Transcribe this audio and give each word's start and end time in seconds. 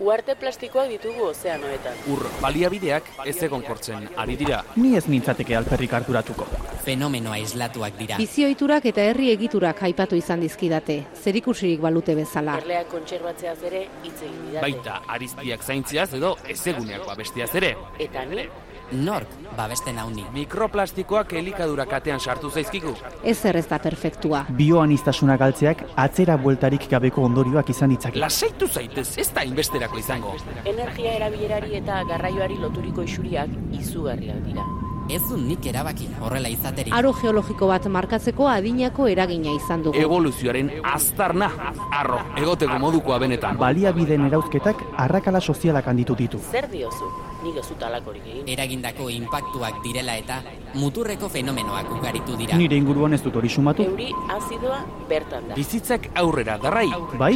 Uarte 0.00 0.34
plastikoak 0.34 0.88
ditugu 0.88 1.26
ozeanoetan. 1.28 1.98
Ur 2.12 2.24
baliabideak 2.40 3.10
ez 3.28 3.36
egonkortzen 3.44 4.08
ari 4.16 4.36
dira. 4.40 4.62
Ni 4.76 4.96
ez 4.96 5.04
nintzateke 5.08 5.56
alperrik 5.56 5.92
harturatuko. 5.98 6.46
Fenomeno 6.84 7.32
aislatuak 7.36 7.98
dira. 7.98 8.18
Bizioiturak 8.18 8.88
eta 8.90 9.04
herri 9.10 9.30
egiturak 9.34 9.82
aipatu 9.88 10.16
izan 10.18 10.42
dizkidate, 10.42 10.98
zerikusirik 11.22 11.80
balute 11.84 12.16
bezala. 12.18 12.56
Erleak 12.64 12.90
kontserbatzeaz 12.90 13.58
ere 13.70 13.86
hitz 14.02 14.16
egin 14.16 14.42
didate. 14.48 14.64
Baita 14.64 14.98
ariztiak 15.16 15.62
zaintziaz 15.62 16.10
edo 16.18 16.36
ezeguneak 16.56 17.06
babestiaz 17.06 17.52
ere. 17.60 17.76
Eta 18.02 18.24
ni, 18.26 18.48
Nork 18.92 19.28
babesten 19.56 19.98
hauni. 19.98 20.24
Mikroplastikoak 20.34 21.32
elikadura 21.40 21.86
katean 21.88 22.20
sartu 22.20 22.50
zaizkigu. 22.50 22.92
Ez 23.24 23.38
ez 23.44 23.66
da 23.68 23.78
perfektua. 23.78 24.44
Bioanistasuna 24.56 25.36
galtzeak 25.36 25.84
atzera 25.96 26.36
bueltarik 26.36 26.88
gabeko 26.90 27.22
ondorioak 27.22 27.70
izan 27.70 27.90
ditzake. 27.90 28.18
Lasaitu 28.18 28.68
zaitez, 28.68 29.18
ez 29.18 29.32
da 29.32 29.44
inbesterako 29.44 29.98
izango. 29.98 30.34
energia 30.64 31.12
erabilerari 31.12 31.76
eta 31.76 32.02
garraioari 32.04 32.58
loturiko 32.58 33.02
isuriak 33.02 33.48
izugarriak 33.72 34.44
dira. 34.46 34.64
Ez 35.10 35.22
du 35.28 35.36
nik 35.36 35.66
erabaki 35.66 36.06
horrela 36.20 36.48
izaterik. 36.48 36.94
Aro 36.94 37.12
geologiko 37.12 37.66
bat 37.66 37.86
markatzeko 37.86 38.46
adinako 38.48 39.08
eragina 39.08 39.50
izan 39.56 39.82
dugu. 39.82 39.98
Evoluzioaren 39.98 40.70
aztarna, 40.84 41.50
arro, 41.90 42.20
egoteko 42.36 42.78
modukoa 42.78 43.18
benetan. 43.18 43.58
Baliabideen 43.58 44.26
erauzketak 44.26 44.76
arrakala 44.96 45.40
sozialak 45.40 45.88
handitu 45.88 46.14
ditu. 46.14 46.38
Zer 46.52 46.70
diozu? 46.70 47.10
Nik 47.42 47.56
ez 47.58 47.64
dut 47.68 47.82
alakorik 47.82 48.22
egin. 48.26 48.48
Eragindako 48.54 49.08
inpaktuak 49.10 49.80
direla 49.82 50.14
eta 50.20 50.36
muturreko 50.78 51.28
fenomenoak 51.28 51.90
ugaritu 51.96 52.36
dira. 52.38 52.56
Nire 52.56 52.76
inguruan 52.78 53.12
ez 53.16 53.22
dut 53.24 53.34
hori 53.36 53.48
sumatu. 53.50 53.82
Euri 53.82 54.10
azidoa 54.30 54.78
bertan 55.10 55.48
da. 55.50 55.54
Bizitzak 55.58 56.06
aurrera, 56.14 56.58
darrai. 56.62 56.86
Bai? 57.18 57.34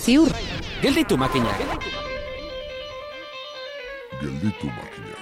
Ziur, 0.00 0.30
Gelditu 0.82 1.16
makinak. 1.18 1.58
gelditu 4.20 4.66
makinak. 4.68 5.18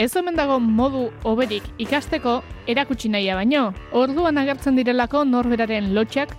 Ez 0.00 0.14
omen 0.16 0.32
dago 0.32 0.54
modu 0.64 1.10
oberik 1.28 1.66
ikasteko 1.84 2.38
erakutsi 2.72 3.10
nahia 3.12 3.34
baino, 3.36 3.66
orduan 3.92 4.40
agertzen 4.40 4.78
direlako 4.78 5.26
norberaren 5.28 5.90
lotxak 5.92 6.30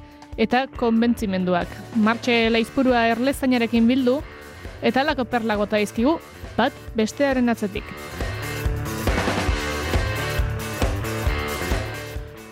eta 0.42 0.64
konbentzimenduak. 0.80 1.70
Martxe 2.08 2.48
laizpurua 2.50 3.04
erlezainarekin 3.12 3.86
bildu, 3.86 4.16
eta 4.82 5.04
alako 5.04 5.28
perlagota 5.30 5.78
izkigu, 5.78 6.16
bat 6.58 6.74
bestearen 6.98 7.54
atzetik. 7.54 7.86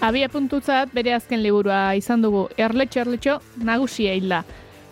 Abia 0.05 0.29
puntutzat 0.29 0.93
bere 0.93 1.17
azken 1.17 1.41
liburua 1.41 1.95
izan 1.97 2.21
dugu 2.21 2.45
erletxo 2.53 3.01
erletxo 3.07 3.39
nagusia 3.57 4.13
hilda. 4.13 4.43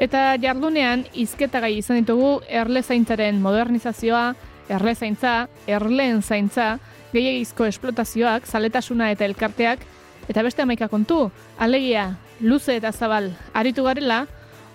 Eta 0.01 0.31
jardunean 0.41 1.05
izketagai 1.13 1.75
izan 1.77 2.01
ditugu 2.01 2.39
erlezaintzaren 2.49 3.37
modernizazioa, 3.41 4.31
erlezaintza, 4.69 5.47
erleen 5.67 6.21
zaintza, 6.21 6.77
gehiagizko 7.13 7.67
esplotazioak, 7.67 8.47
zaletasuna 8.47 9.11
eta 9.11 9.25
elkarteak, 9.25 9.85
eta 10.27 10.43
beste 10.43 10.63
amaika 10.63 10.89
kontu, 10.91 11.29
alegia, 11.57 12.09
luze 12.41 12.77
eta 12.77 12.91
zabal, 12.91 13.31
aritu 13.53 13.87
garela, 13.87 14.25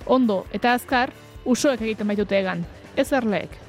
ondo 0.06 0.44
eta 0.52 0.74
azkar, 0.74 1.12
usoek 1.44 1.82
egiten 1.82 2.08
baitute 2.08 2.40
egan, 2.40 2.64
ez 2.96 3.12
erleek. 3.12 3.60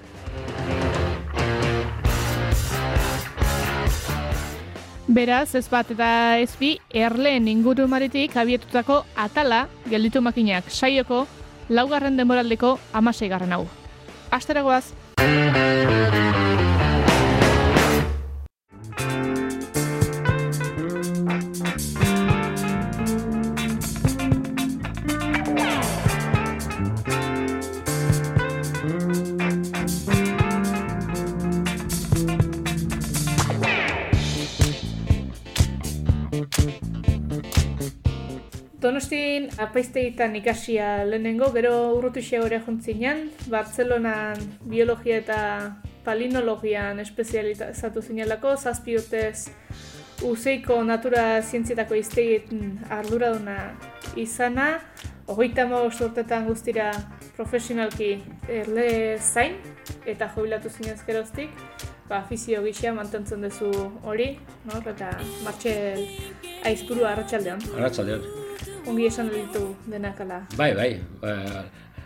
Beraz, 5.14 5.54
ez 5.54 5.68
bat 5.70 5.90
eta 5.92 6.40
ez 6.40 6.54
bi, 6.58 6.78
erleen 6.90 7.50
inguru 7.52 7.90
maritik 7.92 8.38
abietutako 8.40 9.04
atala 9.20 9.66
gelditu 9.92 10.24
makinak 10.24 10.72
saioko 10.72 11.26
laugarren 11.70 12.18
denboraldeko 12.18 12.78
amasei 12.94 13.30
garren 13.30 13.52
hau. 13.54 13.66
Asteragoaz! 14.32 14.86
Apaiztegitan 39.74 40.36
ikasia 40.38 41.02
lehenengo, 41.08 41.48
gero 41.50 41.74
urrutuxe 41.98 42.38
hori 42.38 42.60
jontzinean, 42.62 43.24
Bartzelonan 43.50 44.38
biologia 44.70 45.18
eta 45.18 45.38
palinologian 46.06 47.02
espezializatu 47.02 48.04
zinelako, 48.06 48.52
zazpi 48.54 49.00
urtez 49.00 49.50
useiko 50.30 50.78
natura 50.86 51.42
zientzietako 51.42 51.98
iztegin 51.98 52.76
arduraduna 52.94 53.58
izana, 54.16 54.68
hogeita 55.26 55.66
hamabost 55.66 56.06
urtetan 56.06 56.46
guztira 56.52 56.92
profesionalki 57.34 58.12
erle 58.46 59.18
zain, 59.18 59.58
eta 60.06 60.30
jubilatu 60.36 60.70
zinez 60.70 61.00
geroztik, 61.10 61.50
ba, 62.06 62.22
afizio 62.22 62.62
gisa 62.70 62.94
mantentzen 62.94 63.42
duzu 63.42 63.74
hori, 64.06 64.36
no? 64.70 64.86
eta 64.86 65.16
martxel 65.42 66.06
aizpuru 66.62 67.10
arratsaldean. 67.10 67.70
Arratxaldeon. 67.74 68.43
Ongi 68.88 69.08
esan 69.08 69.30
ditu 69.32 69.76
denak 69.88 70.20
ala. 70.22 70.42
Bai, 70.58 70.74
bai, 70.76 70.92
ba, 71.22 71.34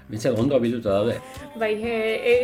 bintzat 0.09 0.38
ondo 0.40 0.59
bilduta 0.59 0.90
daude. 1.00 1.16
Bai, 1.59 1.72
e, 1.75 1.96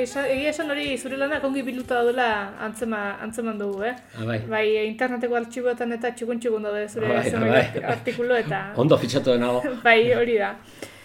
egia 0.03 0.49
esan 0.49 0.71
hori 0.73 0.97
zure 0.97 1.17
lanak 1.17 1.43
ongi 1.47 1.63
bilduta 1.63 2.01
daudela 2.01 2.27
antzema, 2.65 3.03
antzeman 3.23 3.59
dugu, 3.59 3.83
eh? 3.87 3.93
Ah, 4.17 4.25
bai. 4.27 4.39
Bai, 4.49 4.65
e, 4.75 4.85
interneteko 4.89 5.37
artxiboetan 5.39 5.95
eta 5.95 6.11
txukun 6.11 6.41
txukun 6.43 6.67
daude 6.67 6.87
zure 6.89 7.07
Bai, 7.13 7.29
zenbait 7.29 7.77
bai. 7.77 7.85
artikulu 7.93 8.35
eta... 8.39 8.65
Ondo 8.83 8.97
fitxatu 8.97 9.37
nago. 9.39 9.63
bai, 9.87 9.99
hori 10.17 10.37
da. 10.41 10.55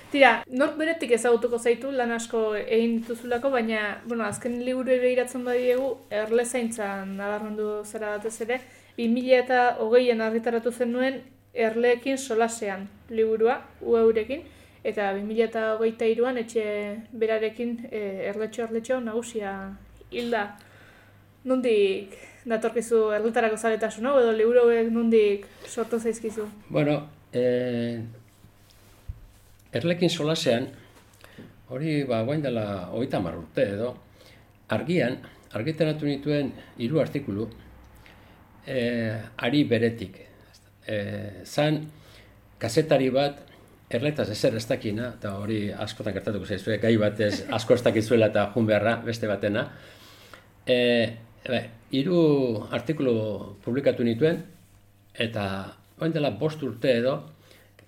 Tira, 0.08 0.32
nork 0.48 0.78
beretik 0.80 1.10
ezagutuko 1.12 1.58
zaitu 1.60 1.90
lan 1.92 2.14
asko 2.16 2.42
egin 2.58 3.02
dituzulako, 3.02 3.50
baina, 3.52 3.98
bueno, 4.08 4.24
azken 4.24 4.56
liburu 4.64 4.96
begiratzen 4.96 5.44
badiegu, 5.44 5.90
erlezaintzan 6.10 7.12
nabarmendu 7.18 7.82
zara 7.84 8.16
batez 8.16 8.38
ere, 8.46 8.62
2000 8.96 9.34
eta 9.44 9.58
hogeian 9.84 10.24
argitaratu 10.24 10.72
zenuen 10.72 11.20
erleekin 11.58 12.18
solasean 12.18 12.86
liburua, 13.10 13.58
ueurekin, 13.82 14.44
eta 14.86 15.10
2000 15.16 15.44
eta 15.48 15.64
hogeita 15.74 16.06
iruan 16.06 16.38
etxe 16.38 16.64
berarekin 17.12 17.74
e, 17.90 18.00
erletxo 18.30 18.64
erletxo 18.68 19.00
nagusia 19.02 19.52
hilda. 20.10 20.44
Nondik 21.48 22.14
datorkizu 22.48 23.08
erletarako 23.16 23.58
zaletasun 23.58 24.08
hau, 24.08 24.16
edo 24.20 24.32
liburu 24.36 24.64
hauek 24.64 24.90
nondik 24.92 25.46
sortu 25.66 25.98
zaizkizu? 25.98 26.46
Bueno, 26.70 27.00
eh, 27.32 28.00
erlekin 29.72 30.10
solasean, 30.10 30.68
hori 31.68 32.02
ba, 32.08 32.22
guain 32.24 32.42
dela 32.44 32.88
hogeita 32.92 33.20
hamar 33.20 33.38
urte 33.40 33.66
edo, 33.74 33.94
argian, 34.76 35.18
argitaratu 35.58 36.08
nituen 36.08 36.52
hiru 36.78 37.00
artikulu, 37.00 37.48
eh, 38.66 39.18
ari 39.36 39.64
beretik. 39.64 40.27
Eh, 40.88 41.44
zan, 41.44 41.82
kazetari 42.58 43.10
bat, 43.12 43.42
erletaz 43.92 44.28
ezer 44.32 44.56
ez 44.56 44.64
dakina, 44.68 45.12
eta 45.18 45.34
hori 45.40 45.68
askotan 45.72 46.14
gertatuko 46.16 46.48
zaizue, 46.48 46.78
gai 46.80 46.94
batez 47.00 47.44
asko 47.56 47.76
ez 47.76 47.82
dakizuela 47.84 48.30
eta 48.32 48.48
jun 48.54 48.68
beharra 48.68 48.96
beste 49.04 49.28
batena. 49.28 49.66
E, 50.68 50.78
bai, 51.48 51.62
hiru 51.96 52.20
artikulu 52.72 53.16
publikatu 53.64 54.04
nituen, 54.04 54.40
eta 55.14 55.44
orain 55.98 56.14
dela 56.14 56.32
bost 56.40 56.62
urte 56.64 56.94
edo, 57.00 57.18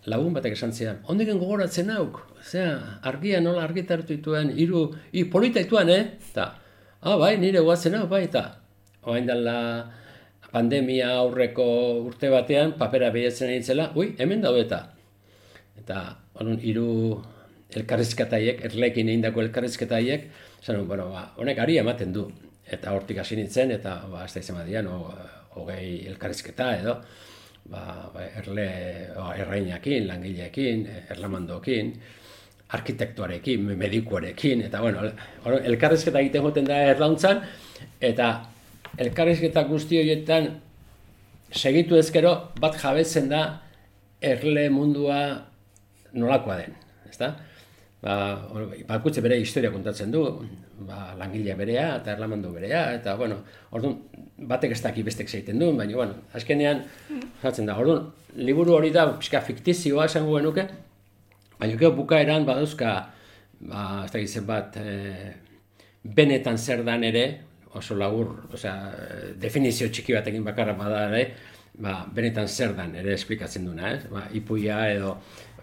lagun 0.09 0.37
batek 0.37 0.57
esan 0.57 0.73
zidan, 0.73 1.01
ondiken 1.13 1.41
gogoratzen 1.41 1.93
hauk, 1.93 2.23
zera, 2.45 3.01
argia 3.09 3.41
nola 3.41 3.65
argitaratu 3.65 4.17
dituen, 4.17 4.53
hiru, 4.57 4.87
i, 5.13 5.25
polita 5.29 5.61
ituan, 5.61 5.93
eh? 5.93 6.03
Eta, 6.33 6.47
ah, 7.01 7.17
bai, 7.21 7.35
nire 7.41 7.61
guatzen 7.65 7.97
hau, 7.97 8.07
bai, 8.09 8.25
eta, 8.29 8.47
orain 9.05 9.29
dela 9.29 9.57
pandemia 10.53 11.13
aurreko 11.21 11.67
urte 12.09 12.31
batean, 12.33 12.75
papera 12.79 13.11
behiatzen 13.15 13.51
nintzela, 13.53 13.91
ui, 13.97 14.15
hemen 14.19 14.43
daude 14.43 14.65
eta, 14.67 14.81
eta 15.79 16.03
onun 16.41 16.59
hiru 16.63 16.91
elkarrizketaiek, 17.77 18.65
erlekin 18.67 19.09
egindako 19.09 19.45
elkarrizketaiek, 19.47 20.27
esan, 20.63 20.87
bueno, 20.89 21.11
ba, 21.15 21.31
honek 21.39 21.59
ari 21.63 21.79
ematen 21.79 22.13
du. 22.13 22.27
Eta 22.71 22.93
hortik 22.95 23.19
hasi 23.19 23.37
nintzen, 23.39 23.73
eta 23.75 23.97
ba, 24.11 24.25
ez 24.27 24.35
da 24.35 24.43
izan 24.43 24.61
badian, 24.61 24.87
o, 24.91 25.15
hogei 25.59 26.07
elkarrizketa 26.11 26.71
edo, 26.79 26.97
ba, 27.71 27.83
ba, 28.15 28.27
erle, 28.43 28.67
ba, 29.17 29.33
errainakin, 29.39 30.07
langileekin, 30.11 30.87
erlamandokin, 31.15 31.95
arkitektuarekin, 32.71 33.65
medikuarekin, 33.79 34.63
eta 34.69 34.81
bueno, 34.81 35.03
el- 35.03 35.65
elkarrizketa 35.73 36.21
egiten 36.23 36.47
joten 36.47 36.69
da 36.69 36.79
erlauntzan, 36.93 37.43
eta 38.01 38.31
elkarrizketa 38.99 39.65
guzti 39.69 40.01
horietan 40.01 40.49
segitu 41.51 41.99
ezkero 41.99 42.33
bat 42.61 42.77
jabetzen 42.79 43.29
da 43.31 43.45
erle 44.21 44.69
mundua 44.71 45.21
nolakoa 46.13 46.57
den, 46.63 46.75
ezta? 47.09 47.35
Ba, 48.01 48.15
bakutze 48.89 49.21
bere 49.21 49.37
historia 49.41 49.71
kontatzen 49.73 50.13
du, 50.13 50.23
ba, 50.89 51.11
langilea 51.21 51.57
berea 51.59 51.87
eta 51.99 52.15
erlamandu 52.15 52.53
berea, 52.55 52.87
eta, 52.97 53.17
bueno, 53.21 53.43
orduan, 53.77 53.99
batek 54.51 54.73
ez 54.73 54.81
daki 54.81 55.05
bestek 55.05 55.29
zeiten 55.29 55.61
duen, 55.61 55.77
baina, 55.77 55.99
bueno, 55.99 56.17
azkenean, 56.37 56.81
jatzen 57.43 57.69
da, 57.69 57.77
orduan, 57.77 58.09
liburu 58.41 58.79
hori 58.79 58.93
da, 58.95 59.05
pixka 59.19 59.43
fiktizioa 59.45 60.09
esango 60.09 60.39
genuke, 60.39 60.65
baina 61.59 61.77
gero 61.77 61.93
bukaeran 61.99 62.49
badauzka, 62.49 62.95
ba, 63.61 63.85
ez 64.07 64.13
dakit 64.15 64.41
zenbat, 64.41 64.81
e, 64.81 65.35
benetan 66.17 66.57
zer 66.57 66.85
dan 66.87 67.05
ere, 67.05 67.27
oso 67.75 67.95
lagur, 67.95 68.33
osea, 68.53 68.75
definizio 69.39 69.89
txiki 69.89 70.15
batekin 70.17 70.45
bakarra 70.45 70.75
bada 70.79 71.05
ere, 71.11 71.23
ba, 71.79 72.01
benetan 72.15 72.49
zer 72.49 72.75
dan 72.77 72.95
ere 72.99 73.15
esplikatzen 73.15 73.69
duna, 73.69 73.95
ez? 73.95 74.03
Ba, 74.11 74.27
ipuia 74.35 74.83
edo 74.91 75.15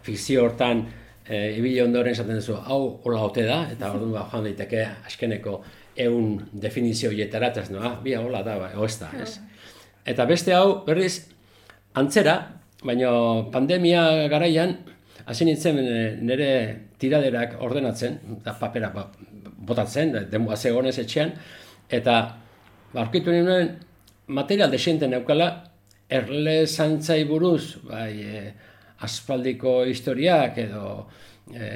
fikzio 0.06 0.46
hortan 0.46 0.86
e, 1.28 1.58
ibili 1.58 1.82
ondoren 1.84 2.16
esaten 2.16 2.40
duzu, 2.40 2.56
hau 2.56 2.82
hola 3.04 3.26
ote 3.28 3.44
da, 3.48 3.64
eta 3.74 3.92
orduan 3.92 4.16
ba, 4.16 4.26
joan 4.32 4.48
daiteke 4.48 4.86
askeneko 5.10 5.60
eun 6.08 6.38
definizio 6.54 7.12
hietara, 7.12 7.52
eta 7.52 7.66
ez 7.66 7.74
no, 7.74 7.82
ah, 7.84 7.98
bia 8.04 8.22
hola 8.24 8.44
da, 8.46 8.58
ba, 8.62 8.72
ez 8.86 8.96
da, 9.02 9.12
ez? 9.20 9.38
Eta 10.08 10.28
beste 10.30 10.56
hau, 10.56 10.84
berriz, 10.88 11.28
antzera, 12.00 12.38
baina 12.86 13.12
pandemia 13.52 14.30
garaian, 14.32 14.78
hasi 15.28 15.48
nintzen 15.48 15.82
e, 15.84 16.02
nire 16.24 16.52
tiraderak 17.02 17.58
ordenatzen, 17.66 18.22
eta 18.40 18.56
papera 18.62 18.94
ba, 18.96 19.10
botatzen, 19.68 20.16
denboa 20.32 20.56
zegoenez 20.56 20.96
etxean, 21.04 21.36
eta 21.90 22.18
ba, 22.94 23.02
aurkitu 23.02 23.32
nuen 23.32 23.76
material 24.28 24.72
desente 24.72 25.08
neukala, 25.08 25.50
erle 26.10 26.66
zantzai 26.68 27.24
buruz, 27.28 27.78
bai, 27.84 28.12
e, 28.24 28.42
aspaldiko 29.04 29.84
historiak 29.86 30.58
edo 30.64 30.88
e, 31.54 31.68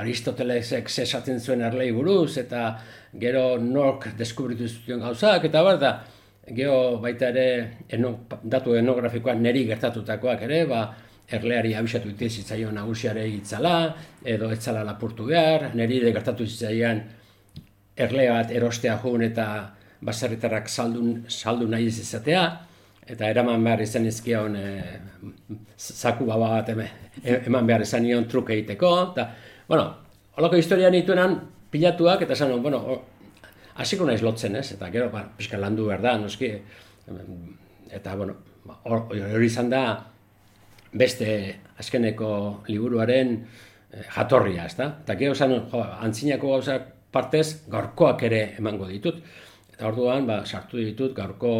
Aristotelesek 0.00 0.88
zesaten 0.88 1.40
zuen 1.40 1.64
erlei 1.64 1.90
buruz, 1.92 2.36
eta 2.40 2.70
gero 3.20 3.58
nork 3.60 4.10
deskubritu 4.18 4.68
zuen 4.68 5.00
gauzak, 5.04 5.48
eta 5.48 5.62
bar 5.64 5.80
da, 5.80 5.92
gero 6.48 6.98
baita 7.02 7.28
ere 7.32 7.48
eno, 7.92 8.14
datu 8.42 8.76
etnografikoak 8.76 9.40
neri 9.40 9.66
gertatutakoak 9.68 10.44
ere, 10.48 10.64
ba, 10.68 10.86
erleari 11.28 11.74
abisatu 11.76 12.08
zitzaion 12.16 12.74
nagusiare 12.74 13.26
itzala, 13.28 13.94
edo 14.24 14.50
etzala 14.50 14.84
lapurtu 14.84 15.26
behar, 15.28 15.74
neri 15.74 16.00
gertatu 16.00 16.46
zitzaian 16.46 17.02
erle 17.98 18.28
bat 18.30 18.50
erostea 18.54 18.96
jun 19.02 19.22
eta 19.26 19.46
baserritarrak 20.06 20.68
saldu, 20.70 21.02
saldu 21.28 21.66
nahi 21.68 21.88
ez 21.90 21.98
izatea, 22.04 22.42
eta 23.08 23.26
eraman 23.32 23.64
behar 23.64 23.80
izan 23.82 24.06
izkion 24.06 24.54
e, 24.56 24.66
zaku 25.78 26.26
baba 26.28 26.50
bat 26.58 26.68
eme, 26.74 26.86
e- 27.24 27.40
eman 27.50 27.66
behar 27.66 27.82
izan 27.82 28.04
nion 28.06 28.28
truke 28.30 28.54
egiteko, 28.54 28.92
eta, 29.12 29.24
bueno, 29.68 29.88
holako 30.36 30.60
historia 30.60 30.90
nituenan 30.94 31.38
pilatuak, 31.72 32.22
eta 32.22 32.36
esan, 32.36 32.54
bueno, 32.62 32.82
hasiko 33.78 34.06
naiz 34.06 34.20
lotzen, 34.22 34.54
ez? 34.60 34.68
Eta 34.76 34.90
gero, 34.94 35.08
ba, 35.10 35.24
pixka 35.38 35.58
landu 35.58 35.88
behar 35.90 36.04
da, 36.04 36.14
noski, 36.22 36.52
eta, 37.90 38.14
bueno, 38.16 38.36
ba, 38.68 38.78
hor- 38.84 39.08
hori 39.34 39.46
izan 39.50 39.70
da 39.72 39.82
beste 40.92 41.32
azkeneko 41.78 42.30
liburuaren 42.68 43.34
eh, 43.92 44.04
jatorria, 44.14 44.66
ez 44.66 44.76
da? 44.78 44.92
Eta 45.04 45.16
gero 45.20 45.34
esan, 45.36 45.56
jo, 45.72 45.82
antzinako 46.06 46.54
gauzak 46.56 46.86
partez, 47.12 47.64
gaurkoak 47.70 48.22
ere 48.28 48.42
emango 48.58 48.88
ditut. 48.90 49.20
Eta 49.72 49.88
orduan, 49.88 50.26
ba, 50.26 50.42
sartu 50.46 50.80
ditut 50.82 51.14
gaurko 51.16 51.52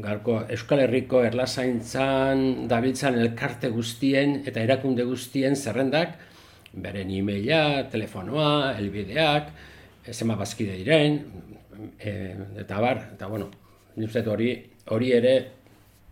gaurko 0.00 0.38
Euskal 0.54 0.80
Herriko 0.84 1.20
erlazaintzan 1.26 2.68
dabiltzan 2.70 3.18
elkarte 3.18 3.68
guztien 3.74 4.38
eta 4.46 4.62
erakunde 4.62 5.04
guztien 5.04 5.56
zerrendak, 5.56 6.14
beren 6.72 7.10
e-maila, 7.12 7.90
telefonoa, 7.92 8.76
elbideak, 8.78 9.50
zema 10.12 10.36
bazkide 10.38 10.78
diren, 10.78 11.18
e, 11.98 12.12
eta 12.62 12.80
bar, 12.80 13.02
eta 13.16 13.28
bueno, 13.28 13.50
dut 13.96 14.30
hori, 14.32 14.54
hori 14.94 15.12
ere 15.12 15.34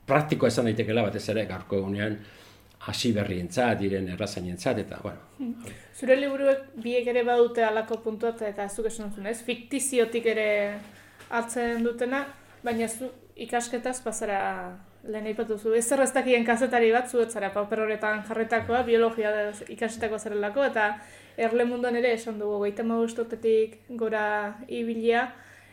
praktikoa 0.06 0.50
esan 0.50 0.68
daitekela 0.68 1.06
batez 1.06 1.28
ere 1.32 1.46
gaurko 1.48 1.80
egunean 1.80 2.18
hasi 2.90 3.12
berrientzat, 3.16 3.78
diren 3.80 4.08
erlazainentzat, 4.12 4.78
eta 4.84 5.00
bueno, 5.02 5.39
Zure 5.96 6.16
liburuek 6.16 6.70
biek 6.80 7.06
ere 7.12 7.24
badute 7.26 7.64
alako 7.64 8.00
puntuat 8.04 8.42
eta 8.42 8.68
zuk 8.68 8.86
esan 8.86 9.10
duzun, 9.10 9.26
ez? 9.26 9.40
Fiktiziotik 9.44 10.26
ere 10.32 10.46
hartzen 11.28 11.84
dutena, 11.84 12.24
baina 12.64 12.88
zu 12.88 13.10
ikasketaz 13.40 14.00
bazara 14.04 14.40
lehen 15.04 15.26
aipatu 15.30 15.58
zu. 15.58 15.74
Ez 15.76 15.86
zer 15.88 16.02
ez 16.04 16.12
dakien 16.12 16.44
kazetari 16.44 16.90
bat 16.92 17.08
zu 17.08 17.20
ez 17.22 17.30
zara 17.32 17.50
paper 17.52 17.84
horretan 17.84 18.24
jarretakoa, 18.28 18.82
biologia 18.88 19.32
ikasetako 19.68 20.18
zerelako, 20.18 20.64
eta 20.64 20.90
erle 21.36 21.64
munduan 21.64 21.96
ere 21.96 22.12
esan 22.16 22.38
dugu, 22.38 22.58
goita 22.64 22.84
urtetik 22.84 23.78
gora 23.88 24.56
ibilia, 24.68 25.30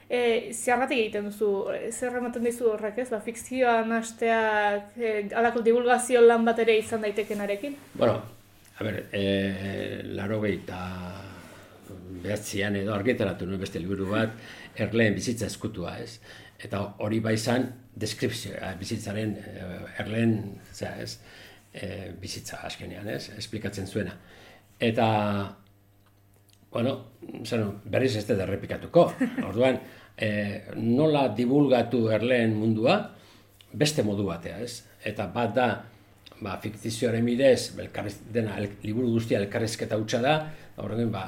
E, 0.10 0.54
zerratik 0.56 1.02
egiten 1.02 1.26
duzu, 1.28 1.68
zer 1.92 2.14
ematen 2.16 2.46
dizu 2.48 2.70
horrek 2.72 3.02
ez, 3.04 3.10
ba, 3.12 3.20
fikzioa 3.20 3.82
nasteak, 3.84 4.94
e, 4.96 5.28
alako 5.36 5.60
divulgazio 5.66 6.22
lan 6.22 6.46
bat 6.48 6.62
ere 6.64 6.78
izan 6.80 7.04
daitekenarekin? 7.04 7.76
Bueno, 8.00 8.22
a 8.78 8.84
ber, 8.84 9.08
e, 9.12 10.04
laro 10.14 10.44
eta 10.46 10.80
behatzean 12.24 12.76
edo 12.78 12.94
argitaratu 12.94 13.48
nuen 13.48 13.62
beste 13.62 13.82
liburu 13.82 14.12
bat, 14.12 14.36
erleen 14.78 15.16
bizitza 15.18 15.48
eskutua, 15.50 15.98
ez? 16.04 16.20
Eta 16.62 16.82
hori 17.06 17.20
bai 17.24 17.36
izan, 17.38 17.68
deskripzioa, 17.98 18.74
bizitzaren 18.80 19.36
e, 19.42 19.68
erleen, 20.04 20.38
zera, 20.74 20.98
ez? 21.02 21.18
E, 21.74 22.12
bizitza 22.22 22.62
askenean, 22.68 23.10
ez? 23.14 23.32
Esplikatzen 23.38 23.90
zuena. 23.90 24.14
Eta, 24.80 25.08
bueno, 26.74 26.96
zer, 27.46 27.66
berriz 27.86 28.16
ez 28.16 28.26
dut 28.30 28.42
errepikatuko. 28.46 29.08
Orduan, 29.50 29.82
e, 30.18 30.30
nola 30.78 31.28
divulgatu 31.38 32.08
erleen 32.14 32.54
mundua, 32.58 33.00
beste 33.74 34.06
modu 34.06 34.30
batea, 34.30 34.62
ez? 34.66 34.84
Eta 35.06 35.28
bat 35.34 35.54
da, 35.56 35.70
ba, 36.42 36.58
fiktizioaren 36.62 37.26
bidez, 37.26 37.74
elkarriz, 37.80 38.18
dena 38.34 38.58
el, 38.62 38.70
liburu 38.84 39.12
guztia 39.16 39.40
elkarrizketa 39.42 39.98
hutsa 39.98 40.22
da, 40.24 40.36
horren 40.84 41.12
ba, 41.14 41.28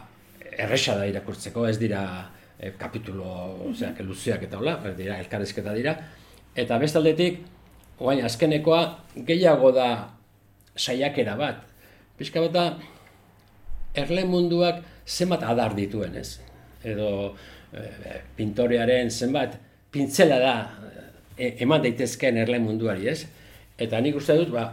erresa 0.51 0.97
da 0.99 1.07
irakurtzeko, 1.09 1.65
ez 1.69 1.77
dira 1.81 2.03
e, 2.57 2.73
kapitulo, 2.77 3.29
osea, 3.69 3.93
luzeak 4.05 4.45
eta 4.47 4.59
hola, 4.59 4.77
dira 4.97 5.19
elkarrizketa 5.23 5.73
dira. 5.77 5.95
Eta 6.59 6.77
bestaldetik, 6.81 7.41
oain 7.99 8.23
azkenekoa 8.25 8.81
gehiago 9.27 9.71
da 9.75 9.89
saiakera 10.75 11.35
bat. 11.39 11.63
Pixka 12.19 12.43
bat 12.43 12.53
da, 12.55 12.65
erle 13.97 14.25
munduak 14.27 14.83
zenbat 15.07 15.43
adar 15.47 15.75
dituen, 15.77 16.19
ez? 16.19 16.39
Edo 16.85 17.33
e, 17.73 18.19
pintorearen 18.37 19.09
zenbat 19.09 19.57
pintzela 19.91 20.37
da 20.39 20.53
e, 21.35 21.55
eman 21.65 21.81
daitezkeen 21.83 22.37
erle 22.43 22.59
munduari, 22.61 23.09
ez? 23.09 23.23
Eta 23.79 23.99
nik 24.03 24.19
uste 24.19 24.35
dut, 24.37 24.51
ba, 24.53 24.67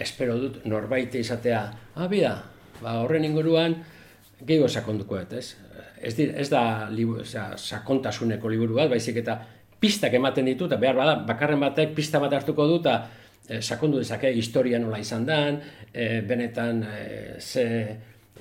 espero 0.00 0.36
dut 0.38 0.62
norbait 0.66 1.14
izatea, 1.14 1.64
ah, 1.94 2.08
bida, 2.10 2.36
ba, 2.80 2.98
horren 3.02 3.24
inguruan 3.26 3.76
gehiago 4.40 4.68
sakonduko 4.68 5.18
dut, 5.22 5.36
ez? 5.38 5.54
Ez, 6.04 6.14
dir, 6.16 6.34
ez 6.36 6.48
da 6.52 6.88
libu, 6.90 7.20
osea, 7.22 7.54
sakontasuneko 7.56 8.50
liburu 8.52 8.78
bat, 8.80 8.90
baizik 8.92 9.22
eta 9.22 9.38
pistak 9.80 10.16
ematen 10.16 10.48
ditu, 10.48 10.68
eta 10.68 10.78
behar 10.80 10.98
bada, 10.98 11.14
bakarren 11.28 11.62
batek 11.62 11.94
pista 11.96 12.20
bat 12.22 12.32
hartuko 12.36 12.66
du, 12.68 12.80
eta 12.82 12.96
e, 13.48 13.60
sakondu 13.62 14.00
dezake 14.02 14.32
historia 14.36 14.80
nola 14.82 15.00
izan 15.00 15.26
dan, 15.28 15.60
e, 15.92 16.20
benetan 16.26 16.82
e, 16.88 17.00
ze, 17.40 17.66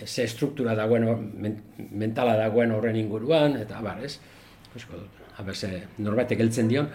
ze 0.06 0.28
struktura 0.28 0.76
dagoen, 0.76 1.08
men, 1.40 1.60
mentala 1.92 2.36
dagoen 2.40 2.74
horren 2.76 3.00
inguruan, 3.00 3.60
eta 3.62 3.82
bar, 3.86 4.02
ez? 4.04 4.18
Ikusko 4.72 5.04
dut, 5.04 5.22
haber, 5.38 5.56
ze 5.56 5.84
norbaitek 6.04 6.42
heltzen 6.44 6.72
dion, 6.72 6.90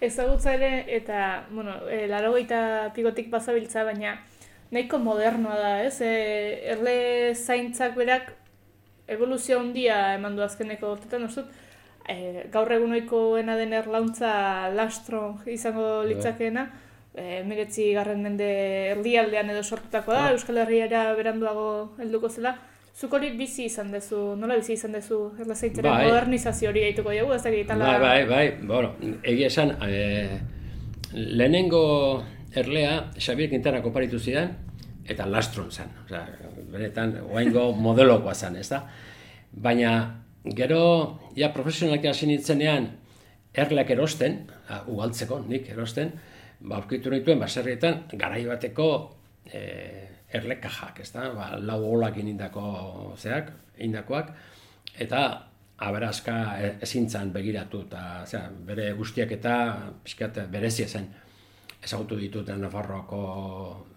Ezagutza 0.00 0.54
ere, 0.54 0.84
eta, 0.96 1.46
bueno, 1.50 1.88
e, 1.88 2.06
laro 2.06 2.34
pigotik 2.94 3.30
bazabiltza, 3.30 3.84
baina 3.84 4.18
nahiko 4.70 4.98
modernoa 4.98 5.56
da, 5.56 5.82
ez? 5.84 6.00
E, 6.00 6.60
erle 6.72 7.34
zaintzak 7.34 7.94
berak 7.96 8.32
evoluzio 9.08 9.60
handia 9.60 10.14
eman 10.14 10.36
du 10.36 10.42
azkeneko 10.42 10.92
urtetan, 10.92 11.24
uste 11.24 11.42
dut, 11.42 11.50
e, 12.08 12.46
gaur 12.52 12.70
egunoikoena 12.72 13.56
den 13.56 13.72
erlauntza 13.72 14.68
lastro 14.74 15.38
izango 15.46 16.02
litzakeena, 16.04 16.66
e, 17.14 17.42
meretzi 17.48 17.92
garren 17.94 18.22
mende 18.22 18.48
erdialdean 18.92 19.50
edo 19.50 19.62
sortutakoa 19.62 20.14
da, 20.14 20.24
Ah. 20.26 20.32
Euskal 20.32 20.58
Herriara 20.58 21.14
beranduago 21.14 21.96
helduko 21.98 22.28
zela. 22.28 22.56
Zuk 22.96 23.12
hori 23.12 23.34
bizi 23.36 23.66
izan 23.68 23.90
dezu, 23.92 24.18
nola 24.40 24.54
bizi 24.56 24.72
izan 24.72 24.94
dezu 24.96 25.18
erle 25.36 25.54
zaintzaren 25.54 25.90
Bai. 25.92 26.04
modernizazio 26.06 26.70
hori 26.70 26.84
gaituko 26.86 27.12
dugu, 27.12 27.34
ez 27.34 27.42
dakit, 27.44 27.72
ala... 27.74 27.90
Bai, 27.90 27.98
bai, 28.00 28.20
bai, 28.30 28.68
bueno, 28.70 28.94
egia 29.20 29.50
esan, 29.52 29.74
e, 29.84 30.38
lehenengo 31.12 31.82
erlea 32.56 32.94
Xabier 33.20 33.52
Quintana 33.52 33.82
koparitu 33.84 34.16
zidan, 34.16 34.54
eta 35.04 35.28
lastron 35.28 35.68
zen, 35.68 35.92
osea, 36.06 36.24
benetan, 36.72 37.12
oaingo 37.26 37.66
modelokoa 37.76 38.32
zen, 38.32 38.56
ez 38.64 38.70
da? 38.72 38.80
Baina, 39.52 39.92
gero, 40.56 40.80
ja 41.36 41.52
profesionalki 41.52 42.08
hasi 42.08 42.32
nintzenean, 42.32 42.88
erleak 43.52 43.92
erosten, 43.92 44.46
a, 44.72 44.86
ugaltzeko, 44.88 45.42
nik 45.52 45.68
erosten, 45.76 46.16
ba, 46.62 46.80
aurkitu 46.80 47.12
nituen 47.12 47.44
baserrietan 47.44 48.06
garai 48.16 48.46
bateko 48.48 48.92
e, 49.52 49.66
erle 50.32 50.58
kajak, 50.60 51.00
ez 51.00 51.10
da? 51.14 51.28
Ba, 51.34 51.50
lau 51.58 51.80
olak 51.94 52.16
indako 52.18 53.14
zeak, 53.18 53.52
indakoak, 53.78 54.32
eta 54.98 55.22
aberazka 55.86 56.36
e, 56.58 56.72
ezintzan 56.86 57.32
begiratu, 57.34 57.84
eta 57.86 58.24
zera, 58.26 58.50
bere 58.68 58.90
guztiak 58.98 59.32
eta 59.36 59.54
pixkat 60.04 60.40
berezia 60.50 60.88
zen 60.88 61.08
ezagutu 61.84 62.16
ditut 62.18 62.48
Nafarroako 62.48 63.22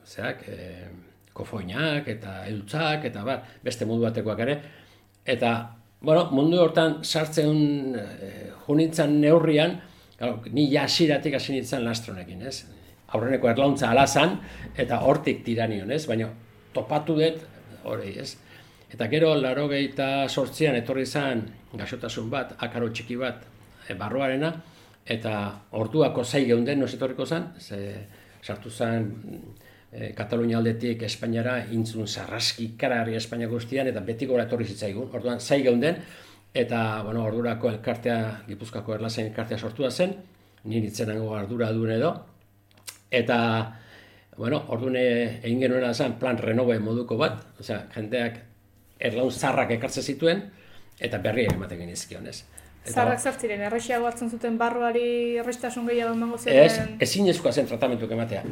zeak, 0.05 0.43
e, 0.47 0.87
kofoinak 1.33 2.07
eta 2.11 2.43
eltzak 2.47 3.05
eta 3.09 3.23
bar, 3.23 3.45
beste 3.63 3.87
modu 3.87 4.03
batekoak 4.09 4.41
ere. 4.45 4.57
Eta, 5.25 5.53
bueno, 6.01 6.27
mundu 6.31 6.59
hortan 6.61 6.99
sartzen 7.03 7.95
e, 7.95 8.33
junitzen 8.67 9.21
neurrian, 9.21 9.79
Claro, 10.19 10.41
ni 10.51 10.65
jasiratik 10.67 11.37
hasi 11.37 11.53
nintzen 11.53 11.85
lastronekin, 11.85 12.41
ez? 12.43 12.65
Aurreneko 13.13 13.49
erlauntza 13.49 13.89
alazan, 13.89 14.37
eta 14.77 15.01
hortik 15.05 15.43
tiranion, 15.45 15.91
ez? 15.91 16.05
Baina 16.09 16.29
topatu 16.73 17.15
dut, 17.17 17.41
hori, 17.89 18.13
ez? 18.21 18.35
Eta 18.89 19.07
gero, 19.09 19.35
laro 19.37 19.67
gehieta 19.69 20.27
sortzian, 20.29 20.77
etorri 20.79 21.05
zen, 21.05 21.43
gaixotasun 21.77 22.29
bat, 22.29 22.55
akaro 22.65 22.89
txiki 22.89 23.17
bat, 23.19 23.43
e, 23.87 23.95
barroarena, 23.97 24.53
eta 25.05 25.33
orduako 25.77 26.23
zai 26.23 26.45
geunden, 26.49 26.81
noz 26.81 26.93
etorriko 26.97 27.25
zen, 27.25 27.49
ze 27.59 27.79
sartu 28.41 28.69
zen 28.69 29.09
e, 29.91 30.11
Katalunia 30.17 30.57
aldetik 30.57 31.03
Espainiara, 31.05 31.59
intzun 31.75 32.07
zarraski 32.07 32.71
karari 32.79 33.17
Espainia 33.17 33.49
guztian, 33.51 33.89
eta 33.89 34.01
betiko 34.05 34.33
gora 34.33 34.47
etorri 34.49 34.65
zitzaigun, 34.69 35.09
orduan 35.13 35.39
zai 35.39 35.61
geunden, 35.65 36.01
eta 36.53 37.03
bueno, 37.05 37.23
ordurako 37.29 37.69
elkartea, 37.69 38.19
Gipuzkoako 38.47 38.97
erlazen 38.97 39.29
elkartea 39.29 39.57
sortua 39.57 39.91
zen, 39.91 40.15
ni 40.65 40.81
nitzenango 40.81 41.35
ardura 41.37 41.71
duen 41.73 41.93
edo, 41.97 42.13
eta, 43.11 43.39
bueno, 44.37 44.63
ordune 44.69 45.03
egin 45.41 45.59
genuen 45.65 45.93
zen 45.93 46.15
plan 46.19 46.37
renove 46.37 46.79
moduko 46.79 47.17
bat, 47.17 47.41
osea, 47.59 47.83
jendeak 47.95 48.39
erlaun 48.99 49.31
zarrak 49.31 49.71
ekartze 49.77 50.01
zituen, 50.01 50.43
eta 50.99 51.19
berriak 51.23 51.55
ematen 51.55 51.79
genizkion, 51.79 52.27
ez. 52.27 52.43
Zarrak 52.89 53.19
zartziren, 53.19 53.61
errexia 53.67 53.99
batzen 54.01 54.29
zuten 54.31 54.57
barruari 54.57 55.37
errestasun 55.41 55.87
gehiago 55.89 56.15
emango 56.15 56.37
ziren? 56.39 56.65
Ez, 56.65 57.09
ezin 57.09 57.27
ezkoa 57.29 57.51
zen 57.51 57.67
tratamentuk 57.69 58.11
ematea. 58.15 58.43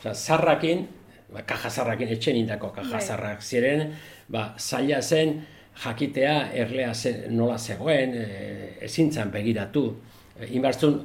Osea, 0.00 0.14
zarrakin, 0.14 0.86
ba, 1.32 1.44
kaja 1.46 1.70
zarrakin, 1.70 2.10
etxen 2.14 2.36
indako 2.36 2.72
kaja 2.74 2.98
bai. 2.98 3.04
zarrak 3.04 3.42
ziren, 3.42 3.94
ba, 4.28 4.52
zaila 4.58 5.00
zen, 5.02 5.38
jakitea 5.84 6.34
erlea 6.58 6.94
ze, 6.94 7.14
nola 7.30 7.58
zegoen, 7.58 8.14
e, 8.18 8.72
ezintzan 8.88 9.30
begiratu. 9.34 9.84
E, 10.38 10.50
Inbartzun, 10.58 11.00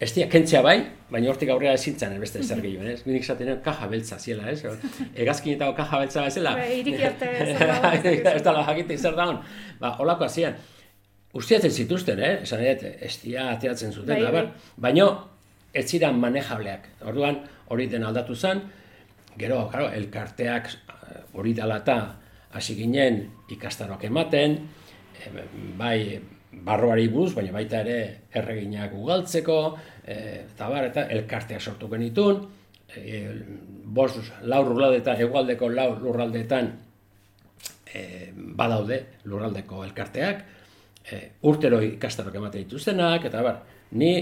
ez 0.00 0.10
dia 0.14 0.26
kentzea 0.30 0.60
bai, 0.64 0.76
baina 1.10 1.30
hortik 1.30 1.50
aurrera 1.54 1.74
ezintzan 1.78 2.16
beste 2.20 2.42
zer 2.42 2.60
gehiago, 2.62 2.86
ez? 2.90 3.02
Minik 3.06 3.24
zaten 3.24 3.60
kaja 3.64 3.88
beltza 3.90 4.18
ziela, 4.18 4.50
ez? 4.50 4.62
Egazkinetako 5.14 5.76
kaja 5.78 6.00
beltza 6.02 6.24
bezala. 6.26 6.54
Ba, 6.58 6.68
iriki 6.80 7.04
arte 7.06 7.30
ez 8.34 8.42
da 8.46 8.54
jakitek 8.68 8.98
zer 8.98 9.14
daun. 9.18 9.38
Ba, 9.80 9.94
holako 9.98 10.26
hasian. 10.26 10.58
Ustiatzen 11.34 11.70
zituzten, 11.70 12.20
eh? 12.22 12.34
Esan 12.42 12.62
edo, 12.62 12.90
ez 13.00 13.14
dia 13.22 13.48
ateatzen 13.54 13.94
zuten, 13.94 14.22
bai, 14.22 14.32
bai. 14.34 14.44
baina 14.88 15.08
ez 15.74 15.86
ziren 15.88 16.18
manejableak. 16.22 16.90
Orduan, 17.10 17.40
hori 17.70 17.88
den 17.90 18.04
aldatu 18.06 18.34
zen, 18.34 18.62
gero, 19.38 19.64
claro, 19.70 19.88
elkarteak 19.94 20.70
hori 21.34 21.54
dalata, 21.54 21.98
hasi 22.54 22.76
ginen 22.78 23.24
ikastaroak 23.50 24.04
ematen, 24.06 24.60
bai 25.78 26.20
barroari 26.64 27.08
buruz, 27.12 27.34
baina 27.36 27.52
baita 27.52 27.82
ere 27.84 27.98
erreginak 28.32 28.94
ugaltzeko, 28.96 29.58
e, 30.04 30.16
eta 30.44 30.68
bar, 30.72 30.88
eta 30.88 31.06
elkarteak 31.12 31.60
sortu 31.60 31.88
genitun, 31.92 32.40
e, 32.96 33.20
bost, 33.84 34.20
lau 34.48 34.62
lurraldetan, 34.68 35.20
egualdeko 35.26 35.68
lau 35.72 35.90
lurraldetan 36.00 36.70
e, 37.92 38.04
badaude 38.34 39.00
lurraldeko 39.28 39.84
elkarteak, 39.84 40.44
e, 41.04 41.20
urtero 41.50 41.82
ikastaroak 41.84 42.40
ematen 42.40 42.64
dituztenak, 42.64 43.28
eta 43.28 43.44
bar, 43.44 43.60
ni 43.92 44.14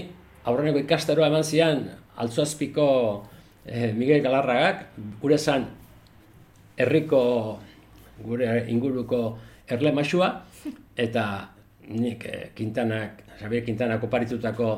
aurreneko 0.43 0.83
ikastaroa 0.83 1.31
eman 1.31 1.47
zian, 1.47 1.87
altzuazpiko 2.19 2.87
e, 3.65 3.93
Miguel 3.95 4.21
Galarragak, 4.25 4.89
gure 5.21 5.39
zan, 5.39 5.69
herriko 6.77 7.23
gure 8.23 8.65
inguruko 8.69 9.23
erle 9.71 9.93
masua, 9.95 10.33
eta 10.99 11.52
nik 11.87 12.25
eh, 12.25 12.49
Quintanak, 12.55 13.23
Xavier 13.39 13.65
Quintanak 13.65 14.03
oparitutako 14.03 14.69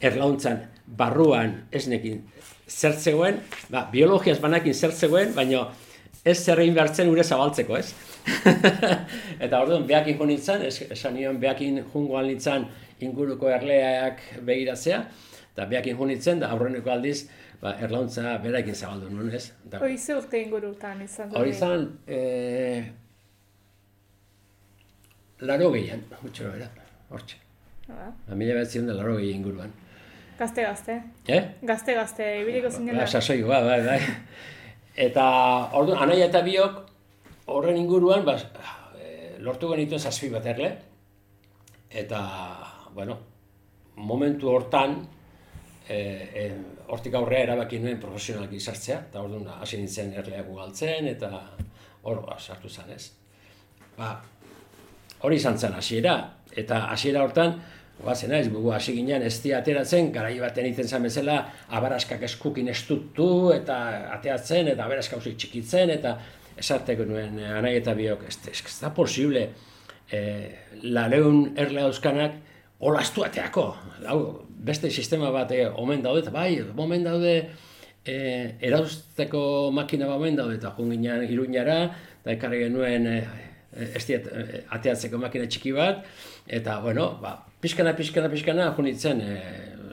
erlauntzan 0.00 0.62
barruan 0.86 1.54
ez 1.72 1.86
nekin 1.88 2.22
zertzegoen, 2.70 3.40
ba, 3.70 3.86
biologiaz 3.92 4.38
banakin 4.40 4.74
zertzegoen, 4.74 5.34
baina 5.34 5.66
ez 6.24 6.36
zer 6.38 6.60
egin 6.62 6.76
behartzen 6.76 7.08
gure 7.10 7.24
zabaltzeko, 7.24 7.76
ez? 7.76 7.92
eta 9.44 9.60
orduan, 9.60 9.86
behakin 9.88 10.18
jo 10.18 10.28
nintzen, 10.28 10.64
esan 10.68 11.16
nion 11.16 11.40
behakin 11.40 11.82
jungoan 11.92 12.28
nintzen 12.30 12.66
inguruko 13.00 13.50
erleak 13.50 14.22
begiratzea, 14.46 15.02
eta 15.52 15.66
behakin 15.70 15.98
jo 15.98 16.08
nintzen, 16.10 16.42
da 16.42 16.52
aurreneko 16.54 16.92
aldiz, 16.94 17.24
ba, 17.62 17.74
erlauntza 17.82 18.36
beraekin 18.44 18.76
zabaldu 18.76 19.10
nuen, 19.12 19.32
ez? 19.36 19.50
Hoi 19.80 19.96
ze 19.98 20.16
urte 20.16 20.40
ingurutan 20.40 21.02
izan? 21.04 21.32
Hori 21.36 21.54
izan, 21.56 21.86
e, 22.06 22.20
laro 25.46 25.70
gehian, 25.74 26.02
gutxo 26.22 26.50
era, 26.54 26.68
hortxe. 27.10 27.38
Ah. 27.90 28.10
Mila 28.38 28.58
bat 28.60 28.70
zion 28.70 28.86
da 28.86 28.94
laro 28.94 29.16
gehian 29.18 29.40
inguruan. 29.40 29.72
Gazte, 30.38 30.64
gazte. 30.64 30.96
Eh? 31.28 31.40
Gazte, 31.68 31.94
gazte, 31.94 32.26
ibiliko 32.40 32.70
zinen 32.72 32.96
ba, 32.96 33.06
Sasoi, 33.06 33.42
ba, 33.44 33.60
bai, 33.66 33.80
bai. 33.84 33.98
Eta, 35.06 35.24
orduan, 35.76 36.00
anaia 36.06 36.30
eta 36.30 36.40
biok, 36.46 36.78
horren 37.52 37.76
inguruan, 37.76 38.24
ba, 38.24 38.38
lortu 39.44 39.70
genituen 39.72 40.00
zazpi 40.00 40.30
bat 40.32 40.46
erle. 40.46 40.70
Eta, 41.90 42.20
bueno, 42.94 43.16
momentu 43.96 44.50
hortan, 44.52 44.96
e, 45.88 46.50
hortik 46.88 47.16
aurrea 47.18 47.46
erabaki 47.48 47.80
nuen 47.82 48.00
profesionalki 48.02 48.60
sartzea, 48.60 49.00
eta 49.10 49.22
orduan 49.24 49.48
hasi 49.58 49.80
nintzen 49.80 50.12
erleak 50.22 50.48
ugaltzen, 50.50 51.08
eta 51.10 51.30
hor 52.02 52.22
ba, 52.26 52.38
sartu 52.38 52.70
zen 52.70 52.92
ez. 52.94 53.10
Ba, 53.96 54.14
hori 55.22 55.36
izan 55.36 55.58
zen 55.58 55.76
hasiera, 55.76 56.16
eta 56.56 56.86
hasiera 56.92 57.22
hortan, 57.24 57.60
Guazen 58.00 58.32
ez, 58.32 58.46
gugu 58.48 58.70
hasi 58.72 58.94
ginen 58.96 59.22
ez 59.26 59.34
ateratzen, 59.52 60.10
garai 60.12 60.38
baten 60.40 60.66
iten 60.70 60.88
zen 60.88 61.02
bezala, 61.04 61.34
abaraskak 61.76 62.22
eskukin 62.24 62.70
estutu, 62.72 63.52
eta 63.52 63.76
ateatzen, 64.14 64.70
eta 64.72 64.86
abaraska 64.86 65.18
hauzik 65.18 65.36
txikitzen, 65.36 65.92
eta 65.98 66.14
esarteko 66.60 67.04
nuen 67.08 67.36
anai 67.58 67.74
eta 67.76 67.92
biok, 67.94 68.24
ez, 68.28 68.38
ez, 68.48 68.62
ez 68.64 68.76
da 68.80 68.92
posible, 68.96 69.42
eh, 70.10 70.46
lareun 70.96 71.50
erle 71.60 71.84
dauzkanak, 71.84 72.40
olastu 72.88 73.26
ateako. 73.26 73.66
Hau, 74.08 74.20
beste 74.48 74.88
sistema 74.90 75.28
bat 75.34 75.52
eh, 75.52 75.66
omen 75.68 76.00
daude, 76.04 76.24
eta 76.24 76.32
bai, 76.32 76.54
omen 76.72 77.04
daude 77.04 77.34
e, 78.04 78.16
erauzteko 78.64 79.42
makina 79.76 80.08
bat 80.08 80.16
omen 80.16 80.40
daude, 80.40 80.56
eta 80.56 80.72
junginan 80.78 81.26
iruñara, 81.28 81.82
eta 82.22 82.32
ekarri 82.36 82.64
genuen 82.64 83.06
e, 83.06 83.18
ez 83.72 84.02
diet, 84.06 84.26
ateatzeko 84.74 85.18
makina 85.22 85.46
txiki 85.46 85.72
bat, 85.76 86.04
eta, 86.46 86.80
bueno, 86.84 87.12
ba, 87.22 87.36
pixkana, 87.62 87.94
pixkana, 87.98 88.30
pixkana, 88.32 88.70
junitzen 88.76 89.22
e, 89.22 89.34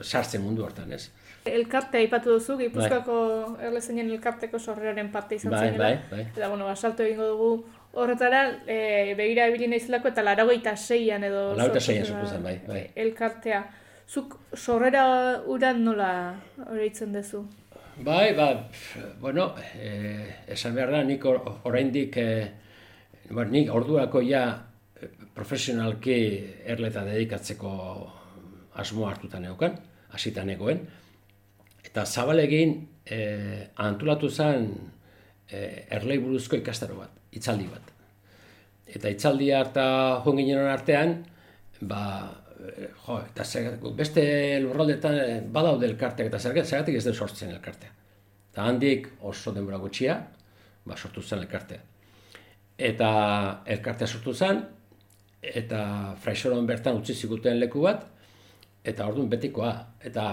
sartzen 0.02 0.42
mundu 0.42 0.66
hortan, 0.66 0.94
ez? 0.98 1.08
Elkartea 1.48 2.02
ipatu 2.04 2.34
duzu, 2.36 2.58
Gipuzkoako 2.60 3.18
bai. 3.56 3.68
erlezenien 3.70 4.10
elkarteko 4.12 4.60
sorrearen 4.60 5.12
parte 5.14 5.38
izan 5.38 5.54
bai, 5.54 5.70
bai, 5.78 5.94
bai. 6.12 6.24
Eta, 6.36 6.50
bueno, 6.50 6.66
basalto 6.68 7.06
egingo 7.06 7.30
dugu 7.32 7.52
horretara, 7.98 8.42
e, 8.68 9.14
begira 9.18 9.48
ebili 9.48 9.70
nahizelako 9.72 10.12
eta 10.12 10.26
laragoita 10.26 10.76
seian 10.76 11.24
edo... 11.24 11.52
Laragoita 11.56 11.84
seian 11.84 12.06
supozen, 12.06 12.44
bai, 12.44 12.58
bai. 12.68 12.84
Elkartea. 13.06 13.64
Zuk 14.08 14.38
sorrera 14.56 15.06
uran 15.52 15.82
nola 15.84 16.12
horreitzen 16.66 17.16
duzu? 17.16 17.44
Bai, 18.00 18.36
ba, 18.38 18.70
bueno, 19.20 19.56
eh, 19.76 20.44
esan 20.54 20.76
behar 20.78 20.92
da, 20.94 21.02
nik 21.04 21.26
oraindik, 21.26 22.18
eh, 22.22 22.52
ba, 23.32 23.46
nik 23.46 23.72
orduako 23.74 24.22
ja 24.26 24.44
eh, 25.02 25.10
profesionalki 25.36 26.18
erleta 26.66 27.04
dedikatzeko 27.08 27.72
asmo 28.78 29.08
hartutan 29.10 29.44
neukan, 29.48 29.78
hasitan 30.14 30.50
egoen, 30.54 30.84
eta 31.84 32.06
zabalegin 32.06 32.78
eh, 33.06 33.68
antolatu 33.84 34.30
zen 34.30 34.70
eh, 35.50 35.88
erlei 35.98 36.20
buruzko 36.24 36.60
ikastaro 36.60 37.00
bat 37.02 37.18
itzaldi 37.38 37.70
bat. 37.72 37.94
Eta 38.88 39.10
itzaldi 39.12 39.52
harta 39.52 39.88
joan 40.24 40.40
ginen 40.40 40.70
artean, 40.72 41.18
ba, 41.82 42.02
jo, 43.04 43.20
eta 43.20 43.44
beste 43.98 44.24
lurraldetan 44.64 45.52
badaude 45.54 45.90
elkarteak 45.90 46.32
eta 46.32 46.40
zergatik, 46.40 46.70
zergatik 46.70 46.98
ez 46.98 47.06
den 47.06 47.18
sortzen 47.18 47.52
elkartea. 47.54 47.92
Eta 48.52 48.66
handik 48.66 49.12
oso 49.22 49.54
denbora 49.54 49.78
gutxia, 49.82 50.18
ba, 50.86 50.96
sortu 50.96 51.22
zen 51.22 51.44
elkartea. 51.44 51.84
Eta 52.78 53.10
elkartea 53.66 54.08
sortu 54.08 54.34
zen, 54.34 54.62
eta 55.42 55.82
fraisoron 56.22 56.68
bertan 56.68 57.00
utzi 57.00 57.16
ziguten 57.16 57.60
leku 57.60 57.82
bat, 57.82 58.06
eta 58.86 59.08
orduan 59.10 59.30
betikoa, 59.30 59.72
eta 60.06 60.28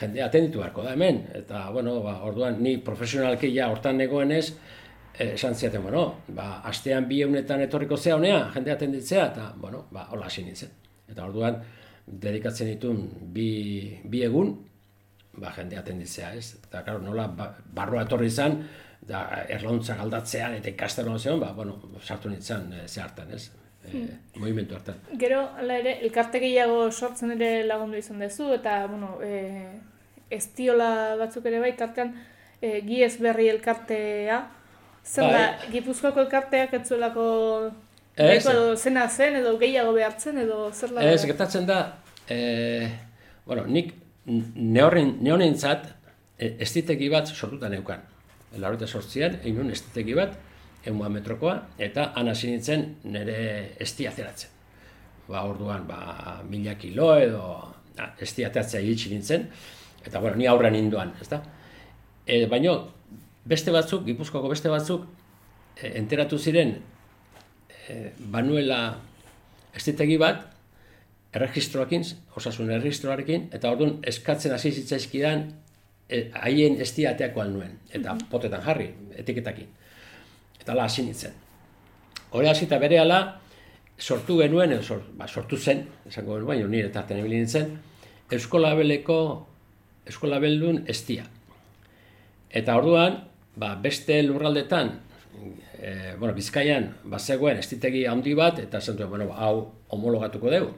jende 0.00 0.22
atenditu 0.24 0.58
beharko 0.62 0.82
da 0.82 0.94
hemen, 0.96 1.20
eta, 1.38 1.68
bueno, 1.70 2.00
ba, 2.02 2.18
orduan 2.26 2.58
ni 2.62 2.76
profesionalki 2.82 3.52
ja 3.54 3.68
hortan 3.70 3.98
negoenez, 4.00 4.56
eh, 5.18 5.34
esan 5.34 5.54
ziaten, 5.54 5.82
bueno, 5.82 6.04
ba, 6.34 6.60
astean 6.70 7.06
bi 7.08 7.20
eunetan 7.22 7.62
etorriko 7.62 7.96
zea 7.96 8.16
honea, 8.16 8.40
jende 8.54 8.72
atenditzea, 8.74 9.26
eta, 9.32 9.52
bueno, 9.56 9.86
ba, 9.94 10.08
hola 10.10 10.26
hasi 10.26 10.42
nintzen. 10.42 10.72
Eta 11.10 11.26
orduan, 11.28 11.60
dedikatzen 12.06 12.72
ditun 12.72 13.04
bi, 13.34 14.00
bi 14.10 14.24
egun, 14.26 14.56
ba, 15.38 15.52
jende 15.54 15.78
atenditzea, 15.78 16.32
ez? 16.34 16.56
Eta, 16.64 16.82
claro, 16.82 17.04
nola, 17.04 17.28
ba, 17.28 17.52
barroa 17.76 18.02
etorri 18.08 18.32
izan, 18.32 18.62
da, 19.08 19.24
erlauntza 19.48 19.96
galdatzean, 19.98 20.56
eta 20.60 20.72
ikastaroan 20.72 21.20
zeon, 21.20 21.40
ba, 21.40 21.52
bueno, 21.56 21.76
sartu 22.02 22.30
nintzen 22.32 22.72
e, 22.72 22.88
ze 22.88 23.02
hartan, 23.04 23.32
ez? 23.34 23.50
E, 23.84 24.04
Movimentu 24.40 24.76
hartan. 24.78 25.00
Gero, 25.20 25.42
hala 25.60 25.78
ere, 25.82 25.98
elkarte 26.06 26.40
gehiago 26.40 26.90
sortzen 26.90 27.34
ere 27.36 27.50
lagundu 27.68 28.00
izan 28.00 28.22
duzu, 28.24 28.52
eta, 28.56 28.78
bueno, 28.88 29.18
e, 29.22 29.66
estiola 30.32 31.16
batzuk 31.20 31.46
ere 31.50 31.60
bai, 31.60 31.74
tartean, 31.76 32.14
e, 32.60 32.80
giez 32.86 33.16
berri 33.20 33.50
elkartea, 33.52 34.38
da, 35.04 35.26
Bai. 35.28 35.42
Gipuzkoako 35.74 36.22
elkarteak 36.24 36.72
ez 36.78 36.86
zuelako 36.88 37.24
Ez. 38.16 38.46
edo 38.46 38.76
zena 38.76 39.08
zen, 39.08 39.36
edo 39.36 39.58
gehiago 39.60 39.92
behartzen, 39.92 40.38
edo 40.38 40.70
zer 40.72 40.94
da? 40.94 41.02
Ez, 41.04 41.26
gertatzen 41.28 41.66
da, 41.68 41.80
e, 42.30 42.88
bueno, 43.44 43.66
nik 43.66 43.92
neonentzat 44.24 45.90
e, 46.38 46.54
estitegi 46.64 47.10
bat 47.12 47.28
sortuta 47.28 47.68
neukan. 47.68 48.00
Laureta 48.60 48.86
sortzian, 48.86 49.38
egin 49.42 49.60
nuen 49.60 49.72
estitegi 49.74 50.14
bat, 50.16 50.36
egun 50.84 51.12
metrokoa, 51.12 51.54
eta 51.80 52.10
han 52.18 52.28
hasi 52.28 52.50
nintzen 52.50 52.84
nire 53.08 53.36
estia 53.80 54.12
zeratzen. 54.12 54.50
Ba, 55.28 55.44
orduan, 55.48 55.86
ba, 55.88 56.40
mila 56.48 56.74
kilo 56.76 57.14
edo 57.16 57.42
ah, 57.96 58.10
estia 58.20 58.50
ateratzea 58.50 58.82
iritsi 58.84 59.12
nintzen, 59.14 59.46
eta, 60.04 60.20
bueno, 60.20 60.36
ni 60.36 60.48
aurrean 60.50 60.76
ninduan, 60.76 61.14
ezta? 61.20 61.40
E, 62.26 62.44
baina, 62.50 62.76
beste 63.48 63.72
batzuk, 63.72 64.04
Gipuzkoako 64.08 64.52
beste 64.52 64.72
batzuk, 64.72 65.06
e, 65.80 65.94
enteratu 66.00 66.38
ziren, 66.38 66.76
e, 67.88 67.98
banuela 68.34 68.82
estitegi 69.74 70.20
bat, 70.20 70.44
erregistroakin, 71.34 72.04
osasun 72.36 72.70
erregistroarekin, 72.76 73.48
eta 73.56 73.72
orduan 73.72 73.96
eskatzen 74.06 74.52
hasi 74.54 74.70
zitzaizkidan 74.76 75.48
e, 76.08 76.30
haien 76.34 76.80
estiateako 76.80 77.44
nuen, 77.48 77.78
eta 77.92 78.16
potetan 78.30 78.62
jarri, 78.64 78.90
etiketakin. 79.16 79.68
Eta 80.60 80.72
ala 80.72 80.86
hasi 80.88 81.04
nintzen. 81.04 81.34
Hore 82.34 82.48
hasita 82.50 82.78
bere 82.78 83.00
sortu 83.98 84.38
genuen, 84.40 84.72
edo 84.72 84.82
sort, 84.82 85.10
ba, 85.16 85.28
sortu 85.28 85.56
zen, 85.56 85.84
esango 86.08 86.34
genuen, 86.34 86.46
baina 86.46 86.68
nire 86.68 86.88
eta 86.88 87.06
ibili 87.16 87.38
nintzen, 87.38 87.78
Euskolabeleko, 88.32 89.46
Euskolabeldun 90.06 90.84
estia. 90.88 91.24
Eta 92.50 92.76
orduan, 92.76 93.20
ba, 93.56 93.74
beste 93.76 94.22
lurraldetan, 94.22 94.98
e, 95.78 96.14
bueno, 96.18 96.34
Bizkaian 96.34 96.94
bazegoen 97.04 97.58
estitegi 97.58 98.06
handi 98.06 98.34
bat, 98.34 98.58
eta 98.58 98.80
duen, 98.80 99.10
bueno, 99.10 99.32
hau 99.32 99.72
homologatuko 99.88 100.50
dugu. 100.50 100.72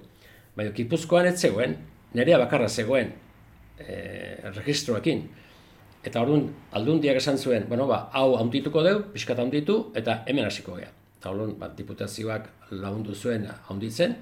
Baina 0.57 0.73
Gipuzkoan 0.73 1.27
ez 1.27 1.39
zegoen, 1.41 1.77
nerea 2.15 2.39
bakarra 2.39 2.69
zegoen 2.69 3.13
e, 3.79 4.51
registroekin. 4.55 5.27
Eta 6.07 6.23
orduan, 6.23 6.47
aldundiak 6.79 7.19
esan 7.19 7.39
zuen, 7.39 7.67
bueno, 7.69 7.89
ba, 7.91 8.05
hau 8.15 8.37
handituko 8.39 8.83
dugu, 8.87 9.09
pixkat 9.17 9.41
handitu, 9.43 9.79
eta 9.99 10.21
hemen 10.31 10.47
hasiko 10.47 10.77
gea. 10.79 10.93
Eta 11.19 11.33
orduan, 11.33 11.57
ba, 11.59 11.69
diputazioak 11.75 12.49
lagundu 12.71 13.15
zuen 13.15 13.49
handitzen, 13.69 14.15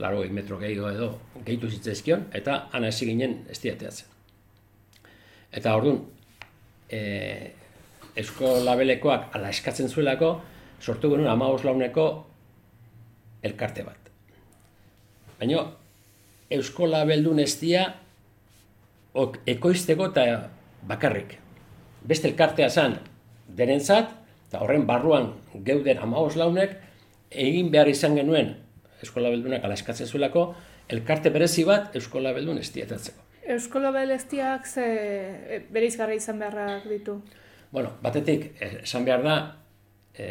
laro 0.00 0.24
metro 0.32 0.58
gehiago 0.58 0.90
edo 0.90 1.10
gehitu 1.46 1.70
zitzaizkion, 1.70 2.26
eta 2.34 2.66
han 2.72 2.84
hasi 2.88 3.06
ginen 3.06 3.44
estiateatzen. 3.54 4.08
Eta 5.52 5.76
orduan, 5.76 6.02
e, 6.90 7.00
Eusko 8.18 8.56
Labelekoak 8.64 9.36
ala 9.36 9.50
eskatzen 9.54 9.88
zuelako, 9.88 10.34
sortu 10.80 11.12
genuen 11.12 11.30
amabos 11.30 11.62
launeko 11.64 12.06
elkarte 13.46 13.84
bat. 13.86 14.10
Baina, 15.38 15.62
Eusko 16.50 16.88
Labeldun 16.90 17.38
estia 17.38 17.84
ok, 19.14 19.40
ekoizteko 19.46 20.10
eta 20.12 20.26
bakarrik. 20.88 21.36
Beste 22.06 22.28
elkartea 22.28 22.70
zan 22.70 22.98
denentzat, 23.56 24.12
eta 24.48 24.60
horren 24.64 24.86
barruan 24.86 25.32
geuden 25.66 25.98
amabos 25.98 26.36
launek, 26.36 26.76
egin 27.30 27.70
behar 27.70 27.88
izan 27.88 28.16
genuen 28.18 28.56
Eskola 29.00 29.30
Beldunak 29.32 29.64
ala 29.64 29.74
eskatzen 29.78 30.08
zuelako, 30.08 30.50
elkarte 30.92 31.30
berezi 31.32 31.64
bat 31.64 31.94
Eskola 31.96 32.34
Beldun 32.36 32.58
estiatatzeko. 32.60 33.30
Euskola 33.50 33.90
Belestiak 33.90 34.66
ze 34.66 34.84
e, 34.84 35.60
bereizgarri 35.72 36.20
izan 36.20 36.38
beharrak 36.38 36.84
ditu. 36.86 37.16
Bueno, 37.72 37.94
batetik, 38.02 38.50
eh, 38.60 38.82
esan 38.82 39.04
behar 39.04 39.24
da, 39.24 39.36
e, 40.14 40.28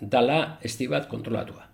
dala 0.00 0.58
esti 0.64 0.88
bat 0.88 1.08
kontrolatua. 1.08 1.68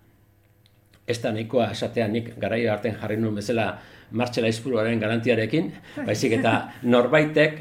Ez 1.07 1.21
da 1.23 1.33
nahikoa 1.33 1.71
esatea 1.75 2.07
nik 2.11 2.33
garaio 2.39 2.73
artean 2.73 2.99
jarri 3.01 3.17
nuen 3.17 3.35
bezala 3.39 3.67
martxela 4.11 4.51
izpuruaren 4.53 5.01
garantiarekin, 5.01 5.73
baizik 6.07 6.37
eta 6.39 6.57
norbaitek 6.95 7.61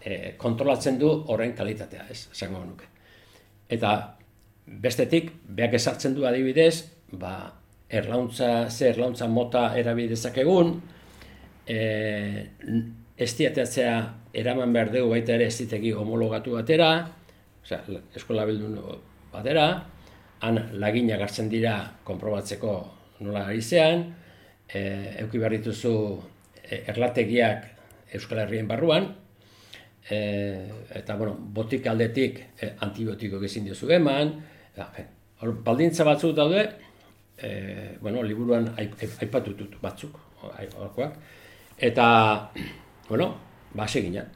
e, 0.00 0.34
kontrolatzen 0.40 0.98
du 0.98 1.10
horren 1.28 1.54
kalitatea, 1.58 2.06
ez, 2.10 2.26
esango 2.32 2.64
nuke. 2.64 2.88
Eta 3.68 3.94
bestetik, 4.66 5.32
beak 5.58 5.76
esartzen 5.78 6.14
du 6.16 6.26
adibidez, 6.28 6.88
ba, 7.20 7.34
erlauntza, 7.88 8.68
ze 8.70 8.90
erlauntza 8.90 9.28
mota 9.28 9.70
erabidezak 9.78 10.38
egun, 10.44 10.74
e, 11.66 11.78
estiateatzea 13.18 13.94
eraman 14.38 14.72
behar 14.72 14.92
dugu 14.92 15.12
baita 15.14 15.34
ere 15.34 15.48
estitegi 15.50 15.92
homologatu 15.92 16.58
batera, 16.58 16.90
osea, 17.64 17.80
eskola 18.16 18.44
bildun 18.48 18.76
batera, 19.32 19.68
han 20.44 20.60
laginak 20.78 21.24
hartzen 21.26 21.48
dira 21.50 21.74
konprobatzeko 22.06 22.74
nola 23.26 23.48
ari 23.50 23.62
zean, 23.62 24.04
e, 24.72 25.16
euki 25.22 25.38
behar 25.38 25.54
dituzu 25.56 25.94
e, 26.62 26.84
erlategiak 26.92 27.66
Euskal 28.16 28.38
Herrien 28.44 28.68
barruan, 28.68 29.10
e, 30.08 30.18
eta 30.96 31.16
bueno, 31.16 31.36
botik 31.38 31.86
aldetik 31.86 32.40
e, 32.60 32.72
antibiotiko 32.86 33.40
gezin 33.40 33.66
diozu 33.68 33.90
eman, 33.92 34.32
e, 34.76 35.04
hor, 35.40 35.54
baldintza 35.64 36.04
batzuk 36.08 36.34
daude, 36.36 36.64
e, 37.36 37.96
bueno, 38.00 38.22
liburuan 38.22 38.72
aip- 38.76 38.96
aip- 39.04 39.80
batzuk, 39.82 40.18
horkoak, 40.78 41.14
eta, 41.78 42.08
bueno, 43.08 43.34
ba, 43.74 43.84
hasi 43.84 44.02
ginen. 44.02 44.26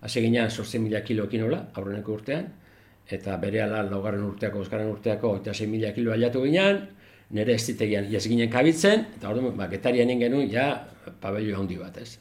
Hasi 0.00 0.20
ginen 0.22 0.46
8.000 0.46 1.02
kiloekin 1.02 1.42
hola, 1.42 1.64
aurreneko 1.74 2.12
urtean, 2.14 2.52
eta 3.08 3.36
bere 3.40 3.62
ala 3.64 3.82
laugarren 3.82 4.22
urteako, 4.22 4.60
osgarren 4.60 4.92
urteako, 4.92 5.36
eta 5.40 5.50
6.000 5.56 5.94
kilo 5.96 6.12
aliatu 6.12 6.44
ginen, 6.44 6.84
nire 7.34 7.54
estitegian 7.58 8.08
iaz 8.08 8.24
ginen 8.28 8.50
kabitzen, 8.50 9.04
eta 9.18 9.28
orduan, 9.30 9.56
ba, 9.56 9.68
getarian 9.68 10.08
genuen, 10.20 10.48
ja, 10.52 10.70
pabello 11.20 11.58
handi 11.58 11.76
bat, 11.76 11.98
ez. 12.00 12.18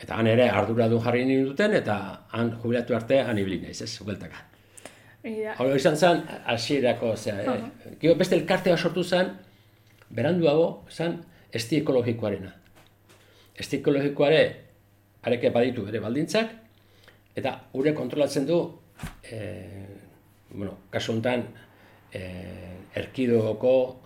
Eta 0.00 0.18
han 0.18 0.26
ere 0.28 0.48
arduradun 0.50 1.00
jarri 1.00 1.24
nien 1.24 1.46
duten, 1.48 1.72
eta 1.78 1.96
han 2.34 2.50
jubilatu 2.60 2.96
arte 2.96 3.20
han 3.24 3.38
ibili 3.40 3.60
naiz, 3.62 3.80
ez, 3.82 3.92
bueltaka. 4.04 4.42
Egia, 5.24 5.54
Hau 5.56 5.70
izan 5.72 5.96
zen, 5.96 6.20
hasierako, 6.52 7.14
zera, 7.16 7.54
eh? 7.54 7.94
Gero 8.02 8.18
beste 8.20 8.36
elkartea 8.36 8.76
sortu 8.76 9.04
zen, 9.04 9.32
beranduago, 10.12 10.84
zen, 10.92 11.16
esti 11.54 11.80
ekologikoarena. 11.80 12.52
Esti 13.56 13.80
ekologikoare, 13.80 14.44
areke 15.24 15.48
baditu 15.54 15.86
bere 15.86 16.02
baldintzak, 16.04 16.52
eta 17.34 17.56
ure 17.80 17.94
kontrolatzen 17.96 18.44
du, 18.46 18.60
eh, 19.24 19.88
bueno, 20.50 20.76
kasu 20.90 21.14
honetan, 21.14 21.46
eh, 22.12 22.76
erkidoko, 22.94 24.03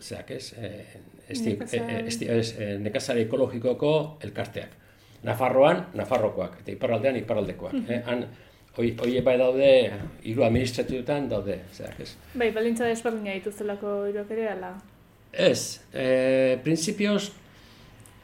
zeak 0.00 0.30
ez, 0.30 0.52
eh, 0.58 0.84
esti, 1.28 1.56
Nekazal- 1.56 1.88
eh, 1.90 2.06
esti, 2.06 2.28
ez, 2.28 2.54
eh, 2.58 2.78
nekazari 2.78 3.20
ekologikoko 3.26 4.18
elkarteak. 4.22 4.70
Nafarroan, 5.24 5.86
Nafarrokoak, 5.94 6.60
eta 6.60 6.72
iparraldean, 6.72 7.16
iparraldekoak. 7.16 7.74
eh? 7.88 8.02
Han, 8.06 8.26
hoi, 8.76 8.92
bai 9.26 9.36
daude, 9.38 9.90
hiru 10.22 10.44
administratuetan 10.44 11.28
daude, 11.28 11.58
zeak 11.74 11.98
ez. 12.00 12.12
bai, 12.34 12.50
balintza 12.52 12.86
desberdina 12.86 13.34
dituztelako 13.34 14.06
hiruak 14.06 14.30
ere, 14.30 14.48
ala. 14.52 14.76
Ez, 15.32 15.80
e, 15.92 16.58
printzipioz, 16.62 17.32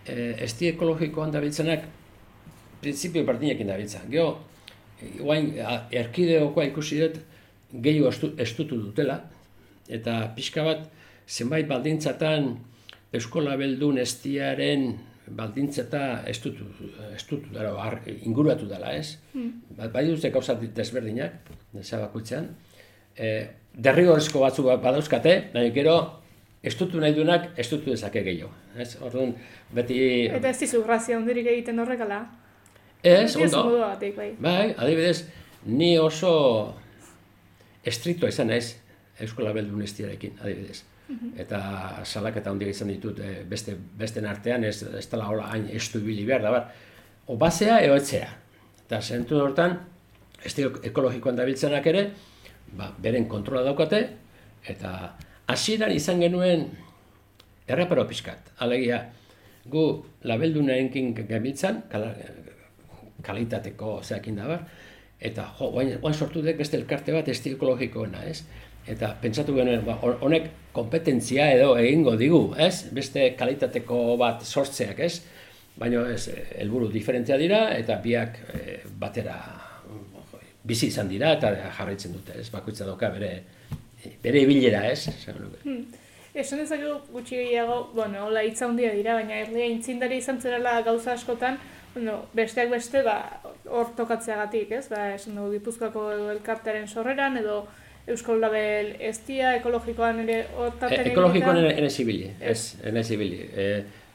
e, 0.07 0.35
esti 0.45 0.69
ekologikoan 0.69 1.31
dabiltzenak, 1.33 1.85
printzipio 2.81 3.25
berdinekin 3.25 3.67
dabiltza. 3.67 4.01
Gero, 4.09 4.39
guain, 5.19 5.53
erkideokoa 5.91 6.65
ikusi 6.71 7.01
dut, 7.01 7.19
gehiago 7.83 8.09
estu, 8.09 8.33
estutu 8.39 8.79
dutela, 8.81 9.19
eta 9.89 10.33
pixka 10.37 10.63
bat, 10.63 10.87
zenbait 11.29 11.67
baldintzatan, 11.69 12.55
Euskola 13.15 13.57
Beldun 13.57 13.99
estiaren 14.03 14.99
baldintzeta 15.31 16.23
estutu, 16.29 16.65
estutu 17.17 17.49
dara, 17.55 17.71
ar, 17.81 18.01
inguratu 18.27 18.67
dela, 18.69 18.91
ez? 18.97 19.19
Ba, 19.77 19.87
bai 19.89 20.07
dute 20.11 20.31
gauza 20.35 20.55
desberdinak, 20.61 21.39
nesa 21.73 22.01
bakoitzean. 22.03 22.51
E, 23.17 23.31
derrigorrezko 23.75 24.41
batzuk 24.43 24.67
ba- 24.67 24.77
badauzkate, 24.83 25.37
baina 25.55 25.73
gero 25.75 25.95
estutu 26.65 27.01
nahi 27.01 27.15
duenak, 27.17 27.53
estutu 27.61 27.91
dezake 27.95 28.23
gehiago. 28.27 28.51
Ez? 28.77 28.97
Orduan, 29.01 29.35
beti... 29.73 29.99
Eta 30.27 30.51
ez 30.51 30.59
dizu 30.61 30.83
grazia 30.85 31.17
hondirik 31.17 31.47
egiten 31.55 31.79
horrekala. 31.79 32.21
Ez, 33.05 33.37
Ez 33.37 33.55
ondo. 33.55 33.79
batek, 33.81 34.17
bai. 34.17 34.31
Bai, 34.41 34.75
adibidez, 34.77 35.27
ni 35.67 35.95
oso 35.99 36.75
estriktoa 37.85 38.29
izan 38.33 38.49
naiz 38.53 38.75
Euskola 39.21 39.53
Beldun 39.55 39.83
estiarekin, 39.85 40.37
adibidez. 40.43 40.83
Eta 41.37 41.59
salaketa 42.05 42.51
handia 42.51 42.73
izan 42.73 42.89
ditut 42.89 43.19
eh, 43.21 43.43
beste 43.49 43.75
besten 43.99 44.27
artean, 44.27 44.65
ez, 44.65 44.83
ez 44.83 45.07
dela 45.11 45.27
hola 45.29 45.51
hain 45.53 45.67
estu 45.69 46.01
ibili 46.01 46.25
behar 46.25 46.43
da, 46.43 46.53
bar. 46.55 46.71
O 47.29 47.37
basea 47.37 47.81
eo 47.85 47.97
etzea. 47.97 48.31
Eta 48.87 49.01
zentu 49.03 49.41
hortan, 49.41 49.77
estilo 50.45 50.73
ekologikoan 50.85 51.37
dabiltzenak 51.37 51.87
ere, 51.93 52.07
ba, 52.77 52.91
beren 53.01 53.29
kontrola 53.29 53.63
daukate, 53.67 54.01
eta 54.69 54.95
hasieran 55.53 55.93
izan 55.93 56.25
genuen 56.25 56.67
erraparo 57.69 58.07
pixkat. 58.09 58.55
Alegia, 58.65 59.03
gu 59.69 59.85
labeldunarenkin 60.29 61.15
gabiltzan, 61.29 61.85
kala, 61.93 62.13
kalitateko 63.25 63.99
zeakin 64.05 64.41
da 64.41 64.49
bar, 64.49 64.67
eta 65.21 65.47
jo, 65.59 65.71
oain, 65.73 65.95
oain 66.03 66.15
sortu 66.17 66.43
dek 66.45 66.59
beste 66.61 66.77
elkarte 66.81 67.13
bat 67.13 67.29
esti 67.33 67.55
ekologikoena, 67.57 68.25
ez? 68.29 68.43
Eta 68.87 69.15
pentsatu 69.23 69.55
genuen, 69.57 69.85
ba, 69.87 69.95
hon- 70.03 70.19
honek 70.21 70.51
kompetentzia 70.77 71.47
edo 71.55 71.77
egingo 71.81 72.17
digu, 72.21 72.55
ez? 72.61 72.85
Beste 72.93 73.31
kalitateko 73.39 74.17
bat 74.21 74.43
sortzeak, 74.45 74.99
ez? 75.01 75.23
Baina 75.77 76.03
ez, 76.13 76.29
helburu 76.61 76.89
diferentzia 76.93 77.37
dira, 77.41 77.69
eta 77.77 77.97
biak 78.05 78.37
eh, 78.55 78.81
batera 79.01 79.39
bizi 80.65 80.87
izan 80.89 81.09
dira, 81.09 81.33
eta 81.37 81.51
jarraitzen 81.79 82.13
dute, 82.13 82.39
ez? 82.41 82.49
Bakoitza 82.53 82.87
dauka 82.89 83.09
bere, 83.13 83.33
bere 84.23 84.41
ibilera, 84.45 84.85
ez? 84.91 85.09
Nuke. 85.39 85.75
Esan 86.35 86.59
dezakegu 86.59 86.95
gutxi 87.13 87.37
gehiago, 87.37 87.91
bueno, 87.95 88.25
hola 88.27 88.43
hitza 88.43 88.67
handia 88.67 88.91
dira, 88.95 89.15
baina 89.15 89.37
herria 89.43 89.67
intzindari 89.71 90.17
izan 90.19 90.41
zerala 90.43 90.81
gauza 90.83 91.13
askotan, 91.13 91.59
bueno, 91.95 92.17
besteak 92.35 92.71
beste, 92.73 93.03
ba, 93.07 93.19
hor 93.71 93.93
tokatzeagatik, 93.97 94.73
ez? 94.81 94.89
Ba, 94.91 95.13
esan 95.15 95.37
dugu 95.39 95.53
Gipuzkoako 95.59 96.09
edo 96.17 96.31
elkartearen 96.33 96.89
sorreran, 96.89 97.37
edo 97.39 97.61
Euskal 98.07 98.41
Label 98.41 98.95
estia, 99.01 99.55
ekologikoan 99.57 100.21
ere 100.27 100.41
hortaten 100.59 101.07
E, 101.07 101.13
ekologikoan 101.13 101.63
ere, 101.63 101.71
ere 101.81 101.91
zibili, 101.91 102.27
ez, 102.41 102.75
ene 102.85 103.05
zibili. 103.05 103.47
E, 103.49 103.69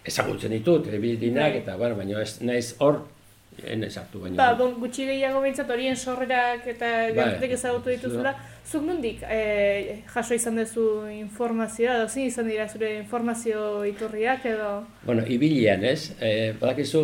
ezagutzen 0.10 0.54
ditut, 0.54 0.88
ebilidinak, 0.94 1.56
Bai. 1.56 1.62
eta, 1.64 1.78
bueno, 1.78 1.98
baina 1.98 2.22
ez 2.22 2.38
naiz 2.46 2.76
hor, 2.86 3.02
ene 3.66 3.90
sartu 3.90 4.22
baino. 4.24 4.38
Ba, 4.38 4.54
bon, 4.60 4.76
gutxi 4.80 5.08
gehiago 5.10 5.42
behintzat 5.44 5.72
horien 5.74 5.98
sorrerak 5.98 6.68
eta 6.70 6.92
gertek 7.16 7.56
ezagutu 7.58 7.92
dituzula, 7.92 8.34
zuk 8.70 8.86
nondik 8.86 9.24
eh, 9.26 10.04
jaso 10.14 10.38
izan 10.38 10.60
duzu 10.62 10.86
informazioa, 11.16 11.98
edo 12.00 12.08
zin 12.10 12.30
izan 12.30 12.48
dira 12.50 12.68
zure 12.70 12.92
informazio 13.00 13.84
iturriak 13.90 14.46
edo... 14.54 14.70
Bueno, 15.04 15.26
ibilian, 15.28 15.84
ez, 15.86 16.14
e, 16.22 16.54
badakizu, 16.60 17.04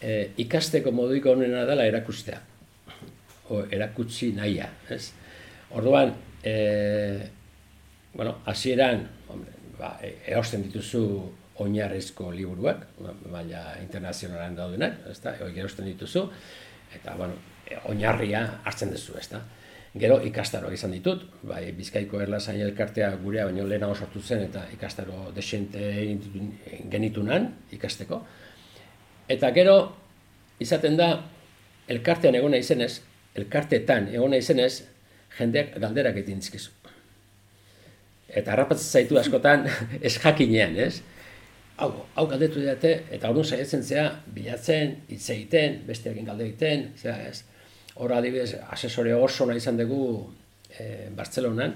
e, 0.00 0.20
ikasteko 0.44 0.92
moduiko 0.92 1.32
onena 1.32 1.64
dela 1.68 1.88
erakustea. 1.88 2.40
O 3.50 3.64
erakutsi 3.72 4.30
nahia, 4.36 4.68
ez. 4.92 5.10
Orduan, 5.72 6.14
e, 6.42 7.28
bueno, 8.14 8.38
hasieran, 8.44 9.06
ba, 9.78 9.98
e, 10.02 10.16
erosten 10.32 10.64
dituzu 10.66 11.04
oinarrizko 11.62 12.32
liburuak, 12.34 12.86
ba, 12.98 13.14
maila 13.30 13.62
internazionalan 13.82 14.56
daudenak, 14.58 14.98
ezta, 15.12 15.36
hori 15.44 15.62
erosten 15.62 15.86
dituzu, 15.92 16.26
eta, 16.96 17.14
bueno, 17.16 17.38
oinarria 17.92 18.42
hartzen 18.64 18.90
duzu, 18.90 19.16
ezta. 19.20 19.44
Gero 19.90 20.20
ikastaroak 20.22 20.74
izan 20.76 20.92
ditut, 20.94 21.24
bai, 21.42 21.64
Bizkaiko 21.74 22.20
Erlazain 22.22 22.60
elkartea 22.62 23.08
gurea 23.22 23.48
baino 23.48 23.64
lehenago 23.66 23.96
sortu 23.96 24.22
zen 24.22 24.44
eta 24.44 24.62
ikastaro 24.74 25.32
desente 25.34 25.80
genitunan 26.92 27.48
ikasteko. 27.74 28.20
Eta 29.30 29.50
gero 29.54 29.74
izaten 30.62 30.94
da 30.98 31.10
elkartean 31.90 32.38
egona 32.38 32.60
izenez, 32.62 33.00
elkarteetan 33.34 34.12
egona 34.14 34.38
izenez, 34.38 34.84
jendeak 35.38 35.74
galderak 35.80 36.18
egiten 36.20 36.42
dizkizu. 36.42 36.72
Eta 38.30 38.52
harrapatzen 38.54 39.00
zaitu 39.00 39.18
askotan 39.18 39.66
ez 40.06 40.14
jakinean, 40.18 40.76
ez? 40.78 41.00
Hau, 41.80 41.90
hau 42.14 42.26
galdetu 42.28 42.60
didate, 42.60 42.92
eta 43.10 43.30
orduan 43.32 43.46
saiatzen 43.46 43.82
zea, 43.82 44.04
bilatzen, 44.34 44.98
hitz 45.08 45.24
egiten, 45.32 45.80
besteekin 45.86 46.26
galde 46.28 46.44
egiten, 46.44 46.90
zera 47.00 47.16
ez. 47.30 47.40
Hor 47.96 48.12
adibidez, 48.12 48.52
asesore 48.74 49.14
oso 49.16 49.46
nahi 49.48 49.60
izan 49.62 49.80
dugu 49.80 50.02
e, 50.68 51.08
Bartzelonan, 51.16 51.72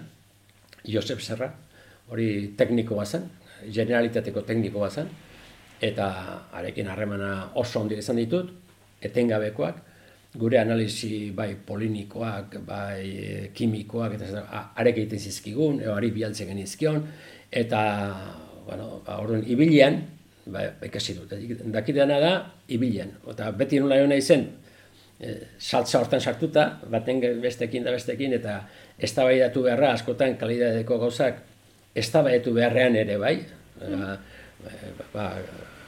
Josep 0.85 1.23
Serra, 1.25 1.49
hori 2.13 2.29
teknikoa 2.59 3.07
zen, 3.07 3.25
generalitateko 3.65 4.45
teknikoa 4.45 4.91
zen, 4.91 5.09
eta 5.85 6.07
arekin 6.53 6.89
harremana 6.93 7.31
oso 7.61 7.81
ondia 7.81 8.05
izan 8.05 8.21
ditut, 8.21 8.53
etengabekoak, 9.05 9.81
gure 10.35 10.59
analisi 10.59 11.31
bai 11.31 11.55
polinikoak, 11.67 12.59
bai 12.67 13.51
kimikoak, 13.55 14.17
eta 14.17 14.27
zer- 14.27 14.51
a- 14.51 14.67
arek 14.83 14.99
egiten 14.99 15.19
zizkigun, 15.19 15.81
edo 15.81 15.95
ari 15.95 16.11
bialtzen 16.11 16.49
genizkion, 16.51 17.05
eta, 17.53 17.81
bueno, 18.67 19.01
ba, 19.07 19.21
orduan, 19.23 19.45
ibilian, 19.47 20.01
ba, 20.47 20.67
ikasi 20.83 21.15
dut, 21.15 21.33
dakidana 21.73 22.19
da, 22.21 22.35
ibilian, 22.69 23.15
eta 23.31 23.53
beti 23.53 23.79
nola 23.79 24.01
egon 24.03 24.17
zen, 24.21 24.49
e, 25.21 25.37
saltza 25.59 26.01
hortan 26.01 26.21
sartuta, 26.21 26.81
baten 26.91 27.23
bestekin 27.41 27.85
da 27.85 27.95
bestekin, 27.95 28.35
eta 28.35 28.59
eztabaidatu 28.99 29.63
beharra 29.63 29.93
askotan 29.95 30.37
kalidadeko 30.37 30.99
gauzak 30.99 31.43
eztabaidatu 31.95 32.53
beharrean 32.53 32.97
ere 32.97 33.17
bai, 33.23 33.37
ba, 33.79 34.19
ba, 35.15 35.31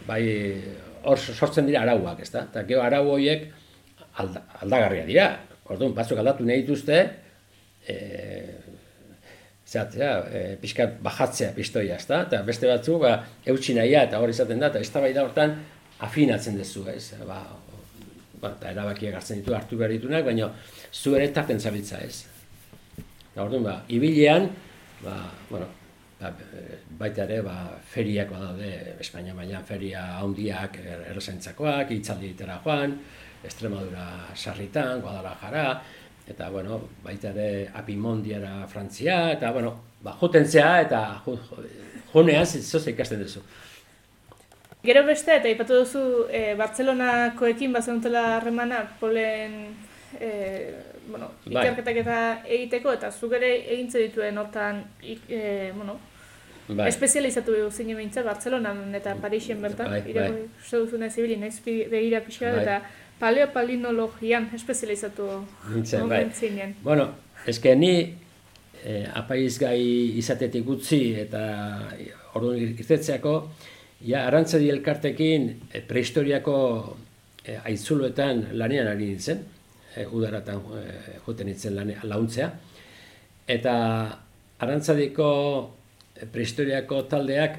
bai 0.07 0.23
hor 1.07 1.19
sortzen 1.19 1.67
dira 1.67 1.83
arauak, 1.83 2.21
ezta? 2.23 2.47
Eta 2.51 2.63
gero 2.67 2.83
arau 2.83 3.09
horiek 3.15 3.49
alda, 4.23 4.43
aldagarria 4.63 5.07
dira. 5.09 5.29
Orduan, 5.67 5.95
batzuk 5.97 6.21
aldatu 6.23 6.47
nahi 6.47 6.63
dituzte, 6.63 6.99
e, 7.87 7.97
zehatzea, 9.67 10.11
e, 10.31 10.43
pixkat 10.63 10.99
bajatzea 11.03 11.53
pistoia, 11.57 11.97
ezta? 11.99 12.23
Eta 12.29 12.43
beste 12.47 12.71
batzu, 12.71 13.01
ba, 13.03 13.17
eutxi 13.51 13.75
nahia, 13.79 14.05
eta 14.07 14.21
hori 14.23 14.35
izaten 14.37 14.63
da, 14.63 14.71
eta 14.71 14.83
eztabaida 14.85 15.25
hortan 15.27 15.57
afinatzen 16.07 16.59
duzu, 16.61 16.85
ez? 16.93 17.17
Ba, 17.27 17.41
ba, 18.43 18.53
eta 18.53 18.71
erabakiak 18.75 19.19
hartzen 19.19 19.43
ditu, 19.43 19.57
hartu 19.57 19.81
behar 19.81 19.97
ditunak, 19.97 20.25
baina 20.29 20.53
zu 20.93 21.17
ere 21.19 21.33
tarten 21.35 21.61
zabiltza, 21.61 21.99
ez? 22.07 22.23
Eta 23.33 23.43
orduan, 23.43 23.67
ba, 23.67 23.81
ibilean, 23.91 24.49
ba, 25.03 25.19
bueno, 25.51 25.67
ba, 26.21 26.31
baita 27.03 27.27
ere, 27.27 27.43
ba, 27.45 27.59
feriak 27.91 28.31
badaude, 28.31 28.73
Espainia 29.03 29.35
mailan 29.35 29.67
feria 29.67 30.07
handiak 30.21 30.79
er, 30.85 31.09
errezaintzakoak, 31.11 31.91
itzaldi 31.99 32.37
joan, 32.39 33.01
Extremadura 33.47 34.07
sarritan, 34.35 35.01
Guadalajara, 35.01 35.83
eta, 36.29 36.51
bueno, 36.51 36.81
baita 37.05 37.31
ere 37.31 37.69
Apimondiara 37.75 38.67
Frantzia, 38.69 39.33
eta, 39.33 39.53
bueno, 39.53 39.77
ba, 40.03 40.17
juten 40.21 40.47
zea, 40.47 40.81
eta 40.83 41.23
juneaz, 42.13 42.51
zoze 42.63 42.91
ikasten 42.93 43.23
duzu. 43.23 43.43
Gero 44.87 45.03
beste, 45.07 45.39
eta 45.41 45.51
ipatu 45.51 45.81
duzu, 45.83 46.03
e, 46.31 46.55
Bartzelonakoekin 46.59 47.73
bazenutela 47.75 48.37
harremana, 48.37 48.85
polen, 49.01 49.57
e, 50.21 50.29
bueno, 51.09 51.31
Bai. 51.47 51.63
ikerketak 51.63 52.03
eta 52.03 52.19
egiteko, 52.45 52.93
eta 52.99 53.11
zuk 53.11 53.35
ere 53.39 53.53
egintze 53.63 54.05
dituen 54.05 54.39
hortan, 54.39 54.85
ik, 55.03 55.25
e, 55.31 55.73
bueno, 55.75 55.99
Bai. 56.69 56.89
espezializatu 56.91 57.55
zine 57.71 57.95
behintzat 57.95 58.27
Bartzelonan 58.27 58.95
eta 58.99 59.15
Parixen 59.23 59.63
bertan, 59.63 59.91
Bai, 59.91 60.03
bai, 60.15 60.31
uste 60.59 60.83
duzuna 60.83 61.11
zibili, 61.11 61.37
naiz 61.39 61.61
begira 61.65 62.21
pixka 62.27 62.51
Bai. 62.51 62.63
eta 62.63 62.81
paleopalinologian 63.21 64.51
espezializatu 64.55 65.29
Nintzen, 65.73 66.09
bai. 66.09 66.27
zinen. 66.35 66.75
Bueno, 66.85 67.09
eske 67.47 67.75
ni 67.77 67.93
eh, 68.85 69.07
apaiz 69.15 69.59
gai 69.59 69.81
izatetik 70.21 70.69
utzi 70.69 71.01
eta 71.21 71.43
orduan 72.37 72.59
irtetzeako, 72.61 73.35
ja, 74.05 74.27
arantzadi 74.27 74.71
elkartekin 74.71 75.49
eh, 75.73 75.83
prehistoriako 75.89 76.57
eh, 77.45 77.61
aitzuloetan 77.65 78.49
lanean 78.53 78.91
ari 78.93 79.11
nintzen, 79.13 79.45
eh, 79.97 80.07
udaratan 80.07 80.61
eh, 80.83 81.17
joten 81.27 81.49
nintzen 81.51 81.77
lane, 81.77 81.97
launtzea, 82.05 82.51
eta 83.49 83.77
arantzadiko 84.59 85.31
eh, 86.17 86.27
prehistoriako 86.33 87.03
taldeak 87.11 87.59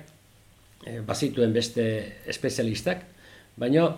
eh, 0.85 1.01
bazituen 1.05 1.53
beste 1.53 1.87
espezialistak, 2.29 3.03
baina 3.57 3.89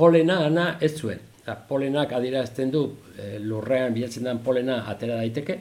polena 0.00 0.38
ana 0.46 0.78
ez 0.80 0.94
zuen. 0.96 1.20
Eta 1.42 1.54
polenak 1.68 2.12
adierazten 2.16 2.70
du 2.72 2.86
e, 3.18 3.38
lurrean 3.44 3.92
bilatzen 3.96 4.24
den 4.24 4.38
polena 4.44 4.78
atera 4.88 5.16
daiteke 5.20 5.58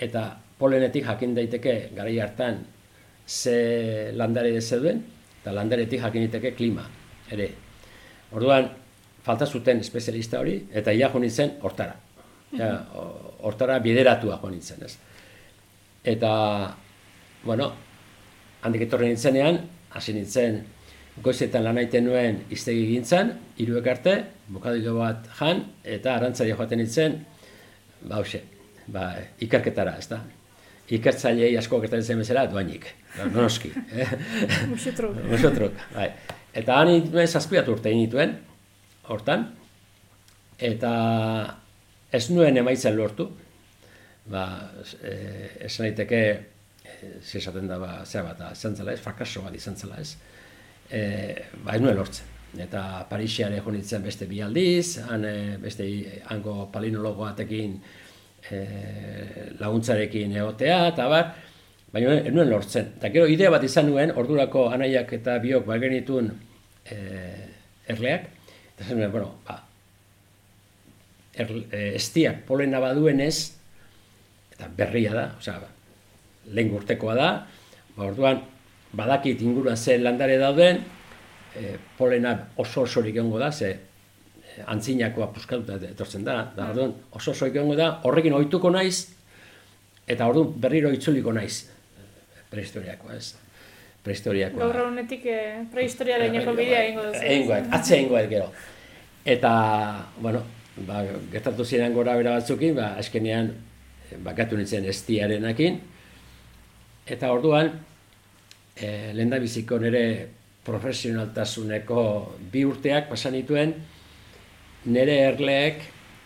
eta 0.00 0.22
polenetik 0.58 1.04
jakin 1.04 1.34
daiteke 1.36 1.74
garai 1.96 2.18
hartan 2.24 2.62
ze 3.26 4.12
landare 4.16 4.60
zeuden 4.60 5.02
eta 5.42 5.52
landaretik 5.52 6.00
jakin 6.00 6.24
daiteke 6.26 6.54
klima 6.56 6.86
ere. 7.32 7.50
Orduan 8.32 8.68
falta 9.24 9.46
zuten 9.46 9.80
espezialista 9.80 10.40
hori 10.40 10.58
eta 10.72 10.92
ia 10.92 11.10
jo 11.12 11.18
nintzen 11.18 11.56
hortara. 11.62 11.96
Ja, 12.54 12.68
ho- 12.94 13.34
hortara 13.42 13.78
bideratua 13.82 14.38
jo 14.42 14.50
nintzen, 14.50 14.84
ez. 14.84 14.96
Eta 16.04 16.30
bueno, 17.44 17.72
handik 18.62 18.86
etorri 18.86 19.08
nintzenean, 19.08 19.58
hasi 19.90 20.12
nintzen 20.12 20.62
goizetan 21.22 21.62
lan 21.64 21.78
aiten 21.78 22.08
nuen 22.08 22.40
iztegi 22.54 22.86
gintzan, 22.90 23.30
hiruek 23.60 23.86
arte, 23.90 24.14
bokadilo 24.50 24.96
bat 24.98 25.28
jan, 25.38 25.62
eta 25.96 26.16
arantzari 26.16 26.54
joaten 26.56 26.80
nintzen, 26.82 27.20
ba, 28.02 28.18
hoxe, 28.18 28.42
ba, 28.90 29.10
ikerketara, 29.44 29.96
ez 30.00 30.08
da. 30.10 30.20
Ikertzailei 30.94 31.54
asko 31.56 31.78
gertatzen 31.80 32.12
zen 32.12 32.20
bezala, 32.20 32.44
duainik, 32.50 32.90
no, 33.18 33.28
noski. 33.38 33.70
Eh? 33.94 34.08
Musutruk. 34.72 35.20
Musutruk, 35.30 35.78
bai. 35.94 36.10
Eta 36.54 36.80
han 36.80 36.90
nituen 36.90 37.30
zazpiat 37.30 37.70
urte 37.72 37.94
nituen, 37.94 38.34
hortan, 39.08 39.46
eta 40.58 40.90
ez 42.14 42.26
nuen 42.30 42.58
emaitzen 42.60 42.98
lortu, 42.98 43.30
ba, 44.30 44.44
e, 45.00 45.14
esan 45.68 45.88
daiteke, 45.88 46.20
e, 46.84 47.16
esaten 47.22 47.70
da, 47.70 47.78
ba, 47.80 47.96
zera 48.04 48.32
bat, 48.32 48.44
izan 48.52 48.76
zela 48.76 48.94
ez, 48.94 49.00
frakaso 49.02 49.42
bat 49.46 49.56
izan 49.56 49.78
zela 49.78 50.02
ez, 50.02 50.14
e, 50.90 51.02
ba, 51.62 51.74
ez 51.74 51.82
nuen 51.82 51.96
lortzen. 51.96 52.30
Eta 52.60 53.04
Parisiare 53.10 53.58
jo 53.58 53.72
nintzen 53.74 54.04
beste 54.04 54.28
bi 54.30 54.40
aldiz, 54.44 55.00
han, 55.02 55.24
e, 55.26 55.56
beste 55.62 55.86
hango 56.30 56.68
palinologo 56.72 57.24
batekin 57.24 57.74
e, 58.50 58.60
laguntzarekin 59.58 60.36
egotea, 60.36 60.78
eta 60.92 61.08
bar, 61.10 61.32
baina 61.94 62.14
ez 62.20 62.32
nuen 62.34 62.50
lortzen. 62.50 62.92
Eta 62.98 63.10
gero 63.14 63.26
idea 63.30 63.50
bat 63.54 63.66
izan 63.66 63.90
nuen, 63.90 64.14
ordurako 64.14 64.68
anaiak 64.74 65.12
eta 65.18 65.38
biok 65.42 65.66
bagenitun 65.66 66.30
e, 66.86 66.98
erleak, 67.90 68.30
eta 68.74 68.88
zen 68.88 69.00
nuen, 69.00 69.12
bueno, 69.12 69.34
ba, 69.48 69.58
er, 71.34 71.52
e, 71.70 71.84
estiak 71.98 72.44
polena 72.48 72.82
baduenez, 72.82 73.36
eta 74.54 74.70
berria 74.78 75.14
da, 75.14 75.28
osea, 75.40 75.60
lehen 76.54 76.74
urtekoa 76.76 77.14
da, 77.18 77.30
ba, 77.96 78.10
orduan, 78.10 78.44
badakit 78.96 79.42
inguruan 79.42 79.76
ze 79.76 79.98
landare 79.98 80.38
dauden, 80.38 80.80
e, 81.54 81.76
polena 81.98 82.34
oso 82.56 82.82
osorik 82.82 83.16
egongo 83.16 83.38
da, 83.38 83.50
ze 83.52 83.70
e, 83.70 84.62
antzinakoa 84.66 85.30
puskatuta 85.34 85.78
etortzen 85.90 86.24
da, 86.24 86.40
da 86.56 86.70
orduan, 86.70 86.94
oso 87.12 87.30
osorik 87.34 87.56
egongo 87.56 87.76
da, 87.78 87.90
horrekin 88.04 88.34
ohituko 88.38 88.70
naiz, 88.74 89.14
eta 90.06 90.28
orduan 90.30 90.52
berriro 90.60 90.92
itzuliko 90.94 91.32
naiz, 91.32 91.64
prehistoriakoa, 92.50 93.16
ez? 93.16 93.34
Prehistoriakoa. 94.04 94.60
Gaur 94.66 94.82
honetik 94.90 95.24
eh, 95.32 95.62
prehistoriaren 95.72 96.34
eko 96.42 96.52
bidea 96.58 96.82
egingo 96.84 97.06
duzu. 97.08 97.22
Egingo, 97.24 97.60
atze 97.72 97.96
egingo 97.96 98.20
gero. 98.28 98.50
Eta, 99.24 99.52
bueno, 100.20 100.42
ba, 100.84 101.00
gertatu 101.32 101.64
ziren 101.64 101.94
gora 101.96 102.16
bera 102.18 102.36
batzukin, 102.36 102.74
ba, 102.76 102.90
eskenean, 103.00 103.48
bakatu 104.24 104.58
nintzen 104.58 104.84
estiarenakin, 104.90 105.80
eta 107.10 107.32
orduan, 107.32 107.72
e, 108.76 109.12
lehen 109.14 109.30
da 109.30 109.38
biziko 109.38 109.78
nire 109.78 110.04
profesionaltasuneko 110.64 112.00
bi 112.52 112.64
urteak 112.64 113.08
pasan 113.10 113.36
dituen, 113.38 113.74
nire 114.86 115.18
erleek 115.28 115.82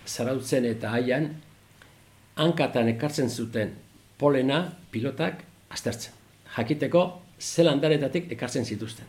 zarautzen 0.07 0.65
eta 0.69 0.95
haian, 0.97 1.29
hankatan 2.39 2.89
ekartzen 2.95 3.29
zuten 3.29 3.75
polena 4.19 4.65
pilotak 4.91 5.45
aztertzen. 5.71 6.15
Jakiteko, 6.57 7.05
ze 7.39 7.63
landaretatik 7.63 8.33
ekartzen 8.33 8.65
zituzten. 8.65 9.07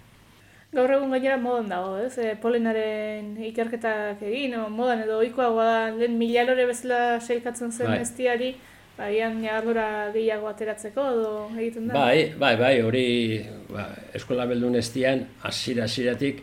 Gaur 0.73 0.91
egun 0.93 1.10
gainera 1.15 1.38
modan 1.41 1.69
dago, 1.71 1.95
ez? 1.97 2.13
E, 2.21 2.36
polenaren 2.41 3.32
ikerketak 3.47 4.21
egin, 4.21 4.54
o, 4.60 4.67
modan 4.69 5.02
edo 5.02 5.17
ohikoagoa 5.17 5.65
da, 5.65 5.80
lehen 5.97 6.17
milalore 6.19 6.67
bezala 6.69 6.99
seilkatzen 7.25 7.71
zen 7.71 7.89
Bai. 7.89 8.02
estiari, 8.04 8.52
baian 9.00 9.38
ñagardura 9.42 10.12
gehiago 10.12 10.50
ateratzeko 10.52 11.06
edo 11.16 11.34
egiten 11.58 11.88
da. 11.88 11.94
Bai, 11.96 12.34
bai, 12.38 12.56
bai, 12.60 12.76
hori 12.84 13.06
ba, 13.72 13.88
eskola 14.14 14.46
beldun 14.50 14.76
estian, 14.76 15.24
hasiera 15.48 15.86
hasieratik 15.88 16.42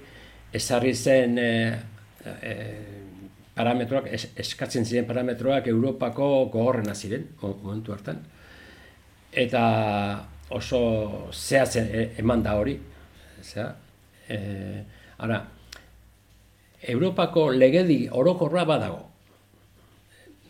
ezarri 0.56 0.94
zen 0.96 1.36
e, 1.38 1.50
e, 2.24 2.54
parametroak, 3.56 4.08
es, 4.12 4.30
eskatzen 4.40 4.84
ziren 4.88 5.04
parametroak 5.08 5.68
Europako 5.68 6.30
gogorrena 6.52 6.94
ziren, 6.94 7.28
mo- 7.42 7.56
momentu 7.62 7.92
hartan. 7.92 8.22
Eta 9.32 9.62
oso 10.56 10.80
zehatzen 11.32 11.90
e, 11.92 12.06
eman 12.22 12.42
da 12.42 12.54
hori. 12.56 12.78
Zea, 13.42 13.68
e, 14.28 14.38
ara, 15.18 15.42
Europako 16.88 17.50
legedi 17.52 18.06
orokorra 18.12 18.64
badago. 18.68 19.02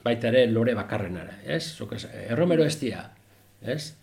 Baita 0.07 0.29
ere 0.31 0.45
lore 0.47 0.75
bakarrenara, 0.79 1.41
ez? 1.45 1.65
Zuk 1.75 1.97
ez, 1.97 2.05
erromero 2.29 2.65
estia, 2.67 3.09
ez? 3.63 3.95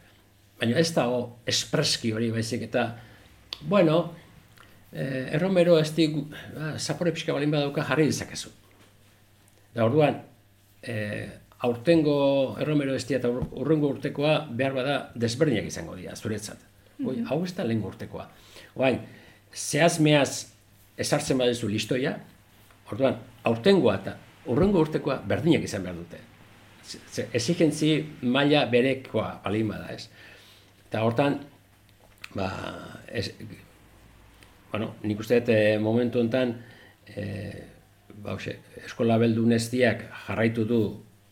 Baina 0.59 0.79
ez 0.81 0.89
dago 0.95 1.21
espreski 1.49 2.11
hori 2.15 2.29
baizik 2.33 2.65
eta, 2.67 2.87
bueno, 3.71 4.01
eh, 4.91 5.29
erromero 5.37 5.77
esti, 5.79 6.09
ba, 6.55 6.73
zapore 6.77 7.13
pixka 7.15 7.33
balin 7.35 7.53
badauka 7.53 7.85
jarri 7.87 8.09
dezakezu. 8.11 8.51
Da 9.73 9.85
orduan, 9.87 10.19
eh, 10.83 11.29
aurtengo 11.63 12.17
erromero 12.59 12.95
estia 12.99 13.17
eta 13.21 13.31
ur- 13.31 13.47
urrengo 13.63 13.93
urtekoa 13.95 14.33
behar 14.51 14.75
bada 14.75 14.97
desberdinak 15.15 15.69
izango 15.71 15.95
dira, 15.95 16.15
zuretzat. 16.19 16.59
Oi, 17.05 17.21
hau 17.29 17.39
ez 17.45 17.53
da 17.55 17.63
lehen 17.63 17.81
urtekoa. 17.87 18.27
Oain, 18.75 18.99
zehaz 19.55 19.97
mehaz 20.03 20.51
ezartzen 20.99 21.39
badezu 21.39 21.67
listoia, 21.71 22.17
orduan, 22.91 23.17
aurtengoa 23.47 23.95
eta 24.01 24.17
urrengo 24.51 24.81
urtekoa 24.83 25.21
berdinak 25.27 25.63
izan 25.63 25.83
behar 25.85 25.97
dute. 25.97 26.19
Exigentzi 27.33 27.95
maila 28.27 28.65
berekoa 28.71 29.29
balin 29.43 29.69
bada, 29.71 29.93
ez? 29.93 30.09
Eta 30.87 31.03
hortan, 31.05 31.39
ba, 32.35 32.49
ez, 33.07 33.29
bueno, 34.71 34.93
nik 35.07 35.21
uste 35.23 35.39
dut 35.39 35.53
eh, 35.53 35.79
momentu 35.81 36.19
honetan, 36.21 36.57
eh, 37.15 37.63
ba, 38.19 38.35
hoxe, 38.35 38.57
eskola 38.83 39.17
beldun 39.21 39.55
eztiak 39.55 40.05
jarraitu 40.27 40.67
du 40.69 40.83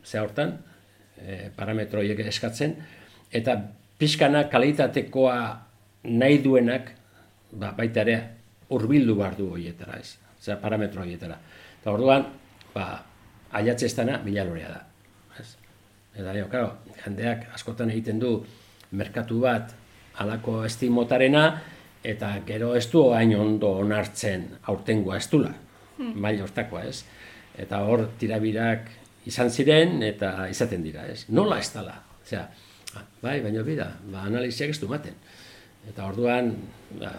ze 0.04 0.20
hortan, 0.20 0.58
eh, 1.22 1.50
parametro 1.56 2.00
horiek 2.00 2.24
eskatzen, 2.26 2.78
eta 3.32 3.58
pixkana 4.00 4.48
kalitatekoa 4.50 5.38
nahi 6.10 6.42
duenak, 6.42 6.94
ba, 7.52 7.76
baita 7.78 8.06
ere, 8.08 8.20
hurbildu 8.72 9.18
behar 9.20 9.36
du 9.38 9.52
horietara, 9.52 10.00
ez? 10.00 10.16
Osea, 10.40 10.56
parametro 10.62 11.04
horietara. 11.04 11.38
Eta 11.82 11.92
orduan, 11.92 12.26
ba, 12.76 13.04
aiatze 13.52 13.86
ez 13.86 13.96
dana, 13.96 14.20
milalorea 14.26 14.70
da. 14.70 14.82
Ez? 15.40 15.56
Eta, 16.16 16.34
dio, 16.34 16.48
claro, 16.52 16.74
jendeak 17.04 17.48
askotan 17.56 17.92
egiten 17.94 18.20
du 18.20 18.38
merkatu 18.92 19.40
bat 19.44 19.76
alako 20.22 20.62
estimotarena, 20.68 21.46
eta 22.04 22.34
gero 22.48 22.74
ez 22.76 22.88
du 22.92 23.04
hain 23.14 23.34
ondo 23.38 23.76
onartzen 23.84 24.48
aurtengoa 24.72 25.20
ez 25.22 25.28
dula, 25.32 25.52
maila 25.98 26.48
hortakoa, 26.48 26.84
ez? 26.90 27.04
Eta 27.62 27.84
hor 27.86 28.08
tirabirak 28.20 28.90
izan 29.30 29.52
ziren 29.52 30.02
eta 30.04 30.48
izaten 30.50 30.84
dira, 30.84 31.06
ez? 31.06 31.26
Nola 31.30 31.60
ez 31.62 31.70
dala? 31.74 32.00
Osea, 32.24 32.48
bai, 33.22 33.40
baina 33.44 33.64
bida, 33.68 33.92
ba, 34.10 34.26
analiziak 34.26 34.74
ez 34.74 34.80
du 34.82 34.90
maten. 34.90 35.16
Eta 35.90 36.08
orduan, 36.10 36.54
ba, 37.00 37.14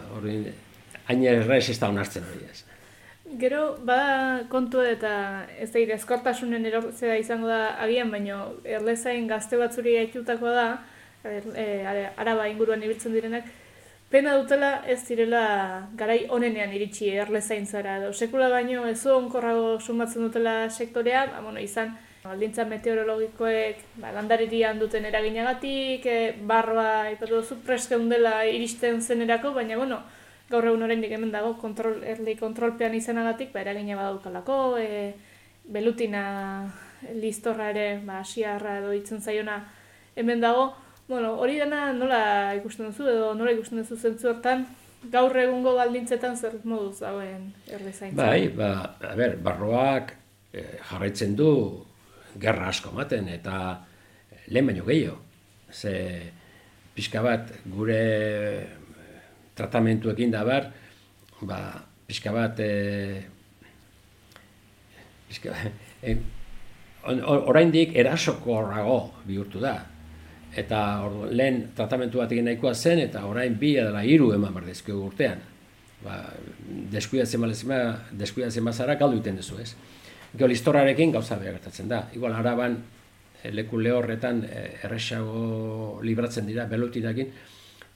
hain 1.09 1.25
errez 1.27 1.65
ez 1.71 1.79
da 1.79 1.91
onartzen 1.93 2.27
hori, 2.27 2.45
ez? 2.51 2.65
Gero, 3.38 3.77
bada 3.81 4.45
kontu 4.53 4.83
eta 4.85 5.47
ez 5.59 5.71
da 5.73 5.81
ezkortasunen 5.95 6.66
erortzea 6.68 7.16
izango 7.16 7.49
da 7.49 7.79
agian, 7.81 8.11
baino 8.12 8.38
erlezain 8.64 9.27
gazte 9.31 9.57
batzuri 9.57 9.95
gaitutakoa 9.97 10.53
da, 10.53 10.66
er, 11.25 11.47
e, 11.57 11.66
ara- 11.87 12.12
araba 12.21 12.49
inguruan 12.51 12.83
ibiltzen 12.85 13.14
direnak, 13.16 13.49
pena 14.12 14.35
dutela 14.37 14.83
ez 14.87 14.99
direla 15.09 15.88
garai 15.97 16.27
onenean 16.29 16.75
iritsi 16.77 17.09
erlezaintzara 17.25 17.97
edo 18.03 18.12
sekula 18.12 18.51
baino 18.53 18.85
ez 18.90 19.01
onkorrago 19.07 19.79
sumatzen 19.81 20.27
dutela 20.29 20.68
sektorea, 20.68 21.27
ba, 21.33 21.40
bueno, 21.40 21.61
izan 21.61 21.97
baldintza 22.27 22.66
meteorologikoek 22.68 23.81
ba, 24.03 24.12
landaririan 24.12 24.79
duten 24.79 25.07
eraginagatik, 25.09 26.05
e, 26.05 26.35
barba, 26.53 27.09
ipatu 27.14 27.38
duzu, 27.40 27.62
prest 27.64 27.88
geundela 27.95 28.42
iristen 28.45 29.01
zenerako, 29.01 29.55
baina, 29.57 29.81
bueno, 29.81 30.03
gaur 30.53 30.69
egun 30.69 30.85
oraindik 30.87 31.12
hemen 31.17 31.33
dago 31.33 31.55
kontrol, 31.61 32.03
erlei 32.05 32.37
kontrolpean 32.38 32.95
izanagatik, 32.99 33.53
ba, 33.55 33.62
eragina 33.65 33.97
badaukalako, 33.99 34.59
e, 34.79 35.12
belutina 35.73 36.25
listorra 37.19 37.71
ere, 37.73 37.87
ba, 38.07 38.21
asiarra 38.21 38.79
edo 38.83 38.93
itzen 38.97 39.23
zaiona 39.23 39.62
hemen 40.17 40.45
dago. 40.45 40.71
Bueno, 41.09 41.35
hori 41.43 41.59
dena 41.59 41.91
nola 41.97 42.55
ikusten 42.57 42.91
duzu 42.91 43.09
edo 43.11 43.33
nola 43.35 43.53
ikusten 43.57 43.83
duzu 43.83 43.99
zentzu 43.99 44.31
hortan, 44.31 44.67
gaur 45.11 45.35
egungo 45.37 45.75
baldintzetan 45.77 46.37
zer 46.37 46.61
moduz 46.65 47.01
dagoen 47.01 47.49
erdezaintza. 47.67 48.19
Bai, 48.21 48.49
ba, 48.55 48.73
a 49.03 49.17
ber, 49.19 49.37
barroak 49.43 50.15
eh, 50.53 50.79
jarraitzen 50.91 51.35
du 51.37 51.51
gerra 52.41 52.69
asko 52.71 52.93
ematen 52.95 53.29
eta 53.33 53.57
lehen 54.49 54.71
baino 54.71 54.87
gehiago. 54.87 55.19
Ze 55.73 55.95
pixka 56.95 57.23
bat 57.25 57.51
gure 57.73 58.03
tratamentuekin 59.55 60.31
da 60.33 60.45
bar, 60.45 60.69
ba, 61.43 61.59
pixka 62.07 62.33
bat 62.33 62.61
e, 62.61 62.71
pixka, 65.29 65.57
e, 66.03 66.17
oraindik 67.05 67.97
erasokorrago 67.99 68.99
bihurtu 69.27 69.62
da. 69.62 69.77
Eta 70.53 70.79
ordu, 71.07 71.31
lehen 71.33 71.62
tratamentu 71.77 72.21
bat 72.21 72.33
egin 72.33 72.45
nahikoa 72.51 72.75
zen, 72.75 73.01
eta 73.07 73.25
orain 73.25 73.55
bi 73.59 73.73
edela 73.81 74.03
hiru 74.05 74.33
eman 74.37 74.53
behar 74.53 74.69
dizkio 74.69 74.99
urtean. 75.07 75.41
Ba, 76.03 76.19
deskuidatzen 76.93 77.41
balezima, 77.41 77.79
deskuidatzen 78.19 78.65
bazara 78.67 78.99
galdu 79.01 79.23
iten 79.23 79.38
duzu, 79.41 79.61
ez? 79.62 79.73
Gero 80.33 80.49
listorrarekin 80.51 81.12
gauza 81.15 81.38
behar 81.41 81.57
gertatzen 81.57 81.88
da. 81.88 82.03
Igual 82.17 82.37
araban, 82.37 82.77
eh, 83.43 83.53
leku 83.53 83.81
lehorretan 83.81 84.45
eh, 84.49 84.67
erresago 84.85 86.01
libratzen 86.05 86.47
dira, 86.47 86.67
belutinakin, 86.69 87.33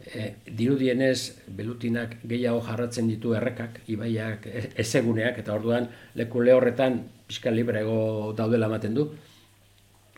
e, 0.01 0.35
dirudienez 0.47 1.47
belutinak 1.49 2.19
gehiago 2.29 2.61
jarratzen 2.67 3.09
ditu 3.09 3.35
errekak, 3.35 3.81
ibaiak, 3.93 4.47
e- 4.47 4.71
ezeguneak, 4.83 5.41
eta 5.43 5.55
orduan 5.55 5.89
leku 6.15 6.43
lehorretan 6.45 7.01
pixka 7.27 7.51
librego 7.51 8.33
daudela 8.37 8.69
ematen 8.71 8.95
du. 8.95 9.09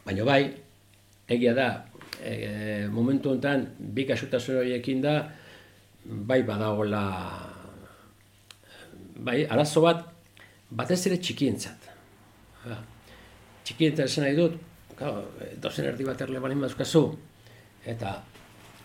Baina 0.04 0.24
bai, 0.24 0.42
egia 1.28 1.54
da, 1.54 1.68
e, 2.22 2.88
momentu 2.92 3.32
honetan, 3.32 3.66
bi 3.78 4.06
kasutasun 4.08 4.62
horiekin 4.62 5.02
da, 5.04 5.18
bai 6.04 6.42
badagoela, 6.42 7.02
bai, 9.18 9.42
arazo 9.46 9.84
bat, 9.84 10.06
batez 10.70 11.00
ere 11.06 11.20
txikientzat. 11.20 11.90
Ba, 12.64 12.80
Txikientzat 13.68 14.08
esan 14.08 14.24
nahi 14.24 14.36
dut, 14.36 14.54
dozen 15.60 15.86
erdi 15.90 16.06
bat 16.06 16.20
erle 16.24 16.40
balin 16.40 16.62
bazkazu, 16.64 17.02
eta 17.84 18.14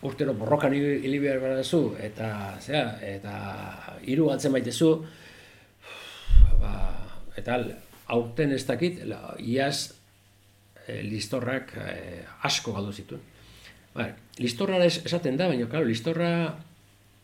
urtero 0.03 0.33
borrokan 0.37 0.73
hili 0.75 1.19
behar 1.19 1.57
duzu, 1.59 1.95
eta, 2.01 2.29
zera, 2.61 2.97
eta 3.03 3.33
hiru 4.07 4.29
galtzen 4.29 4.53
baitezu, 4.55 4.91
ba, 6.61 6.73
eta 7.39 7.59
aurten 8.13 8.53
ez 8.55 8.63
dakit, 8.67 9.03
la, 9.09 9.21
iaz 9.39 9.93
e, 10.87 11.01
listorrak 11.07 11.75
e, 11.79 11.93
asko 12.49 12.75
galdu 12.75 12.93
zituen. 12.93 13.23
Ba, 13.93 14.09
listorra 14.41 14.81
esaten 14.85 15.37
da, 15.39 15.47
baina, 15.51 15.69
claro, 15.71 15.87
listorra 15.87 16.33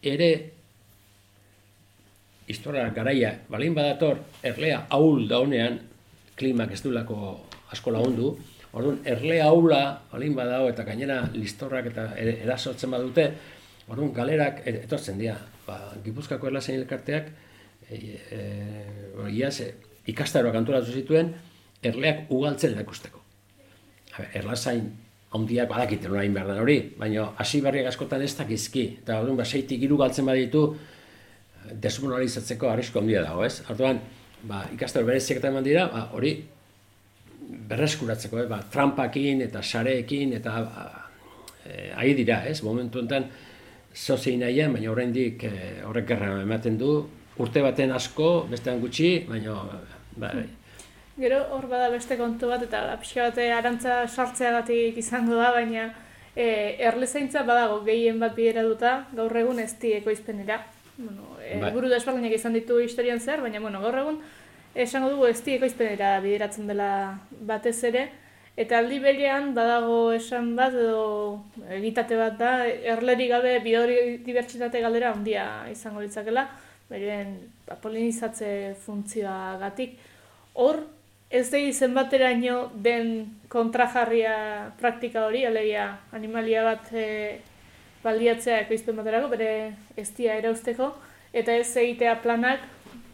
ere 0.05 0.31
listorra 2.49 2.87
garaia, 2.95 3.35
balin 3.49 3.75
badator, 3.77 4.23
erlea 4.43 4.85
ahul 4.89 5.27
daunean, 5.29 5.77
klimak 6.39 6.71
ez 6.73 6.81
duelako 6.81 7.35
asko 7.69 7.93
lagundu, 7.93 8.31
Orduan, 8.73 8.99
erle 9.09 9.39
haula, 9.41 9.81
balin 10.11 10.35
badao, 10.37 10.67
eta 10.69 10.85
gainera 10.85 11.23
listorrak 11.33 11.89
eta 11.89 12.05
erasotzen 12.19 12.91
badute, 12.93 13.25
orduan, 13.89 14.11
galerak 14.13 14.61
etortzen 14.69 15.17
dira. 15.21 15.37
Ba, 15.65 15.79
Gipuzkako 16.05 16.51
erlazen 16.51 16.77
elkarteak, 16.77 17.31
e, 17.89 17.97
e, 18.37 18.41
iaz, 19.33 19.55
e, 19.65 19.71
ikastaroak 20.13 20.59
antolatu 20.61 20.93
zituen, 20.93 21.33
erleak 21.81 22.29
ugaltzen 22.35 22.75
erakusteko. 22.77 23.23
Erlazain 24.37 24.85
handiak 25.33 25.69
badakiten 25.69 26.13
orain 26.13 26.33
behar 26.33 26.51
den 26.51 26.61
hori, 26.61 26.77
baina 26.99 27.29
hasi 27.41 27.61
barriak 27.65 27.89
askotan 27.89 28.21
ez 28.25 28.35
dakizki, 28.37 28.85
eta 29.01 29.17
orduan, 29.23 29.41
ba, 29.41 29.49
seitik 29.49 29.81
iru 29.85 29.97
galtzen 29.97 30.29
baditu, 30.29 30.63
desmonalizatzeko 31.73 32.69
arrisko 32.69 33.01
handia 33.01 33.25
dago, 33.25 33.43
ez? 33.45 33.63
Orduan, 33.69 34.01
ba, 34.49 34.63
ikastaro 34.77 35.09
bereziak 35.09 35.41
eta 35.41 35.49
eman 35.49 35.65
dira, 35.65 35.89
ba, 35.89 36.05
hori 36.13 36.37
berreskuratzeko, 37.49 38.43
eh? 38.43 38.47
ba, 38.49 38.59
trampakin 38.71 39.41
eta 39.47 39.61
sareekin 39.63 40.33
eta 40.37 40.55
eh, 41.65 41.91
ahi 41.95 42.13
dira, 42.17 42.43
ez? 42.45 42.61
Momentu 42.63 43.01
enten 43.01 43.25
zozein 43.95 44.43
nahian, 44.43 44.73
baina 44.73 44.91
oraindik 44.91 45.43
eh, 45.49 45.81
horrek 45.87 46.07
gerra 46.13 46.35
ematen 46.43 46.77
du, 46.77 46.93
urte 47.39 47.63
baten 47.65 47.91
asko, 47.95 48.45
bestean 48.51 48.81
gutxi, 48.83 49.25
baina 49.29 49.57
ba, 50.17 50.33
Gero 51.19 51.39
hor 51.51 51.65
bada 51.67 51.89
beste 51.91 52.15
kontu 52.15 52.47
bat 52.47 52.61
eta 52.63 52.85
pixka 53.01 53.25
bate 53.27 53.49
arantza 53.51 54.05
sartzeagatik 54.07 54.97
izango 55.01 55.35
da, 55.35 55.49
baina 55.51 55.89
e, 56.35 56.75
erlezaintza 56.87 57.43
badago 57.43 57.81
gehien 57.83 58.19
bat 58.21 58.35
bidera 58.35 58.63
gaur 59.15 59.37
egun 59.37 59.59
ez 59.59 59.73
di 59.79 59.93
ekoizpenera. 59.97 60.61
Bueno, 60.97 61.35
e, 61.43 61.59
bai. 61.59 61.71
buru 61.73 61.89
desberdinak 61.89 62.31
izan 62.31 62.53
ditu 62.53 62.79
historian 62.79 63.19
zer, 63.19 63.41
baina 63.41 63.59
bueno, 63.59 63.81
gaur 63.81 63.97
egun 63.97 64.21
esango 64.75 65.09
dugu 65.09 65.27
ez 65.27 65.41
ekoizpenera 65.41 66.19
bideratzen 66.23 66.67
dela 66.67 67.19
batez 67.41 67.83
ere, 67.83 68.09
eta 68.59 68.79
aldi 68.79 68.99
berean 68.99 69.53
badago 69.55 70.11
esan 70.11 70.55
bat 70.57 70.73
edo 70.75 71.41
egitate 71.71 72.17
bat 72.19 72.37
da, 72.37 72.51
erleri 72.67 73.27
gabe 73.31 73.59
biodibertsitate 73.63 74.81
galdera 74.83 75.13
handia 75.13 75.45
izango 75.71 76.01
ditzakela, 76.03 76.47
beren 76.89 77.35
polinizatze 77.81 78.75
funtzioa 78.83 79.57
gatik. 79.61 79.95
Hor, 80.59 80.81
ez 81.29 81.45
degi 81.53 81.71
zenbateraino 81.73 82.71
den 82.73 83.37
kontrajarria 83.53 84.35
praktika 84.79 85.27
hori, 85.27 85.45
alegia 85.45 85.85
animalia 86.17 86.65
bat 86.65 86.89
e, 86.91 87.05
baldiatzea 88.03 88.63
ekoizpen 88.65 88.97
baterako, 88.97 89.29
bere 89.35 89.51
ez 89.95 90.09
dia 90.17 90.35
erauzteko, 90.41 90.89
eta 91.31 91.53
ez 91.53 91.69
egitea 91.77 92.17
planak, 92.23 92.65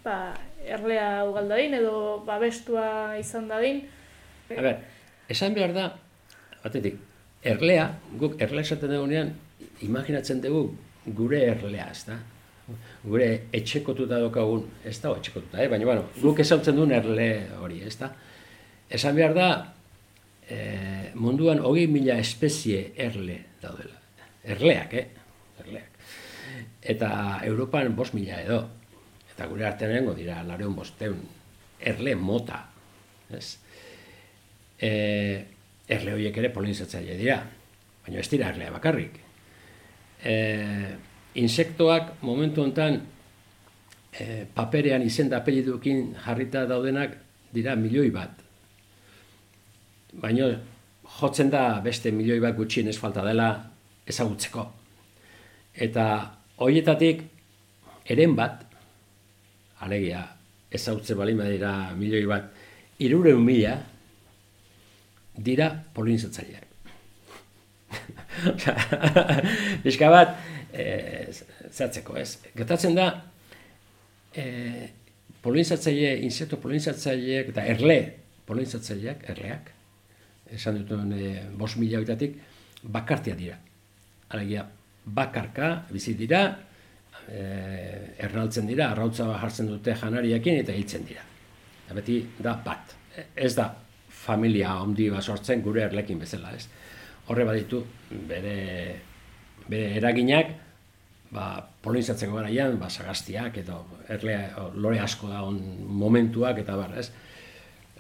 ba, 0.05 0.33
erlea 0.65 1.23
ugal 1.28 1.51
edo 1.60 2.23
babestua 2.25 3.17
izan 3.19 3.47
dadin. 3.47 3.84
A 4.49 4.62
ber, 4.62 4.78
esan 5.30 5.54
behar 5.54 5.73
da, 5.73 5.86
batetik, 6.63 6.97
erlea, 7.43 7.89
guk 8.19 8.39
erlea 8.41 8.65
esaten 8.65 8.93
dugunean, 8.93 9.34
imaginatzen 9.86 10.41
dugu 10.41 10.69
gure 11.06 11.41
erlea, 11.51 11.89
ez 11.91 12.06
da? 12.08 12.17
Gure 13.06 13.28
etxekotuta 13.54 14.19
dokagun, 14.23 14.65
ez 14.84 14.97
da, 15.01 15.13
etxekotuta, 15.17 15.62
eh? 15.62 15.69
baina, 15.69 15.86
bueno, 15.86 16.08
guk 16.21 16.41
esautzen 16.41 16.78
duen 16.78 16.93
erle 16.95 17.30
hori, 17.62 17.82
ez 17.86 17.95
da? 17.99 18.12
Esan 18.89 19.17
behar 19.17 19.36
da, 19.38 19.49
e, 20.49 20.58
munduan 21.17 21.62
hogei 21.65 21.86
mila 21.89 22.17
espezie 22.21 22.91
erle 22.97 23.38
daudela. 23.62 24.01
Erleak, 24.45 24.93
eh? 24.93 25.06
Erleak. 25.62 26.01
Eta 26.86 27.10
Europan 27.45 27.93
bost 27.97 28.13
mila 28.17 28.41
edo 28.41 28.60
eta 29.36 29.50
gure 29.52 29.65
artean 29.67 30.13
dira, 30.15 30.39
lareun 30.48 30.76
bosteun, 30.76 31.19
erle 31.80 32.15
mota, 32.15 32.62
ez? 33.36 33.58
E, 34.80 34.91
erle 35.88 36.13
horiek 36.15 36.38
ere 36.39 36.50
polinizatzaile 36.56 37.17
dira, 37.19 37.41
baina 38.06 38.21
ez 38.21 38.30
dira 38.32 38.50
erlea 38.54 38.71
bakarrik. 38.71 39.19
E, 40.24 40.36
insektoak 41.36 42.24
momentu 42.24 42.63
honetan 42.63 43.02
e, 44.15 44.45
paperean 44.56 45.04
izenda 45.04 45.41
apelidukin 45.43 46.13
jarrita 46.26 46.63
daudenak 46.69 47.17
dira 47.54 47.76
milioi 47.76 48.10
bat. 48.15 48.39
Baina 50.15 50.54
jotzen 51.19 51.52
da 51.52 51.82
beste 51.84 52.12
milioi 52.15 52.39
bat 52.39 52.56
gutxien 52.56 52.88
ez 52.88 52.98
falta 52.98 53.24
dela 53.26 53.50
ezagutzeko. 54.08 54.65
Eta 55.76 56.06
horietatik 56.63 57.26
eren 58.08 58.36
bat, 58.38 58.64
alegia, 59.86 60.24
ezautze 60.74 61.15
balin 61.17 61.39
badira 61.39 61.74
milioi 61.98 62.26
bat, 62.30 62.50
irureun 63.00 63.43
mila, 63.45 63.76
dira 65.36 65.69
polinizatzaileak. 65.93 66.65
Bizka 69.86 70.10
bat, 70.15 70.36
e, 70.74 70.86
zatzeko, 71.71 72.17
ez? 72.19 72.30
Getatzen 72.58 72.95
da, 72.98 73.10
e, 74.36 74.45
polinizatzaile, 75.45 76.15
insekto 76.26 76.60
polinizatzaileak, 76.62 77.52
eta 77.54 77.65
erle 77.76 78.00
polinizatzaileak, 78.48 79.28
erleak, 79.34 79.71
esan 80.56 80.82
dutuen 80.82 81.13
e, 81.15 81.36
bos 81.58 81.76
mila 81.82 82.04
bakartia 82.84 83.36
dira. 83.36 83.58
Alegia, 84.30 84.65
bakarka, 85.06 85.86
bizi 85.91 86.15
dira, 86.17 86.48
e, 87.29 87.45
ernaltzen 88.27 88.67
dira, 88.69 88.91
arrautza 88.91 89.27
jartzen 89.41 89.69
dute 89.71 89.95
janariakin 89.99 90.61
eta 90.61 90.75
hiltzen 90.75 91.05
dira. 91.07 91.23
Eta 91.85 91.97
beti 91.97 92.19
da 92.41 92.55
bat. 92.65 92.95
Ez 93.35 93.53
da 93.55 93.69
familia 94.25 94.73
handi 94.81 95.09
bat 95.13 95.23
sortzen 95.23 95.61
gure 95.65 95.85
erlekin 95.85 96.19
bezala, 96.19 96.53
ez. 96.55 96.67
Horre 97.29 97.45
baditu 97.47 97.81
bere, 98.29 98.56
bere 99.69 99.95
eraginak 100.00 100.52
ba, 101.33 101.45
polinizatzeko 101.83 102.37
garaian, 102.39 102.77
ba, 102.81 102.89
sagaztiak 102.89 103.60
eta 103.62 103.77
erlea, 104.15 104.67
lore 104.75 105.00
asko 105.04 105.29
da 105.31 105.43
on 105.45 105.62
momentuak 106.02 106.62
eta 106.63 106.77
bar, 106.79 106.93
ez. 107.00 107.10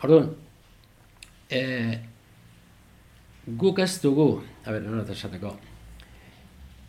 Orduan, 0.03 0.29
e, 1.49 1.61
guk 3.45 3.79
ez 3.83 3.93
dugu, 4.03 4.29
a 4.65 4.75
ber, 4.75 4.87
esateko, 5.13 5.53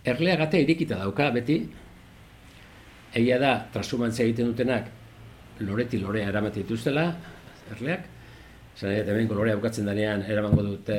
erlea 0.07 0.37
gate 0.45 0.63
irikita 0.63 1.01
dauka 1.03 1.31
beti, 1.35 1.61
egia 3.17 3.39
da, 3.41 3.55
trasumantzia 3.73 4.27
egiten 4.27 4.53
dutenak, 4.53 4.93
loreti 5.65 5.99
lorea 6.03 6.29
eramate 6.29 6.63
dituztela, 6.63 7.09
erleak, 7.73 8.13
Zan 8.77 8.93
edo 8.93 9.15
hemen 9.15 9.29
kolorea 9.29 9.57
bukatzen 9.57 9.87
denean 9.89 10.21
eramango 10.29 10.61
dute 10.61 10.97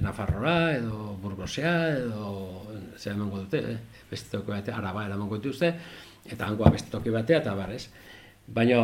Nafarroa 0.00 0.72
edo 0.78 1.10
Burgosea 1.20 1.72
edo 1.92 2.30
zer 2.96 3.12
emango 3.12 3.42
dute, 3.42 3.60
eh? 3.74 4.04
beste 4.08 4.32
toki 4.32 4.54
batea, 4.54 4.78
araba 4.78 5.04
eramango 5.04 5.36
dituzte, 5.36 5.74
eta 6.24 6.48
hangoa 6.48 6.70
beste 6.72 6.88
toki 6.92 7.12
batea, 7.12 7.42
eta 7.44 7.54
bar, 7.58 7.74
Baina, 8.56 8.78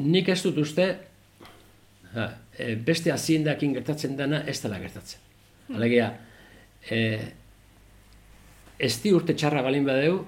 nik 0.00 0.28
ez 0.32 0.38
dut 0.42 0.58
uste, 0.62 0.86
ha, 2.14 2.26
e, 2.56 2.74
beste 2.74 3.12
aziendakin 3.12 3.74
gertatzen 3.76 4.16
dena 4.16 4.40
ez 4.48 4.56
dela 4.62 4.78
gertatzen. 4.80 5.20
Alegia, 5.76 6.08
e, 6.88 7.00
ez 8.78 8.94
di 9.02 9.12
urte 9.12 9.36
txarra 9.36 9.62
balin 9.62 9.84
badeu, 9.86 10.22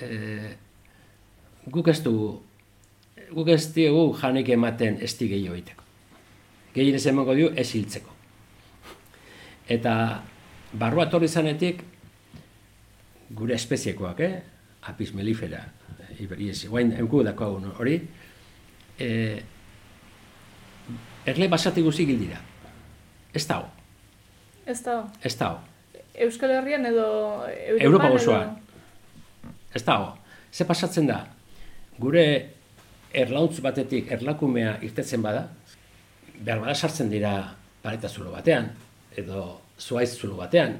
e, 0.00 0.56
guk 1.72 1.88
ez 1.88 2.00
dugu, 2.04 2.42
guk 3.34 3.48
ez 3.48 3.62
dugu 3.74 4.14
janik 4.20 4.48
ematen 4.48 4.98
ez 5.02 5.12
di 5.18 5.28
gehiago 5.28 5.54
egiteko. 5.56 5.82
Gehien 6.74 6.94
ez 6.98 7.06
emango 7.06 7.34
dio 7.34 7.50
ez 7.56 7.68
hiltzeko. 7.74 8.12
Eta 9.68 10.22
barrua 10.72 11.08
torri 11.10 11.28
zanetik, 11.28 11.82
gure 13.34 13.54
espeziekoak, 13.54 14.20
eh? 14.20 14.42
Apis 14.86 15.12
melifera, 15.14 15.64
iberiesi, 16.20 16.68
guain 16.70 16.92
enku 16.94 17.22
dako 17.26 17.48
hori, 17.78 17.96
e, 18.98 19.08
erle 21.26 21.48
basati 21.48 21.82
guzi 21.82 22.06
gildira. 22.06 22.38
Ez 23.34 23.46
dago, 23.48 23.72
Ez 24.66 24.80
da, 24.82 25.12
ez 25.22 25.36
dago. 25.38 25.60
Euskal 26.14 26.50
Herrian 26.50 26.86
edo 26.88 27.04
Europa 27.78 28.08
edo- 28.08 28.14
osoan. 28.16 28.56
Ez 29.76 29.84
dago. 29.84 30.14
Ze 30.52 30.64
pasatzen 30.64 31.08
da? 31.10 31.20
Gure 32.00 32.24
erlauntz 33.12 33.60
batetik 33.64 34.10
erlakumea 34.12 34.76
irtetzen 34.86 35.22
bada, 35.24 35.46
behar 36.36 36.62
bada 36.62 36.74
sartzen 36.74 37.12
dira 37.12 37.32
pareta 37.82 38.08
zulo 38.08 38.32
batean, 38.32 38.70
edo 39.16 39.42
zuaiz 39.80 40.14
zulo 40.16 40.40
batean, 40.40 40.78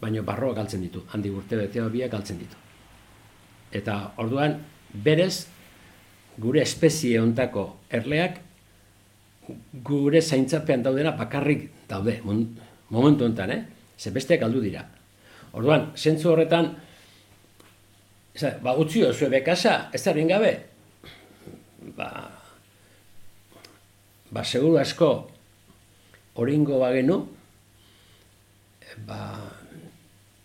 baino 0.00 0.22
barroa 0.24 0.56
galtzen 0.56 0.84
ditu, 0.84 1.04
handi 1.12 1.32
urte 1.32 1.56
betea 1.56 1.88
biak 1.92 2.12
galtzen 2.12 2.40
ditu. 2.40 2.60
Eta 3.72 3.98
orduan, 4.20 4.58
berez, 4.92 5.48
gure 6.40 6.62
espezie 6.62 7.20
ontako 7.20 7.66
erleak, 7.90 8.40
gure 9.84 10.20
zaintzapean 10.20 10.84
daudena 10.84 11.12
bakarrik 11.16 11.68
daude, 11.88 12.20
momentu 12.24 13.24
honetan, 13.24 13.50
eh? 13.50 13.62
Ze 13.98 14.10
besteak 14.10 14.40
galdu 14.40 14.60
dira. 14.64 14.84
Orduan, 15.52 15.90
zentzu 15.96 16.32
horretan, 16.32 16.72
eza, 18.34 18.56
ba, 18.62 18.76
utzi 18.78 19.04
zue 19.12 19.28
bekasa, 19.28 19.90
ez 19.92 20.02
da 20.04 20.12
gabe, 20.12 20.52
ba, 21.96 22.08
ba, 24.30 24.44
seguru 24.44 24.78
asko, 24.78 25.30
oringo 26.36 26.80
bagenu, 26.80 27.26
ba, 29.06 29.20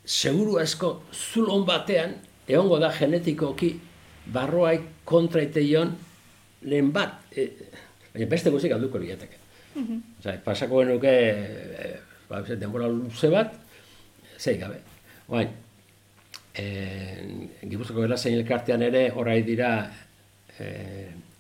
seguru 0.03 0.59
asko 0.59 1.03
zulon 1.13 1.65
batean, 1.65 2.15
egongo 2.47 2.79
da 2.79 2.91
genetikoki, 2.91 3.73
barroaik 4.33 5.05
kontra 5.07 5.41
iteion, 5.43 5.95
lehen 6.67 6.91
bat, 6.91 7.23
e, 7.31 7.47
baina 8.13 8.27
beste 8.27 8.51
guzik 8.51 8.73
alduko 8.75 8.99
liateke. 8.99 9.45
Osea, 10.19 10.39
pasako 10.43 10.81
genuke, 10.83 11.13
e, 11.13 11.93
ba, 12.27 12.41
denbora 12.43 12.89
luze 12.91 13.31
bat, 13.31 13.55
zei 14.37 14.57
gabe. 14.59 14.81
Oain, 15.27 15.51
e, 16.57 16.65
Gipuzkoako 17.63 18.05
Belazain 18.05 18.35
elkartean 18.37 18.83
ere, 18.87 19.07
orai 19.15 19.41
dira, 19.45 19.71
e, 20.57 20.69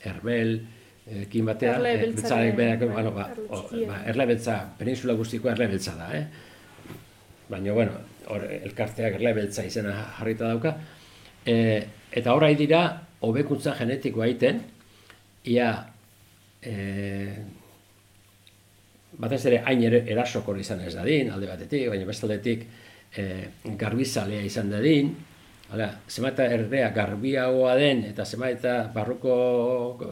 Erbel, 0.07 0.59
ekin 1.07 1.43
eh, 1.43 1.47
beltzaren, 1.47 2.03
beltzarek 2.03 2.55
berak, 2.57 2.83
bai, 2.83 2.93
bueno, 2.93 3.13
ba, 3.15 3.27
o, 3.49 3.63
ba, 3.89 4.01
erle 4.11 4.27
beltza, 4.29 4.59
peninsula 4.77 5.15
guztiko 5.17 5.49
erle 5.51 5.69
beltza 5.71 5.95
da, 5.97 6.11
eh? 6.17 6.25
Baina, 7.47 7.73
bueno, 7.73 7.99
hor, 8.27 8.43
elkarteak 8.59 9.19
erle 9.19 9.33
beltza 9.37 9.65
izena 9.65 9.93
jarrita 10.17 10.51
dauka. 10.51 10.75
E, 11.47 11.57
eta 12.11 12.35
orai 12.35 12.53
dira, 12.59 12.81
hobekuntza 13.23 13.73
genetikoa 13.79 14.27
egiten, 14.27 14.59
ia, 15.47 15.71
e, 16.61 16.73
batez 19.17 19.45
ere 19.49 19.63
hain 19.65 19.81
erasokor 19.87 20.59
izan 20.59 20.83
ez 20.85 20.93
dadin, 20.93 21.31
alde 21.33 21.47
batetik, 21.49 21.87
baina 21.89 22.05
beste 22.05 22.27
aldetik 22.27 22.67
e, 23.17 23.49
garbizalea 23.79 24.45
izan 24.45 24.69
dadin, 24.71 25.15
Hala, 25.67 25.89
zenbat 26.07 26.37
erdea 26.39 26.93
garbiagoa 26.95 27.73
den 27.75 28.05
eta 28.07 28.23
zenbat 28.23 28.53
eta 28.55 28.73
barruko 28.93 29.33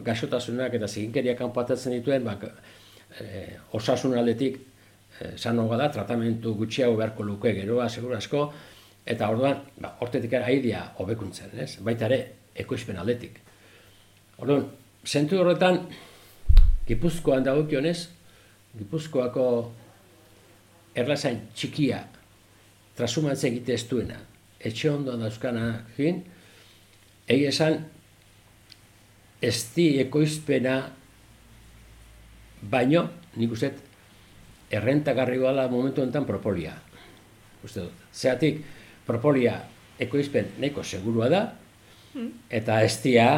gaixotasunak 0.04 0.74
eta 0.76 0.88
ziginkeria 0.88 1.32
kanpoatatzen 1.38 1.94
dituen, 1.96 2.26
ba, 2.26 2.34
e, 3.16 3.44
osasun 3.78 4.18
aldetik 4.20 4.58
e, 4.60 5.30
sanoa 5.36 5.78
da, 5.80 5.88
tratamentu 5.94 6.52
gutxiago 6.58 6.98
beharko 6.98 7.24
luke 7.24 7.54
geroa, 7.56 7.88
seguru 7.88 8.18
asko, 8.18 8.42
eta 9.08 9.30
orduan, 9.32 9.62
ba, 9.80 9.94
hortetik 10.04 10.36
ere 10.36 10.50
aidia 10.50 10.82
hobekuntzen, 11.00 11.54
ez? 11.64 11.78
Baita 11.80 12.04
ere, 12.10 12.20
ekoizpen 12.66 13.00
aldetik. 13.00 13.40
Orduan, 14.36 14.68
zentu 15.06 15.40
horretan, 15.40 15.86
Gipuzkoan 16.86 17.48
dagokionez, 17.48 18.10
Gipuzkoako 18.76 19.46
erlazain 21.00 21.40
txikia 21.56 22.04
trasumantze 22.96 23.48
egite 23.48 23.74
ez 23.76 23.84
duena, 23.90 24.18
etxe 24.60 24.90
ondoan 24.90 25.22
dauzkanakin, 25.26 26.22
egi 27.28 27.46
esan, 27.50 27.78
ez 29.42 29.56
di 29.74 29.88
ekoizpena 30.00 30.78
baino, 32.70 33.04
nik 33.36 33.52
uste, 33.52 33.72
errentagarri 34.72 35.38
gala 35.38 35.68
momentu 35.70 36.02
honetan 36.02 36.26
propolia. 36.26 36.74
Uste 37.64 37.84
dut. 37.84 38.04
Zeatik, 38.14 38.62
propolia 39.06 39.60
ekoizpen 40.02 40.56
nahiko 40.58 40.82
segurua 40.84 41.28
da, 41.32 41.42
eta 42.50 42.80
ez 42.84 42.96
dia 43.02 43.28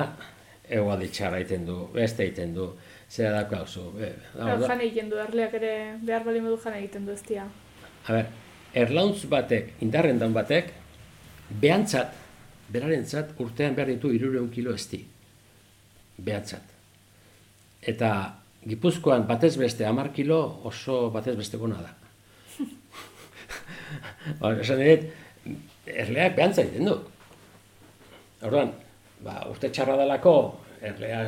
egualdi 0.68 1.08
txarra 1.12 1.40
egiten 1.40 1.64
du, 1.66 1.78
beste 1.94 2.24
egiten 2.26 2.54
du, 2.54 2.68
zera 3.10 3.32
da 3.38 3.46
klauzu. 3.48 3.88
E, 3.98 4.12
Claro, 4.34 4.66
jan 4.66 4.82
egiten 4.84 5.08
du, 5.10 5.18
erleak 5.22 5.54
ere 5.58 5.72
behar 6.02 6.26
bali 6.26 6.42
modu 6.44 6.58
jan 6.64 6.76
egiten 6.78 7.06
du 7.08 7.14
ez 7.14 7.22
dia. 7.26 7.46
A 8.06 8.12
ber, 8.12 8.28
erlauntz 8.78 9.26
batek, 9.30 9.74
indarrendan 9.84 10.34
batek, 10.36 10.72
behantzat, 11.62 12.16
berarentzat, 12.72 13.32
urtean 13.42 13.76
behar 13.76 13.90
ditu 13.94 14.12
irureun 14.14 14.50
kilo 14.52 14.74
esti. 14.76 15.00
Behantzat. 16.18 16.76
Eta 17.88 18.10
Gipuzkoan 18.68 19.24
batez 19.28 19.54
beste 19.56 19.86
hamar 19.86 20.10
kilo 20.12 20.40
oso 20.68 21.08
batez 21.14 21.36
beste 21.38 21.60
gona 21.60 21.78
da. 21.80 21.92
ba, 24.40 24.52
esan 24.58 24.82
dut, 24.82 25.06
erleak 25.86 26.34
behantza 26.36 26.64
egiten 26.64 26.90
du. 26.90 26.96
Orduan, 28.48 28.74
ba, 29.24 29.40
urte 29.50 29.70
txarra 29.72 29.96
dalako, 30.02 30.34
erlea 30.84 31.22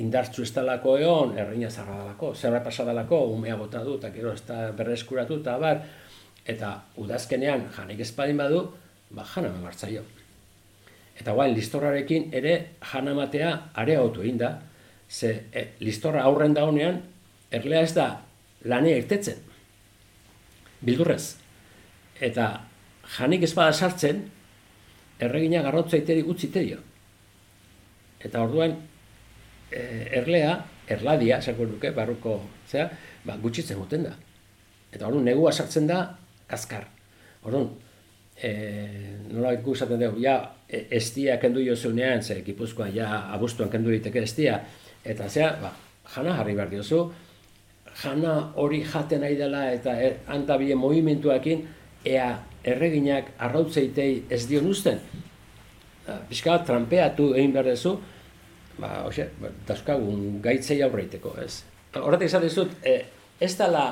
indartzu 0.00 0.42
ez 0.42 0.52
dalako 0.54 0.96
egon, 0.98 1.34
erreina 1.38 1.70
zarra 1.70 1.96
dalako, 2.02 2.32
zerra 2.34 2.60
pasa 2.64 2.86
dalako, 2.86 3.20
umea 3.34 3.56
bota 3.56 3.82
du, 3.86 3.96
eta 4.00 4.10
gero 4.14 4.32
ez 4.34 4.42
da 4.46 4.68
berreskuratu, 4.76 5.38
eta 5.42 5.56
bar, 5.62 5.82
eta 6.46 6.74
udazkenean 7.00 7.68
janik 7.76 8.00
espadin 8.04 8.36
badu, 8.36 8.66
ba, 9.10 9.24
jana 9.24 9.52
martzaio. 9.62 10.02
Eta 11.18 11.32
guain, 11.32 11.54
listorrarekin 11.54 12.30
ere 12.34 12.54
jana 12.92 13.14
matea 13.14 13.50
areagotu 13.80 14.24
egin 14.24 14.38
da, 14.38 14.50
ze 15.08 15.32
e, 15.52 15.68
listorra 15.80 16.24
aurren 16.26 16.54
da 16.54 16.64
honean, 16.66 17.00
erlea 17.54 17.82
ez 17.86 17.94
da 17.94 18.08
lanea 18.64 18.98
irtetzen, 18.98 19.38
bildurrez. 20.82 21.36
Eta 22.20 22.48
janik 23.16 23.44
ez 23.46 23.52
bada 23.54 23.72
sartzen, 23.72 24.24
erregina 25.22 25.62
garrotza 25.62 25.96
iteri 26.00 26.24
utzi 26.26 26.48
iterio. 26.50 26.80
Eta 28.24 28.42
orduan, 28.42 28.74
e, 29.70 29.80
erlea, 30.20 30.58
erladia, 30.88 31.38
esango 31.38 31.68
nuke, 31.68 31.92
barruko, 31.94 32.40
zera, 32.68 32.90
ba, 33.24 33.38
gutxitzen 33.40 33.78
moten 33.78 34.08
da. 34.08 34.14
Eta 34.92 35.06
orduan, 35.06 35.24
negua 35.30 35.52
sartzen 35.52 35.86
da, 35.86 36.02
kaskar. 36.50 36.86
Orduan, 37.44 37.70
e, 38.36 38.50
nola 39.30 39.54
gu 39.62 39.74
esaten 39.74 40.00
dugu, 40.00 40.22
ja, 40.24 40.38
e, 40.68 40.86
estia 40.98 41.38
kendu 41.42 41.62
jo 41.64 41.76
zeunean, 41.76 42.22
ze 42.22 42.40
Gipuzkoan 42.46 42.94
ja 42.94 43.10
abuztuan 43.34 43.70
kendu 43.70 43.90
diteke 43.90 44.22
estia, 44.22 44.60
eta 45.04 45.28
zera, 45.28 45.54
ba, 45.62 45.72
jana 46.14 46.36
jarri 46.38 46.54
behar 46.54 46.70
diozu, 46.70 47.04
jana 48.02 48.34
hori 48.56 48.82
jaten 48.84 49.22
nahi 49.22 49.36
dela 49.38 49.66
eta 49.72 49.94
er, 50.00 50.18
antabien 50.26 50.78
movimentuakin, 50.78 51.66
ea 52.04 52.32
erreginak 52.64 53.30
arrautzeitei 53.38 54.24
ez 54.30 54.44
dion 54.48 54.66
uzten. 54.68 54.98
Pixka 56.28 56.58
bat 56.58 56.66
trampeatu 56.68 57.30
egin 57.36 57.52
behar 57.54 57.70
duzu, 57.70 57.94
ba, 58.78 59.04
hoxe, 59.06 59.28
ba, 59.40 59.52
dauzkagun 59.68 60.40
gaitzei 60.44 60.80
aurreiteko, 60.84 61.36
ez. 61.44 61.62
Horretik 61.94 62.28
esan 62.28 62.42
dizut, 62.44 62.74
e, 62.82 62.96
ez 63.40 63.52
dala, 63.56 63.86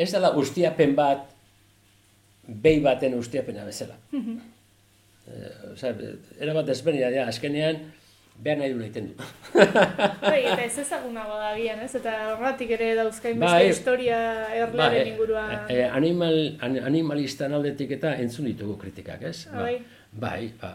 ez 0.00 0.10
dala 0.14 0.32
ustiapen 0.40 0.96
bat, 0.96 1.28
behi 2.64 2.80
baten 2.84 3.14
ustiapena 3.18 3.66
bezala. 3.68 3.96
e, 5.30 5.48
osea, 5.74 5.94
era 6.40 6.54
bat 6.56 6.66
desberdina 6.66 7.10
da, 7.14 7.26
azkenean, 7.30 7.82
behar 8.40 8.58
nahi 8.58 8.72
du 8.72 8.80
egiten 8.80 9.10
du. 9.10 9.28
Bai, 10.24 10.40
eta 10.48 10.62
ez 10.64 10.78
ezagunago 10.82 11.36
da 11.36 11.52
gian, 11.58 11.82
ez? 11.84 11.92
Eta 12.00 12.14
horretik 12.32 12.72
ere 12.78 12.94
dauzkain 12.98 13.38
beste 13.42 13.58
Bai. 13.58 13.68
historia 13.68 14.20
erlearen 14.56 15.04
e, 15.04 15.10
inguruan. 15.12 15.56
e, 15.68 15.84
animal, 15.84 16.38
an, 16.64 16.78
animalistan 16.90 17.54
aldetik 17.58 17.92
eta 17.98 18.14
entzun 18.24 18.48
ditugu 18.48 18.78
kritikak, 18.80 19.26
ez? 19.28 19.44
Ah, 19.52 19.66
bai. 19.66 19.74
bai, 20.24 20.52
ba, 20.62 20.72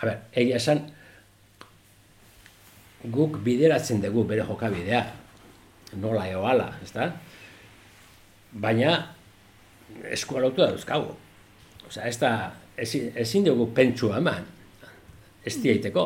a 0.00 0.08
ber, 0.08 0.16
egia 0.32 0.56
esan, 0.62 0.86
guk 3.14 3.38
bideratzen 3.44 4.00
dugu 4.02 4.24
bere 4.32 4.48
jokabidea, 4.48 5.04
nola 6.00 6.24
eoala, 6.32 6.72
ez 6.82 6.94
da? 6.96 7.12
Baina 8.52 9.14
eskua 10.12 10.40
lotu 10.40 10.62
da 10.62 10.70
dauzkagu. 10.72 11.14
Osea, 11.88 12.06
ez 12.08 12.18
da, 12.20 12.32
ezin, 12.76 13.12
ezin 13.16 13.44
dugu 13.44 13.70
pentsua 13.74 14.18
eman, 14.20 14.44
ez 15.44 15.56
diaiteko. 15.62 16.04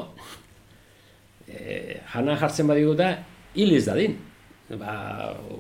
E, 1.48 1.98
jana 2.14 2.36
jartzen 2.38 2.68
badigu 2.70 2.94
da, 2.98 3.10
hiliz 3.58 3.84
dadin. 3.88 4.16
Ba, 4.78 4.94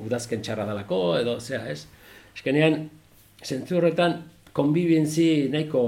udazken 0.06 0.40
txarra 0.42 0.64
dalako, 0.68 1.00
edo, 1.20 1.36
zera, 1.40 1.66
ez? 1.68 1.82
Eskenean, 2.36 2.86
zentzu 3.44 3.76
horretan, 3.80 4.22
konbibentzi 4.56 5.48
nahiko 5.52 5.82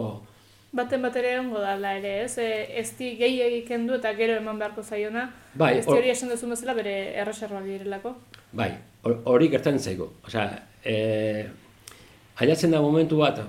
Baten 0.75 1.05
bat 1.07 1.15
ere 1.15 1.37
ongo 1.39 1.61
dala 1.63 1.93
ere, 2.01 2.25
ez? 2.25 2.33
E, 2.43 2.49
ez 2.81 2.89
di 2.99 3.13
gehi 3.15 3.37
egiten 3.45 3.85
du 3.87 3.95
eta 3.95 4.11
gero 4.19 4.35
eman 4.41 4.59
beharko 4.59 4.83
zaiona. 4.83 5.29
Bai, 5.55 5.77
ez 5.79 5.85
hori 5.87 6.11
esan 6.11 6.33
duzu 6.33 6.49
bezala 6.51 6.75
bere 6.75 6.95
erreserroak 7.23 7.63
direlako. 7.69 8.11
Bai, 8.59 8.73
hor- 9.07 9.21
hori 9.31 9.49
gertatzen 9.53 9.79
zaigu. 9.79 10.09
Osea, 10.27 10.49
e, 10.85 10.95
aiatzen 12.37 12.75
da 12.75 12.81
momentu 12.83 13.19
bat, 13.19 13.41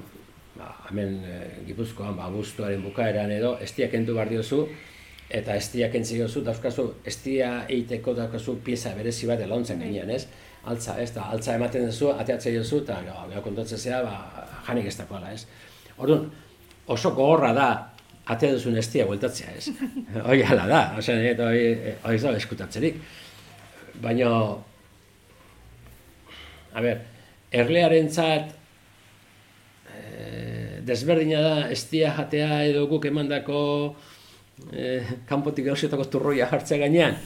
ba, 0.56 0.72
hemen 0.90 1.20
e, 1.26 1.40
Gipuzkoan, 1.68 2.16
ba, 2.18 2.30
abuztuaren 2.30 2.84
bukaeran 2.86 3.32
edo, 3.36 3.56
estiak 3.62 3.92
kendu 3.94 4.16
behar 4.18 4.32
diozu, 4.32 4.64
eta 5.30 5.56
estiak 5.60 5.92
kentzen 5.96 6.22
diozu, 6.22 6.44
dauzkazu, 6.46 6.88
estia 7.06 7.52
eiteko 7.72 8.14
daukazu 8.18 8.60
pieza 8.64 8.94
berezi 8.98 9.28
bat 9.30 9.42
elauntzen 9.44 9.82
gainean, 9.84 10.12
ez? 10.16 10.26
Altza, 10.66 10.96
ez 11.02 11.12
da, 11.14 11.28
altza 11.34 11.58
ematen 11.60 11.86
duzu, 11.90 12.10
ateatzen 12.16 12.56
duzu, 12.58 12.82
eta 12.86 13.02
gau, 13.06 13.42
kontatzen 13.46 13.82
zera, 13.82 14.02
ba, 14.06 14.48
janik 14.68 14.90
ez 14.90 14.96
dakoala, 14.98 15.34
ez? 15.36 15.46
Orduan, 15.98 16.30
oso 16.92 17.12
gogorra 17.18 17.52
da, 17.54 17.68
atea 18.34 18.56
duzun 18.56 18.78
estia 18.82 19.06
bueltatzea, 19.06 19.54
ez? 19.58 19.70
Hoi 20.28 20.40
hala 20.44 20.66
da, 20.70 20.82
osea, 20.98 21.20
eta 21.34 21.50
hori, 21.52 21.68
hori 22.02 22.18
ez 22.18 22.24
da 22.24 22.34
eskutatzerik. 22.40 22.98
Baina, 24.02 24.32
a 26.76 26.82
ber, 26.84 27.04
erlearentzat 27.56 28.52
eh, 29.94 30.82
desberdina 30.88 31.42
da 31.42 31.56
estia 31.74 32.12
jatea 32.18 32.64
edo 32.68 32.86
guk 32.92 33.08
emandako 33.10 33.60
eh, 34.74 35.02
kanpotik 35.30 35.70
gauzetako 35.72 36.08
turroia 36.12 36.50
hartzea 36.52 36.82
gainean. 36.84 37.18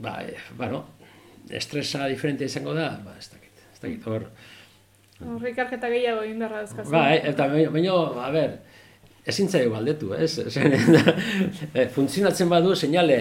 Ba, 0.00 0.18
eh, 0.24 0.40
bueno, 0.56 0.84
estresa 1.50 2.08
diferente 2.10 2.48
izango 2.48 2.74
da, 2.76 2.90
ba, 3.04 3.16
ez 3.20 3.28
dakit, 3.32 3.64
ez 3.72 3.80
dakit, 3.80 4.06
hor, 4.08 4.28
Horri 5.24 5.52
ikerketa 5.52 5.88
gehiago 5.88 6.24
egin 6.26 6.40
beharra 6.42 6.64
dazkazu. 6.64 6.90
Bai, 6.90 7.20
eta 7.30 7.46
baina, 7.48 7.92
a 8.24 8.30
ber, 8.34 8.56
ezin 9.30 9.46
zaio 9.48 9.70
galdetu, 9.72 10.10
ez? 10.18 10.32
Zen, 10.54 10.74
funtzionatzen 11.94 12.50
badu, 12.50 12.74
seinale 12.74 13.18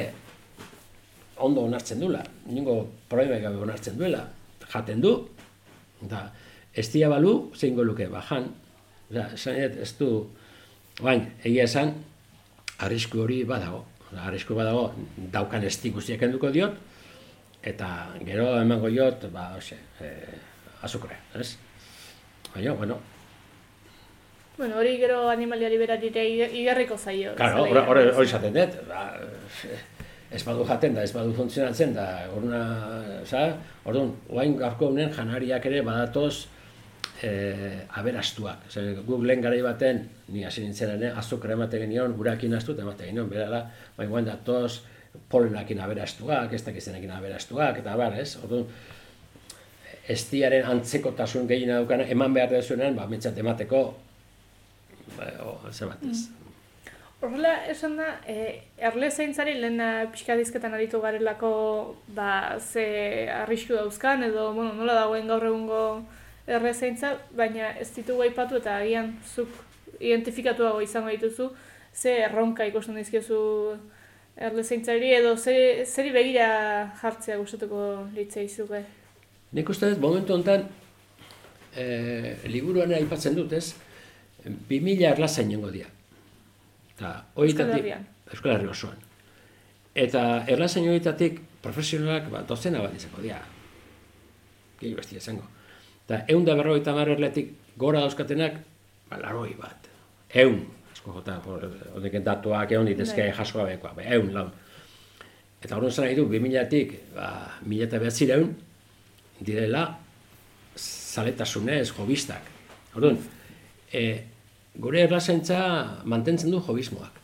ondo 1.44 1.68
onartzen 1.68 2.02
duela, 2.02 2.24
ningo 2.50 2.80
problema 3.12 3.38
gabe 3.44 3.62
onartzen 3.62 4.00
duela, 4.00 4.24
jaten 4.74 5.02
du, 5.02 5.14
eta 6.06 6.26
ez 6.74 6.88
dia 6.92 7.10
balu, 7.10 7.52
zein 7.56 7.78
luke 7.78 8.08
bajan, 8.10 8.50
esan 9.14 9.60
dut, 9.60 9.78
ez 9.86 9.92
du, 10.00 10.10
bain, 11.02 11.28
egia 11.44 11.68
esan, 11.70 11.94
arrisku 12.80 13.22
hori 13.24 13.44
badago, 13.46 13.86
Osea, 14.08 14.26
arrisku 14.28 14.58
badago, 14.58 14.92
daukan 15.34 15.64
esti 15.64 15.94
guztiak 15.94 16.26
enduko 16.26 16.52
diot, 16.54 16.76
eta 17.64 17.88
gero 18.26 18.50
emango 18.62 18.90
diot, 18.90 19.30
ba, 19.34 19.54
ose, 19.58 19.78
eh, 20.02 20.38
azukre, 20.82 21.18
ez? 21.40 21.56
Baina, 22.54 22.74
bueno, 22.74 23.00
Bueno, 24.54 24.78
hori 24.78 25.00
gero 25.02 25.32
animaliari 25.32 25.80
berari 25.82 26.12
ere 26.12 26.24
igarriko 26.60 26.94
zaio. 26.96 27.32
Claro, 27.34 27.64
hori 27.90 28.04
esaten 28.28 28.54
dut, 28.54 28.76
ba, 28.86 29.08
ez 30.34 30.42
badu 30.46 30.66
jaten 30.68 30.96
da, 30.98 31.04
ez 31.06 31.14
badu 31.14 31.34
funtzionatzen 31.38 31.94
da, 31.96 32.08
oruna, 32.34 32.64
oza, 33.22 33.46
orduan, 33.86 34.12
oain 34.34 34.58
gaurko 34.58 34.90
honen 34.90 35.12
janariak 35.14 35.66
ere 35.70 35.84
badatoz 35.86 36.48
eh, 37.24 37.84
aberastuak. 38.00 38.66
Zer, 38.72 39.04
guk 39.08 39.24
lehen 39.28 39.44
garai 39.46 39.62
baten, 39.66 40.04
ni 40.34 40.46
hasi 40.48 40.66
nintzen 40.66 40.96
ere, 40.96 41.14
azukre 41.20 41.54
ematen 41.58 41.86
genion, 41.86 42.18
urakin 42.20 42.58
astu, 42.58 42.74
eta 42.74 42.86
ematen 42.86 43.12
genion, 43.12 43.30
berala, 43.30 43.64
baina 43.98 44.16
guain 44.16 44.30
datoz 44.32 44.82
polenakin 45.30 45.82
aberastuak, 45.86 46.54
ez 46.54 46.64
dakizenekin 46.66 47.14
aberastuak, 47.14 47.84
eta 47.84 47.98
bar, 48.00 48.18
ez? 48.20 48.34
Orduan, 48.42 48.66
estiaren 50.10 50.66
antzekotasun 50.68 51.46
gehiena 51.48 51.78
daukana, 51.82 52.08
eman 52.12 52.34
behar 52.36 52.52
dezuenean, 52.52 52.98
ba, 52.98 53.06
mentzat 53.12 53.38
emateko, 53.40 53.84
ba, 55.18 55.36
o, 55.46 55.60
zer 55.72 55.94
bat 55.94 56.10
ez. 56.10 56.26
Horrela, 57.24 57.54
esan 57.72 57.94
da, 57.96 58.08
e, 58.28 58.66
erle 58.84 59.08
zaintzari 59.08 59.54
lehen 59.56 59.80
pixka 60.12 60.36
dizketan 60.36 60.74
aritu 60.76 61.00
garelako 61.00 61.52
ba, 62.18 62.58
ze 62.60 63.30
arrisku 63.32 63.78
dauzkan, 63.78 64.26
edo 64.28 64.50
bueno, 64.58 64.74
nola 64.76 64.98
dagoen 64.98 65.32
gaur 65.32 65.46
egungo 65.48 65.84
erle 66.48 66.74
zaintza, 66.74 67.14
baina 67.32 67.70
ez 67.80 67.88
ditugu 67.96 68.26
aipatu 68.26 68.60
eta 68.60 68.76
agian 68.82 69.14
zuk 69.24 69.56
identifikatuago 70.02 70.84
izango 70.84 71.16
dituzu, 71.16 71.48
ze 71.96 72.18
erronka 72.26 72.68
ikusten 72.68 73.00
dizkiozu 73.00 73.40
erle 74.36 74.68
zaintzari, 74.68 75.16
edo 75.22 75.38
ze, 75.38 75.56
zeri 75.88 76.12
begira 76.12 76.52
jartzea 77.00 77.40
gustatuko 77.40 77.88
litzaizuke. 78.20 78.84
Nik 79.56 79.72
uste 79.72 79.96
dut, 79.96 80.04
momentu 80.04 80.36
honetan, 80.36 80.68
e, 81.72 82.36
liburuan 82.52 82.92
aipatzen 83.00 83.40
dut, 83.40 83.56
ez? 83.56 83.70
2000 84.44 85.14
erlazain 85.16 85.54
nengo 85.56 85.72
dira. 85.72 85.93
Eta, 86.98 87.26
Herrian. 87.78 88.06
Euskal 88.32 88.56
Herri 88.56 88.70
osoan. 88.70 89.00
Eta 89.94 90.44
erlazain 90.50 90.88
horietatik 90.90 91.40
profesionalak 91.62 92.30
ba, 92.34 92.44
dozena 92.50 92.82
bat 92.82 92.96
izango 92.98 93.22
dira. 93.22 93.42
Gehi 94.80 94.94
bestia 94.98 95.22
izango. 95.22 95.46
Eta 96.06 96.24
egun 96.28 96.46
da 96.46 96.56
berrogeita 96.60 96.92
hamar 96.92 97.14
erletik 97.14 97.54
gora 97.78 98.02
dauzkatenak, 98.04 98.58
ba, 99.10 99.20
laroi 99.22 99.54
bat. 99.60 99.90
Eun, 100.44 100.64
asko 100.92 101.14
jota, 101.20 101.38
honek 101.46 102.20
datuak 102.26 102.74
egon 102.74 102.90
ditezke 102.90 103.22
Bai. 103.22 103.36
jaso 103.38 103.62
gabekoa, 103.62 103.94
ba, 103.98 104.06
eun 104.18 104.34
lau. 104.34 104.48
Eta 105.64 105.78
horren 105.78 105.94
zan 105.94 106.08
nahi 106.08 106.18
du, 106.18 106.26
2000-tik, 106.32 106.98
ba, 107.16 107.30
1000 107.64 107.88
eta 107.88 108.02
behatzireun, 108.02 108.50
direla 109.40 109.86
zaletasunez, 110.76 111.88
jobistak. 111.94 112.50
Orduan, 112.98 113.20
e, 113.94 114.04
gure 114.80 115.04
erlazaintza 115.06 115.60
mantentzen 116.10 116.52
du 116.52 116.62
jobismoak. 116.62 117.20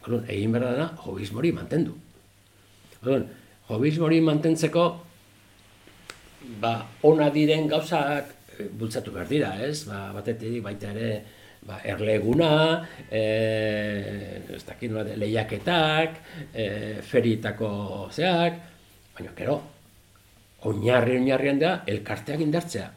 Orduan, 0.00 0.24
egin 0.32 0.54
behar 0.54 0.72
dena, 0.72 0.88
jobismo 1.04 1.42
hori 1.42 1.52
mantendu. 1.52 1.96
Orduan, 3.02 3.26
jobismo 3.68 4.06
hori 4.08 4.20
mantentzeko, 4.24 4.84
ba, 6.62 6.72
ona 7.08 7.28
diren 7.34 7.68
gauzak 7.68 8.32
e, 8.56 8.68
bultzatu 8.80 9.12
behar 9.12 9.28
dira, 9.28 9.52
ez? 9.66 9.84
Ba, 9.88 10.06
batetik 10.16 10.62
baita 10.64 10.94
ere, 10.94 11.10
ba, 11.68 11.82
erleguna, 11.84 12.52
e, 13.10 13.24
ez 14.56 14.62
dakit 14.64 14.94
nola, 14.94 15.18
lehiaketak, 15.20 16.16
e, 16.54 16.64
ferietako 17.04 18.08
zeak, 18.16 18.56
baina, 19.18 19.36
gero, 19.36 19.60
oinarri 20.64 21.20
oinarrian 21.20 21.60
da, 21.60 21.74
elkarteak 21.88 22.40
indartzea. 22.40 22.88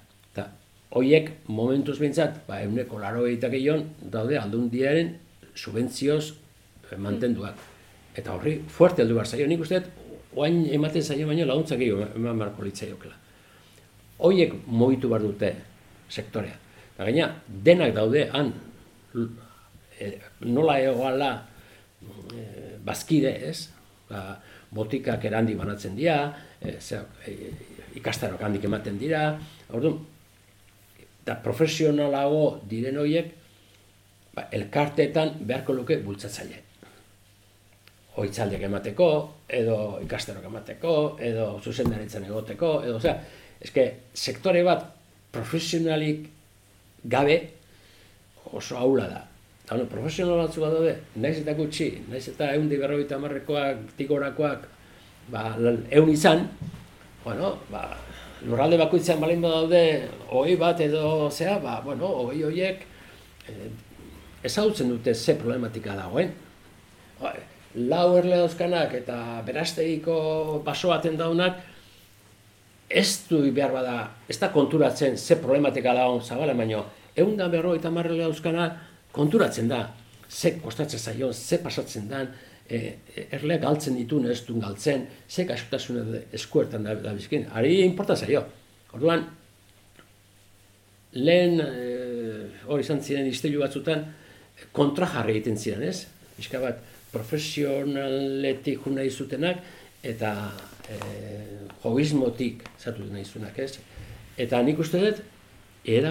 Hoiek 0.94 1.30
momentuz 1.50 1.98
behintzat, 1.98 2.44
ba, 2.48 2.60
euneko 2.62 3.00
laro 3.02 3.26
gehion, 3.26 3.88
daude 4.00 4.38
aldundiaren 4.38 5.16
subentzioz 5.56 6.34
eh, 6.92 6.98
mantenduak. 6.98 7.58
Eta 8.16 8.34
horri, 8.36 8.60
fuerte 8.70 9.02
heldu 9.02 9.16
behar 9.18 9.28
zaio, 9.28 9.48
nik 9.48 9.62
uste 9.62 9.82
oain 10.36 10.66
ematen 10.74 11.02
zaio 11.02 11.28
baino 11.28 11.46
laguntza 11.46 11.78
gehiago 11.78 12.06
eman 12.16 12.38
beharko 12.38 12.66
litzaiokela. 12.66 13.16
Hoiek 14.20 14.54
mogitu 14.68 15.10
behar 15.10 15.26
dute 15.26 15.52
sektorea. 16.10 16.56
Eta 16.94 17.10
gaina, 17.10 17.30
denak 17.48 17.94
daude 17.96 18.28
han, 18.30 18.54
e, 19.98 20.12
nola 20.46 20.78
egoala 20.82 21.32
e, 22.38 22.46
bazkide, 22.86 23.34
ez? 23.50 23.70
Ba, 24.10 24.38
botikak 24.74 25.26
erandi 25.26 25.58
banatzen 25.58 25.98
dira, 25.98 26.18
e, 26.62 26.78
zera, 26.80 27.06
e, 27.26 27.54
ikastarok 27.98 28.42
handik 28.46 28.66
ematen 28.70 28.98
dira, 29.02 29.32
orduan, 29.74 30.00
eta 31.24 31.38
profesionalago 31.44 32.60
diren 32.70 33.00
horiek, 33.00 33.32
ba, 34.36 34.50
elkarteetan 34.52 35.38
beharko 35.48 35.76
luke 35.78 35.98
bultzatzaile. 36.04 36.60
Oitzaldiak 38.20 38.68
emateko, 38.68 39.08
edo 39.50 39.78
ikastarok 40.04 40.46
emateko, 40.52 40.94
edo 41.24 41.48
zuzendaritzen 41.64 42.28
egoteko, 42.28 42.76
edo, 42.86 43.00
osea, 43.00 43.16
eske, 43.64 43.88
sektore 44.14 44.62
bat 44.68 44.84
profesionalik 45.34 46.28
gabe 47.10 47.38
oso 48.52 48.78
aula 48.78 49.08
da. 49.08 49.24
Eta, 49.64 49.78
bueno, 49.78 49.88
profesional 49.90 50.44
batzu 50.44 50.62
bat 50.62 50.76
daude, 50.76 50.98
naiz 51.24 51.38
eta 51.40 51.56
gutxi, 51.58 51.90
naiz 52.12 52.26
eta 52.30 52.52
egun 52.54 52.68
berrogeita 52.70 53.16
hamarrekoak, 53.16 53.96
tigorakoak, 53.98 54.68
ba, 55.32 55.54
ehun 55.90 56.12
izan, 56.12 56.50
bueno, 57.24 57.56
ba, 57.72 57.88
lurralde 58.48 58.78
bakoitzean 58.82 59.22
balin 59.22 59.42
daude, 59.44 59.82
hogei 60.30 60.56
bat 60.60 60.80
edo 60.84 61.30
zea, 61.32 61.58
ba, 61.64 61.80
bueno, 61.86 62.10
hogei 62.24 62.44
horiek 62.44 62.86
eh, 63.50 63.70
ezagutzen 64.44 64.90
dute 64.92 65.16
ze 65.16 65.36
problematika 65.40 65.96
dagoen. 65.96 66.32
Ba, 67.22 67.34
Lau 67.74 68.18
erle 68.20 68.38
eta 68.38 69.42
berasteiko 69.46 70.62
baso 70.64 70.90
baten 70.90 71.18
daunak, 71.18 71.56
ez 72.88 73.26
du 73.30 73.40
behar 73.52 73.72
bada, 73.74 74.12
ez 74.30 74.38
da 74.38 74.52
konturatzen 74.54 75.18
ze 75.18 75.36
problematika 75.36 75.94
da 75.94 76.06
hon 76.06 76.22
zabala, 76.22 76.54
baino, 76.54 76.86
egun 77.16 77.36
da 77.36 77.48
berro 77.48 77.74
eta 77.74 77.90
marrele 77.90 78.24
euskana 78.24 78.70
konturatzen 79.12 79.68
da, 79.68 79.90
ze 80.30 80.60
kostatzen 80.62 81.00
zaion, 81.00 81.34
ze 81.34 81.58
pasatzen 81.58 82.08
dan, 82.10 82.30
e, 82.70 82.78
e, 83.16 83.28
erleak 83.38 83.62
galtzen 83.64 83.98
ditu, 84.00 84.22
ez 84.30 84.42
du 84.48 84.60
galtzen, 84.62 85.08
ze 85.30 85.46
kasutasun 85.48 86.18
eskuertan 86.34 86.84
da, 86.88 86.96
da 86.96 87.14
bizkin, 87.14 87.48
ari 87.52 87.82
importa 87.84 88.16
zaio. 88.16 88.44
Orduan, 88.94 89.26
lehen, 91.14 91.60
e, 91.62 92.48
hori 92.68 92.86
izan 92.86 93.02
ziren 93.04 93.28
iztelu 93.30 93.62
batzutan, 93.64 94.06
kontra 94.72 95.10
jarri 95.10 95.38
egiten 95.38 95.58
ziren, 95.58 95.84
ez? 95.90 96.06
Bizka 96.38 96.62
bat, 96.64 96.80
profesionaletik 97.14 98.86
juna 98.86 99.04
izutenak, 99.06 99.62
eta 100.04 100.34
e, 100.90 100.98
jogismotik 101.84 102.64
zatu 102.80 103.06
nahi 103.12 103.26
zunak, 103.26 103.60
ez? 103.60 103.78
Eta 104.40 104.62
nik 104.66 104.82
uste 104.82 105.02
dut, 105.04 105.22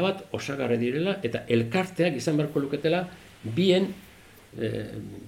bat 0.03 0.25
osagarre 0.37 0.77
direla, 0.77 1.17
eta 1.25 1.47
elkarteak 1.49 2.17
izan 2.17 2.37
beharko 2.37 2.61
luketela 2.61 3.07
bien 3.43 3.89
e, 4.59 4.69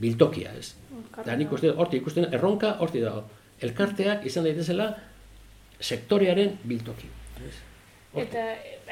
biltokia, 0.01 0.53
ez? 0.59 0.75
Eta 1.23 1.37
nik 1.37 1.53
uste 1.53 1.71
horti 1.71 2.01
ikusten, 2.03 2.29
erronka 2.33 2.77
horti 2.85 3.03
dago. 3.05 3.25
Elkarteak 3.65 4.27
izan 4.29 4.47
daitezela 4.47 4.91
sektorearen 5.81 6.59
biltoki. 6.65 7.11
Eta, 8.15 8.43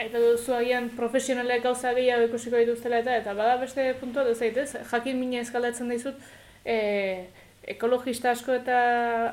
eta 0.03 0.19
duzu 0.19 0.55
agian 0.57 0.89
profesionalek 0.97 1.63
gauza 1.63 1.93
gehiago 1.95 2.27
ikusiko 2.27 2.59
dituztela 2.59 2.99
eta, 3.05 3.15
eta 3.21 3.35
bada 3.39 3.57
beste 3.61 3.93
puntua 4.01 4.25
duz 4.27 4.39
zaitez, 4.39 4.73
jakin 4.91 5.21
mina 5.21 5.43
eskalatzen 5.45 5.93
dizut, 5.93 6.19
e, 6.65 7.27
ekologista 7.75 8.33
asko 8.33 8.57
eta 8.57 8.79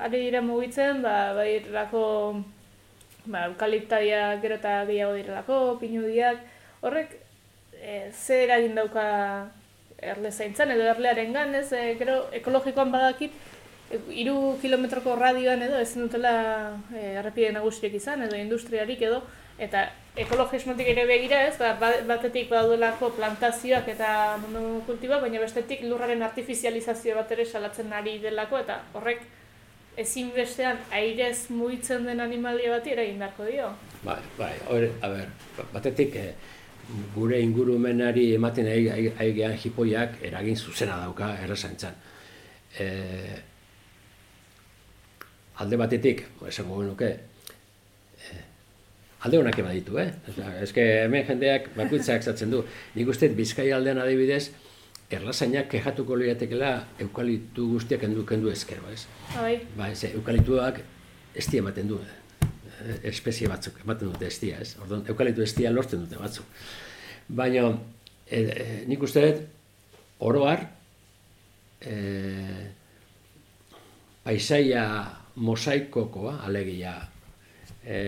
ari 0.06 0.22
dira 0.28 0.44
mugitzen, 0.46 1.02
ba, 1.02 1.34
bai 1.38 1.50
erako, 1.64 2.04
ba, 3.26 3.48
eukaliptadia 3.48 4.36
gero 4.44 4.60
eta 4.62 4.84
gehiago 4.90 5.16
direlako, 5.18 5.60
pinudiak, 5.82 6.46
horrek, 6.86 7.18
e, 7.82 8.12
ze 8.14 8.44
eragin 8.44 8.78
dauka 8.78 9.08
erle 10.02 10.32
zaintzan 10.32 10.72
edo 10.72 10.88
erlearen 10.92 11.34
gan, 11.34 11.56
ez, 11.56 11.72
e, 11.74 11.96
gero 12.00 12.22
ekologikoan 12.40 12.92
badakit, 12.92 13.36
hiru 14.14 14.58
kilometroko 14.62 15.16
radioan 15.18 15.64
edo 15.66 15.80
ezin 15.82 16.06
dutela 16.06 16.34
e, 16.94 17.16
errepide 17.20 17.52
nagusirik 17.56 17.96
izan 17.98 18.22
edo 18.28 18.38
industriarik 18.38 19.02
edo 19.02 19.24
eta 19.60 19.88
ekologismotik 20.20 20.88
ere 20.94 21.06
begira 21.10 21.42
ez, 21.48 21.56
ba, 21.60 21.74
ba 21.80 21.90
batetik 22.08 22.50
baduelako 22.52 23.12
plantazioak 23.18 23.90
eta 23.92 24.12
monokultiba, 24.44 25.20
baina 25.24 25.42
bestetik 25.42 25.84
lurraren 25.88 26.24
artifizializazio 26.24 27.18
bat 27.18 27.32
ere 27.36 27.46
salatzen 27.46 27.92
ari 27.94 28.18
delako 28.24 28.62
eta 28.64 28.80
horrek 28.94 29.26
ezin 30.00 30.30
bestean 30.36 30.80
airez 30.96 31.50
mugitzen 31.52 32.06
den 32.08 32.22
animalia 32.24 32.72
bati 32.72 32.94
ere 32.96 33.10
indarko 33.10 33.48
dio. 33.50 33.74
Bai, 34.04 34.20
bai, 34.38 34.54
hori, 34.72 34.92
a 35.02 35.10
ber, 35.12 35.34
batetik 35.74 36.16
eh, 36.16 36.30
gure 37.14 37.40
ingurumenari 37.42 38.34
ematen 38.36 38.68
aigean 38.70 39.58
jipoiak 39.58 40.20
eragin 40.26 40.58
zuzena 40.58 40.98
dauka 41.04 41.32
erresantzan. 41.44 41.96
Eh, 42.80 43.38
alde 45.62 45.78
batetik, 45.78 46.24
esango 46.48 46.80
genuke, 46.82 47.10
eh, 48.30 48.44
alde 49.26 49.42
honak 49.42 49.60
ema 49.60 49.74
ditu, 49.76 50.00
eh? 50.00 50.10
Ez 50.62 50.72
que 50.74 50.86
hemen 51.04 51.26
jendeak 51.28 51.74
bakuitzak 51.76 52.24
zatzen 52.24 52.52
du. 52.52 52.64
Nik 52.96 53.10
uste, 53.12 53.30
bizkai 53.36 53.72
aldean 53.76 54.00
adibidez, 54.02 54.50
erlasainak 55.12 55.70
kejatuko 55.72 56.16
liatekela 56.22 56.72
eukalitu 57.06 57.68
guztiak 57.74 58.06
endu 58.08 58.26
kendu 58.30 58.52
ezkero, 58.54 58.86
ez? 58.94 59.06
Bai. 59.36 59.58
Ba, 59.78 59.90
ez, 59.92 60.04
eukalituak 60.14 60.82
estia 61.36 61.66
ematen 61.66 61.90
du, 61.90 62.00
eh? 62.02 62.19
Espezie 63.04 63.50
batzuk 63.52 63.80
ematen 63.84 64.12
dute 64.12 64.28
estia, 64.28 64.60
ez? 64.64 64.76
Orduan, 64.82 65.06
eukalitu 65.10 65.44
estia 65.46 65.72
lortzen 65.74 66.04
dute 66.06 66.20
batzuk. 66.20 66.46
Baina, 67.30 67.70
e, 68.26 68.40
e, 68.42 68.68
nik 68.90 69.04
uste 69.06 69.24
dut, 69.26 69.42
oroar, 70.30 70.66
e, 71.82 71.96
paisaia 74.24 74.86
mosaikokoa, 75.40 76.40
alegia, 76.46 76.96
e, 77.84 78.00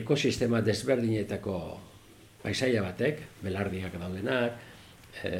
ekosistema 0.00 0.60
desberdinetako 0.64 1.58
paisaia 2.42 2.82
batek, 2.82 3.22
belardiak 3.42 3.94
daudenak, 4.00 4.58
e, 5.24 5.32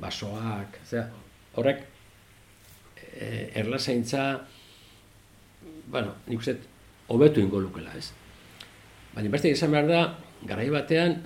basoak, 0.00 0.78
zera, 0.86 1.08
horrek 1.54 1.82
e, 3.14 3.50
erlazaintza, 3.62 4.26
bueno, 5.90 6.14
nik 6.28 6.40
uste, 6.40 6.56
hobetu 7.08 7.40
ingo 7.40 7.60
lukela, 7.60 7.94
ez? 7.96 8.12
Baina 9.14 9.30
beste 9.30 9.50
izan 9.52 9.72
behar 9.74 9.88
da, 9.88 10.02
garai 10.48 10.68
batean, 10.72 11.18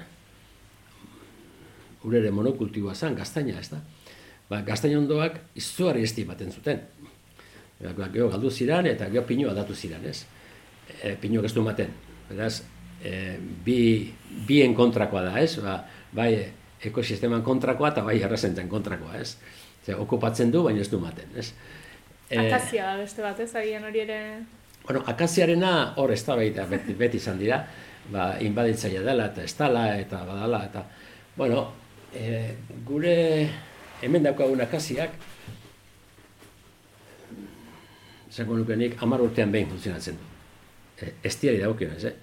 urere 2.04 2.30
monokultiboa 2.34 2.94
zen, 2.94 3.16
gaztaina, 3.18 3.58
ez 3.60 3.70
da? 3.72 3.80
Ba, 4.48 4.62
gaztaina 4.66 4.98
ondoak 5.00 5.40
izuari 5.60 6.04
esti 6.06 6.24
baten 6.28 6.52
zuten. 6.52 6.82
Gero 7.78 8.28
galdu 8.32 8.50
ziren 8.50 8.88
eta 8.90 9.08
gero 9.12 9.24
pinua 9.28 9.54
datu 9.54 9.74
ziren, 9.74 10.04
ez? 10.08 10.24
E, 11.02 11.14
pinua 11.20 11.44
geztu 11.44 11.62
maten. 11.62 11.92
Beraz, 12.30 12.62
e, 13.04 13.36
bi, 13.64 13.78
bien 14.48 14.74
kontrakoa 14.74 15.26
da, 15.28 15.34
ez? 15.40 15.58
Ba, 15.62 15.78
bai, 16.16 16.32
ekosisteman 16.88 17.44
kontrakoa 17.46 17.92
eta 17.92 18.04
bai 18.06 18.18
errezentzen 18.22 18.70
kontrakoa, 18.70 19.18
ez? 19.20 19.36
Zer, 19.84 19.98
okupatzen 20.00 20.52
du, 20.54 20.64
baina 20.66 20.82
ez 20.84 20.90
du 20.90 21.00
maten, 21.02 21.30
ez? 21.36 21.52
E, 22.28 22.38
Akazia 22.40 22.96
beste 23.00 23.24
bat, 23.24 23.40
ez? 23.40 23.52
Agian 23.56 23.86
hori 23.88 24.06
ere... 24.06 24.20
Bueno, 24.88 25.02
akaziarena 25.04 25.92
hor 26.00 26.14
ez 26.14 26.22
da 26.24 26.34
beti, 26.34 26.94
beti 26.96 27.18
izan 27.20 27.36
dira, 27.36 27.58
ba, 28.08 28.38
inbaditzaia 28.40 29.02
dela 29.04 29.26
eta 29.28 29.42
ez 29.44 29.52
dala 29.58 29.82
eta 30.00 30.22
badala, 30.24 30.62
eta, 30.64 30.84
bueno, 31.36 31.66
e, 32.16 32.54
gure 32.88 33.16
hemen 34.00 34.24
daukagun 34.24 34.62
akaziak, 34.64 35.12
zango 38.32 38.56
nuke 38.56 38.78
nik, 38.80 38.96
amar 39.04 39.26
urtean 39.26 39.52
behin 39.52 39.68
funtzionatzen 39.74 40.16
du. 40.16 40.30
E, 41.04 41.10
estiari 41.32 41.60
daukion 41.60 41.92
ez, 41.98 42.08
eh? 42.08 42.14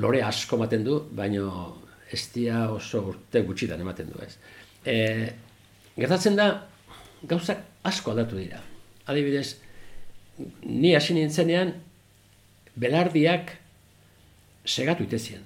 Lore 0.00 0.24
asko 0.24 0.56
ematen 0.56 0.88
du, 0.88 0.96
baino 1.20 1.52
estia 2.16 2.62
oso 2.72 3.04
urte 3.12 3.44
gutxitan 3.44 3.84
ematen 3.84 4.08
du 4.08 4.24
ez. 4.24 4.38
E, 4.88 4.96
gertatzen 6.00 6.40
da, 6.40 6.48
gauzak 7.28 7.60
asko 7.92 8.16
aldatu 8.16 8.40
dira. 8.40 8.64
Adibidez, 9.04 9.58
ni 10.64 10.96
hasi 10.96 11.20
nintzenean, 11.20 11.76
belardiak 12.80 13.52
segatu 14.64 15.04
itezien. 15.04 15.44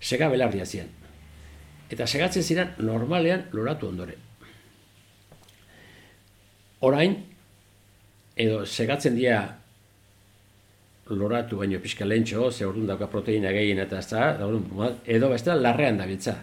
Sega 0.00 0.30
belardia 0.32 0.66
ziren. 0.66 0.90
Eta 1.90 2.06
segatzen 2.06 2.44
ziren 2.46 2.74
normalean 2.78 3.48
loratu 3.56 3.88
ondore. 3.90 4.14
Orain, 6.86 7.16
edo 8.40 8.62
segatzen 8.64 9.18
dira 9.18 9.40
loratu 11.10 11.58
baino 11.60 11.80
pixka 11.82 12.06
lehentxo, 12.06 12.50
ze 12.50 12.64
orduan 12.64 12.86
dauka 12.92 13.10
proteina 13.10 13.50
gehien 13.52 13.82
eta 13.82 13.98
ez 13.98 14.06
da, 14.12 14.28
edo 15.04 15.30
beste 15.32 15.56
larrean 15.58 15.98
da 15.98 16.06
bitza. 16.06 16.36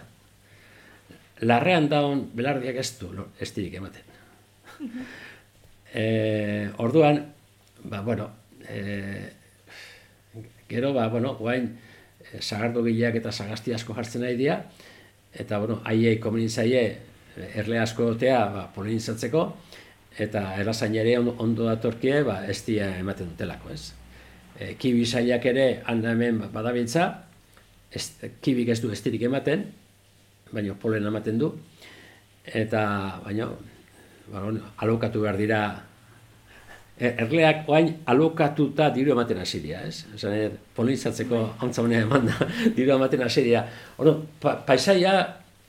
Larrean 1.48 1.88
daun 1.88 2.26
belardiak 2.36 2.76
ez 2.82 2.90
du, 3.00 3.08
ez 3.40 3.48
dirik 3.56 3.78
ematen. 3.80 4.14
e, 6.02 6.04
orduan, 6.84 7.22
ba, 7.84 8.02
bueno, 8.02 8.28
e, 8.68 9.37
gero, 10.68 10.92
ba, 10.92 11.08
bueno, 11.08 11.34
guain, 11.36 11.72
e, 12.20 12.42
sagardo 12.42 12.84
gileak 12.84 13.18
eta 13.20 13.32
sagasti 13.32 13.74
asko 13.74 13.94
jartzen 13.96 14.22
nahi 14.24 14.36
dira, 14.36 14.62
eta, 15.32 15.58
bueno, 15.58 15.80
aiei 15.84 16.18
komunitzaie, 16.20 16.84
erle 17.54 17.78
asko 17.80 18.12
otea, 18.14 18.40
ba, 18.52 18.66
polinizatzeko, 18.74 19.44
eta 20.18 20.42
erasain 20.58 20.96
ere 20.98 21.16
ondo 21.18 21.68
datorkie, 21.68 22.22
ba, 22.26 22.42
ez 22.46 22.60
dia 22.66 22.90
ematen 22.98 23.32
dutelako, 23.32 23.72
ez. 23.72 23.92
E, 24.58 24.74
kibi 24.80 25.06
saiak 25.06 25.46
ere 25.46 25.66
handa 25.86 26.12
hemen 26.12 26.42
badabiltza, 26.52 27.08
ez, 27.90 28.04
kibik 28.42 28.72
ez 28.74 28.80
du 28.82 28.90
estirik 28.92 29.24
ematen, 29.28 29.64
baina 30.52 30.74
polen 30.80 31.06
ematen 31.06 31.38
du, 31.40 31.52
eta 32.44 32.82
baina 33.24 33.50
ba, 34.32 34.44
alokatu 34.84 35.22
behar 35.24 35.38
dira, 35.40 35.62
erleak 36.98 37.68
oain 37.70 37.92
alokatuta 38.10 38.88
diru 38.94 39.12
ematen 39.14 39.38
hasi 39.38 39.60
dira, 39.62 39.84
ez? 39.86 40.04
Esan, 40.16 40.34
er, 40.34 40.56
polinizatzeko 40.74 41.42
hantza 41.62 41.82
eman 41.82 42.26
da, 42.26 42.48
diru 42.76 42.94
ematen 42.96 43.22
dira. 43.36 43.64
Ono, 43.98 44.14
pa, 44.40 44.56
paisaia, 44.66 45.14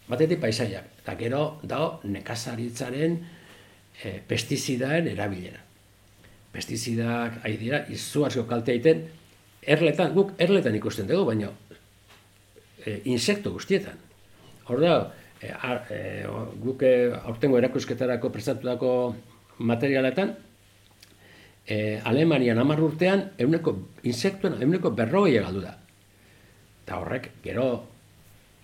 batetik 0.09 0.41
paisaiak, 0.41 0.85
eta 1.03 1.15
gero 1.19 1.59
dago 1.63 1.99
nekazaritzaren, 2.03 3.19
e, 4.03 4.19
pestizidaen 4.27 5.07
erabilera. 5.07 5.61
Pestizidak 6.51 7.43
ari 7.45 7.57
dira 7.61 7.83
izugarrizko 7.93 8.47
kalte 8.49 8.73
egiten 8.73 9.05
erletan, 9.61 10.13
guk 10.15 10.33
erletan 10.41 10.75
ikusten 10.75 11.07
dugu, 11.07 11.29
baina 11.29 11.51
e, 12.85 13.01
insekto 13.05 13.53
guztietan. 13.53 13.97
Hor 14.65 14.81
da, 14.81 14.95
e, 15.41 15.53
e, 15.93 16.03
guk 16.63 16.85
aurtengo 17.21 17.59
erakusketarako 17.61 18.31
prestatutako 18.33 18.93
materialetan, 19.59 20.33
e, 21.69 22.01
Alemanian 22.03 22.57
hamar 22.57 22.81
urtean, 22.81 23.27
euneko, 23.37 23.75
insektuen 24.09 24.57
euneko 24.63 24.91
berrogei 24.97 25.37
galdu 25.37 25.61
da. 25.61 25.75
Eta 26.83 26.97
horrek, 26.97 27.29
gero, 27.43 27.67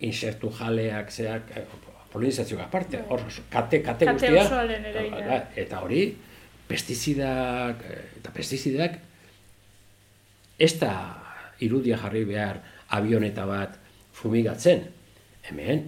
insektu 0.05 0.49
jaleak, 0.57 1.11
zeak, 1.13 1.51
eh, 1.55 1.65
polinizazioak 2.11 2.65
aparte, 2.65 3.03
hor, 3.09 3.21
kate, 3.51 3.81
kate 3.85 4.07
Kate 4.09 4.31
guztia. 4.33 5.41
Eta 5.55 5.81
hori, 5.85 6.07
pestizidak, 6.67 7.83
eh, 7.85 8.01
eta 8.21 8.33
pestizidak, 8.33 8.97
ez 10.57 10.73
da 10.79 10.95
irudia 11.61 11.99
jarri 12.01 12.23
behar 12.25 12.63
avioneta 12.97 13.45
bat 13.45 13.77
fumigatzen. 14.15 14.81
Hemen, 15.45 15.85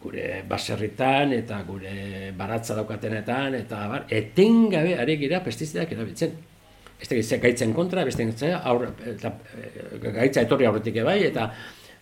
gure 0.00 0.42
baserritan 0.48 1.32
eta 1.36 1.60
gure 1.68 2.32
baratza 2.38 2.74
daukatenetan, 2.78 3.60
eta 3.60 3.84
bar, 3.92 4.08
etengabe 4.08 4.96
ari 4.96 5.20
gira 5.20 5.44
pestizidak 5.44 5.92
erabiltzen. 5.92 6.53
Da 7.00 7.16
gizia 7.18 7.38
gaitzen 7.38 7.74
kontra, 7.76 8.04
beste 8.04 8.24
gaitzea, 8.24 8.62
aurre, 8.70 8.88
eta, 9.10 9.34
eh, 9.58 10.12
gaitza 10.14 10.44
etorri 10.46 10.64
aurretik 10.64 11.02
bai, 11.04 11.18
eta 11.26 11.50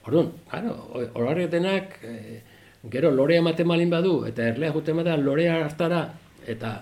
orduan, 0.06 0.28
claro, 0.50 0.76
horretenak, 1.18 1.96
gero 2.90 3.10
lorea 3.10 3.42
ematen 3.42 3.66
malin 3.66 3.90
badu, 3.90 4.14
eta 4.26 4.48
erlea 4.52 4.72
juten 4.74 4.98
bada 4.98 5.16
lorea 5.16 5.58
hartara, 5.64 6.02
eta 6.46 6.72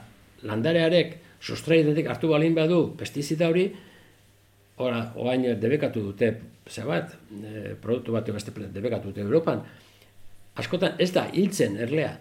landarearek 0.48 1.16
sustraietetik 1.40 2.08
hartu 2.08 2.30
balin 2.32 2.54
badu 2.56 2.80
pestizida 2.96 3.48
hori, 3.48 3.66
ora, 4.80 5.02
oain 5.16 5.44
debekatu 5.60 6.02
dute, 6.10 6.32
ze 6.70 6.84
bat, 6.86 7.12
e, 7.34 7.74
produktu 7.82 8.12
bat 8.12 8.28
beste 8.32 8.52
debekatu 8.72 9.10
dute 9.10 9.24
Europan, 9.24 9.62
askotan 10.60 10.96
ez 10.98 11.10
da 11.12 11.26
hiltzen 11.32 11.76
erlea, 11.80 12.14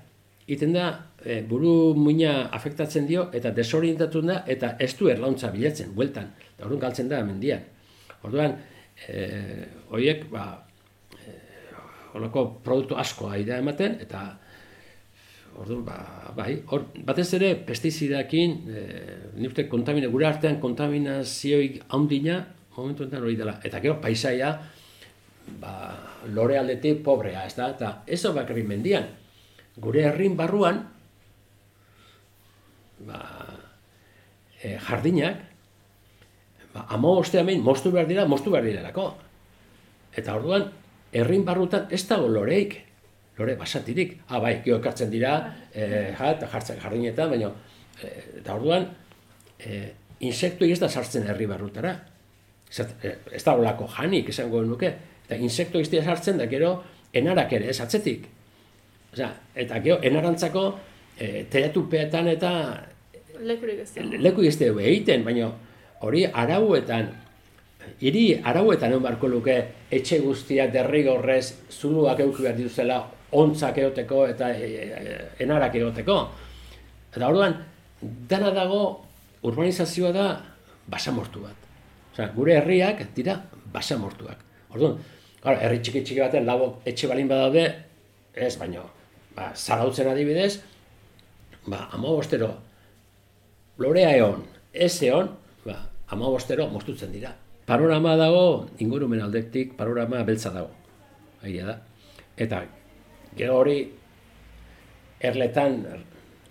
iten 0.50 0.74
da 0.74 0.88
e, 1.24 1.42
buru 1.46 1.94
muina 1.98 2.50
afektatzen 2.56 3.08
dio 3.10 3.28
eta 3.36 3.52
desorientatun 3.56 4.32
da 4.32 4.42
eta 4.48 4.74
ez 4.82 4.92
du 4.98 5.10
erlauntza 5.12 5.52
bilatzen, 5.54 5.94
bueltan, 5.96 6.32
eta 6.56 6.66
orduan 6.68 6.84
galtzen 6.88 7.10
da 7.12 7.22
mendian. 7.26 7.64
Orduan, 8.26 8.58
e, 9.08 9.26
horiek, 9.94 10.26
ba, 10.34 10.46
e, 11.16 11.36
holako 12.14 12.46
produktu 12.66 12.98
asko 13.00 13.30
ari 13.32 13.48
da 13.48 13.62
ematen, 13.64 14.00
eta 14.06 14.28
Orduan, 15.60 15.82
ba, 15.84 15.96
bai, 16.38 16.54
hor, 16.72 16.86
batez 17.04 17.26
ere 17.36 17.50
pestizidakin, 17.68 18.52
e, 18.70 18.84
ni 19.36 19.50
uste 19.50 19.66
kontamina, 19.68 20.08
gure 20.14 20.28
artean 20.30 20.60
kontaminazioik 20.62 21.82
handina, 21.96 22.38
momentu 22.78 23.04
enten 23.04 23.26
hori 23.26 23.36
dela. 23.36 23.58
Eta 23.68 23.82
gero, 23.84 23.98
paisaia, 24.00 24.54
ba, 25.60 25.74
lore 26.36 26.60
aldetik 26.60 27.02
pobrea, 27.04 27.44
ez 27.50 27.56
da? 27.58 27.72
Eta 27.76 27.92
ez 28.08 28.22
hau 28.26 28.34
bakarrik 28.38 28.70
mendian. 28.70 29.10
Gure 29.80 30.04
herrin 30.10 30.36
barruan, 30.38 30.82
ba, 33.08 33.20
e, 34.62 34.76
jardinak, 34.88 35.46
ba, 36.74 36.86
ama 36.90 37.16
osteamen, 37.22 37.64
moztu 37.64 37.92
behar 37.96 38.10
dira, 38.10 38.28
moztu 38.28 38.52
behar 38.52 38.68
direlako. 38.68 39.14
Eta 40.20 40.36
orduan, 40.36 40.68
herrin 41.16 41.46
barrutan 41.48 41.88
ez 41.96 42.04
dago 42.10 42.28
loreik, 42.28 42.76
lore 43.40 43.56
basatirik. 43.56 44.18
Ah, 44.28 44.40
bai, 44.44 44.60
ekartzen 44.66 45.10
dira, 45.12 45.34
eh, 45.74 46.14
ja, 46.18 46.32
eta 46.36 46.48
jartzen 46.52 46.80
jardinetan, 46.82 47.30
baina, 47.32 47.52
eh, 48.04 48.40
eta 48.42 48.56
orduan, 48.56 48.90
eh, 49.60 49.94
insektu 50.20 50.66
ez 50.66 50.80
da 50.80 50.90
sartzen 50.90 51.28
herri 51.28 51.48
barrutara. 51.48 51.96
Ez 52.70 53.44
da 53.44 53.56
olako 53.56 53.88
janik, 53.88 54.30
esango 54.30 54.62
nuke. 54.62 54.92
Eta 55.26 55.36
insektu 55.36 55.80
ez 55.80 55.90
dira 55.90 56.04
sartzen, 56.04 56.38
da 56.38 56.46
gero, 56.46 56.84
enarak 57.14 57.54
ere, 57.54 57.70
ez 57.70 57.80
atzetik. 57.82 58.28
Osea, 59.14 59.32
eta 59.56 59.80
gero, 59.82 60.00
enarantzako, 60.06 60.64
eh, 61.18 61.46
teatupeetan 61.50 62.28
eta 62.28 62.52
Lekurik 63.40 63.80
ez 63.80 63.94
da. 63.96 64.04
leku 64.20 64.44
ez 64.44 64.58
dugu 64.60 64.82
egiten, 64.84 65.24
baina 65.24 65.48
hori 66.04 66.26
arauetan, 66.26 67.08
hiri 68.04 68.26
arauetan 68.44 68.92
egon 68.92 69.06
beharko 69.06 69.30
luke 69.32 69.56
etxe 69.92 70.20
guztiak 70.24 70.74
derrigorrez 70.74 71.54
zuluak 71.72 72.20
euki 72.20 72.44
behar 72.44 72.58
dituzela 72.58 73.00
ontzak 73.32 73.78
egoteko 73.78 74.26
eta 74.28 74.52
e, 74.52 74.68
e, 74.68 75.18
enarak 75.46 75.76
egoteko. 75.80 76.18
Eta 77.14 77.30
orduan, 77.30 77.56
dana 78.02 78.52
dago 78.56 78.82
urbanizazioa 79.48 80.12
da 80.12 80.28
basamortu 80.90 81.46
bat. 81.46 81.68
Osea, 82.14 82.30
gure 82.36 82.58
herriak 82.60 83.06
dira 83.16 83.40
basamortuak. 83.74 84.44
Orduan, 84.74 85.00
claro, 85.42 85.60
herri 85.64 85.80
txiki 85.80 86.04
txiki 86.04 86.26
baten 86.26 86.48
labo 86.50 86.74
etxe 86.86 87.08
balin 87.08 87.30
badaude, 87.30 87.68
ez 88.36 88.56
baino, 88.60 88.84
ba, 89.36 89.52
zarautzen 89.56 90.10
adibidez, 90.12 90.62
ba, 91.68 91.88
amabostero, 91.94 92.50
lorea 93.78 94.16
egon, 94.16 94.44
ez 94.74 94.94
egon, 95.04 95.32
ba, 95.66 95.78
amabostero 96.10 96.68
moztutzen 96.72 97.12
dira. 97.14 97.36
Panorama 97.70 98.16
dago, 98.18 98.68
ingurumen 98.82 99.22
aldetik, 99.22 99.76
panorama 99.78 100.24
beltza 100.26 100.50
dago. 100.56 100.72
Egia 101.46 101.68
da. 101.68 101.76
Eta 102.40 102.64
gero 103.38 103.60
hori 103.62 103.78
erletan 105.22 105.78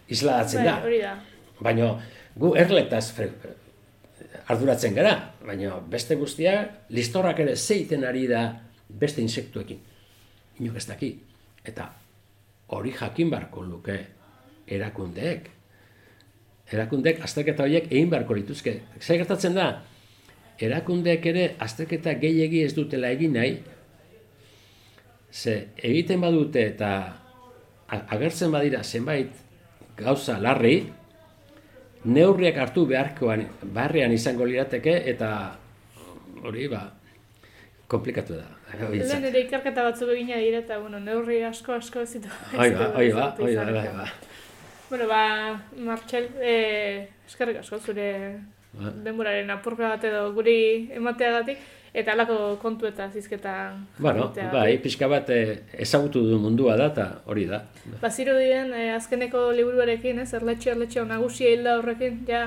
isladatzen 0.09 0.62
Bai, 0.62 0.68
da. 0.68 0.76
hori 0.85 1.01
da. 1.03 1.14
Baina 1.59 1.89
gu 2.39 2.53
erletaz 2.57 3.11
arduratzen 4.49 4.95
gara, 4.97 5.14
baina 5.45 5.79
beste 5.91 6.16
guztia 6.16 6.55
listorrak 6.95 7.41
ere 7.45 7.57
zeiten 7.57 8.05
ari 8.07 8.26
da 8.31 8.45
beste 8.89 9.20
insektuekin. 9.24 9.81
Inok 10.61 10.79
ez 10.81 10.87
daki. 10.89 11.11
Eta 11.66 11.91
hori 12.68 12.92
jakin 12.92 13.30
barko 13.30 13.62
luke 13.62 13.98
erakundeek. 14.66 15.48
Erakundeek 16.72 17.22
azterketa 17.24 17.64
horiek 17.64 17.88
egin 17.90 18.10
beharko 18.12 18.36
lituzke. 18.36 18.74
Zer 19.00 19.22
gertatzen 19.22 19.56
da? 19.56 19.68
Erakundeek 20.60 21.26
ere 21.30 21.44
azterketa 21.64 22.12
gehiegi 22.20 22.64
ez 22.66 22.74
dutela 22.76 23.08
egin 23.14 23.36
nahi, 23.38 23.56
ze 25.32 25.68
egiten 25.76 26.20
badute 26.20 26.64
eta 26.72 26.90
agertzen 27.88 28.52
badira 28.52 28.82
zenbait 28.82 29.32
gauza 29.96 30.38
larri, 30.40 30.90
neurriak 32.04 32.56
hartu 32.56 32.86
beharkoan 32.86 33.46
barrean 33.74 34.12
izango 34.12 34.46
lirateke 34.46 35.02
eta 35.12 35.30
hori 36.44 36.68
ba 36.68 36.84
komplikatu 37.88 38.38
da. 38.38 38.57
Lehen 38.76 39.24
ere 39.24 39.40
ikerketa 39.46 39.84
batzuk 39.86 40.10
egina 40.12 40.36
dira 40.42 40.58
eta, 40.60 40.78
bueno, 40.78 40.98
neurri 41.00 41.40
asko 41.48 41.72
asko 41.78 42.02
ez 42.04 42.12
ditu. 42.18 42.28
Hoi 42.56 42.70
ba, 42.76 42.90
hoi 42.96 43.08
ba, 43.16 43.30
hoi 43.38 43.54
ba, 43.56 43.64
bai, 43.64 43.88
ba. 43.96 44.06
Bueno, 44.90 45.06
ba, 45.08 45.22
Martxel, 45.76 46.28
eh, 46.40 47.08
eskerrik 47.26 47.58
asko 47.62 47.78
zure 47.78 48.06
Ba. 48.72 48.90
denboraren 49.04 49.50
apurka 49.50 49.88
bat 49.94 50.04
edo 50.04 50.32
guri 50.36 50.88
emateagatik, 50.94 51.58
eta 51.94 52.12
alako 52.12 52.58
kontu 52.62 52.86
eta 52.86 53.08
zizketa 53.10 53.54
Bueno, 53.98 54.26
egiteagatik. 54.26 54.52
bai, 54.52 54.78
pixka 54.84 55.08
bat 55.08 55.30
eh, 55.30 55.62
ezagutu 55.72 56.20
du 56.28 56.38
mundua 56.38 56.76
da 56.76 56.86
eta 56.92 57.06
hori 57.26 57.46
da. 57.48 57.62
Baziru 58.02 58.36
dien, 58.38 58.72
eh, 58.76 58.90
azkeneko 58.94 59.50
liburuarekin, 59.56 60.20
ez, 60.20 60.32
erletxe, 60.34 60.70
erletxe, 60.76 61.04
nagusia 61.08 61.50
hilda 61.50 61.78
horrekin, 61.80 62.20
ja, 62.28 62.44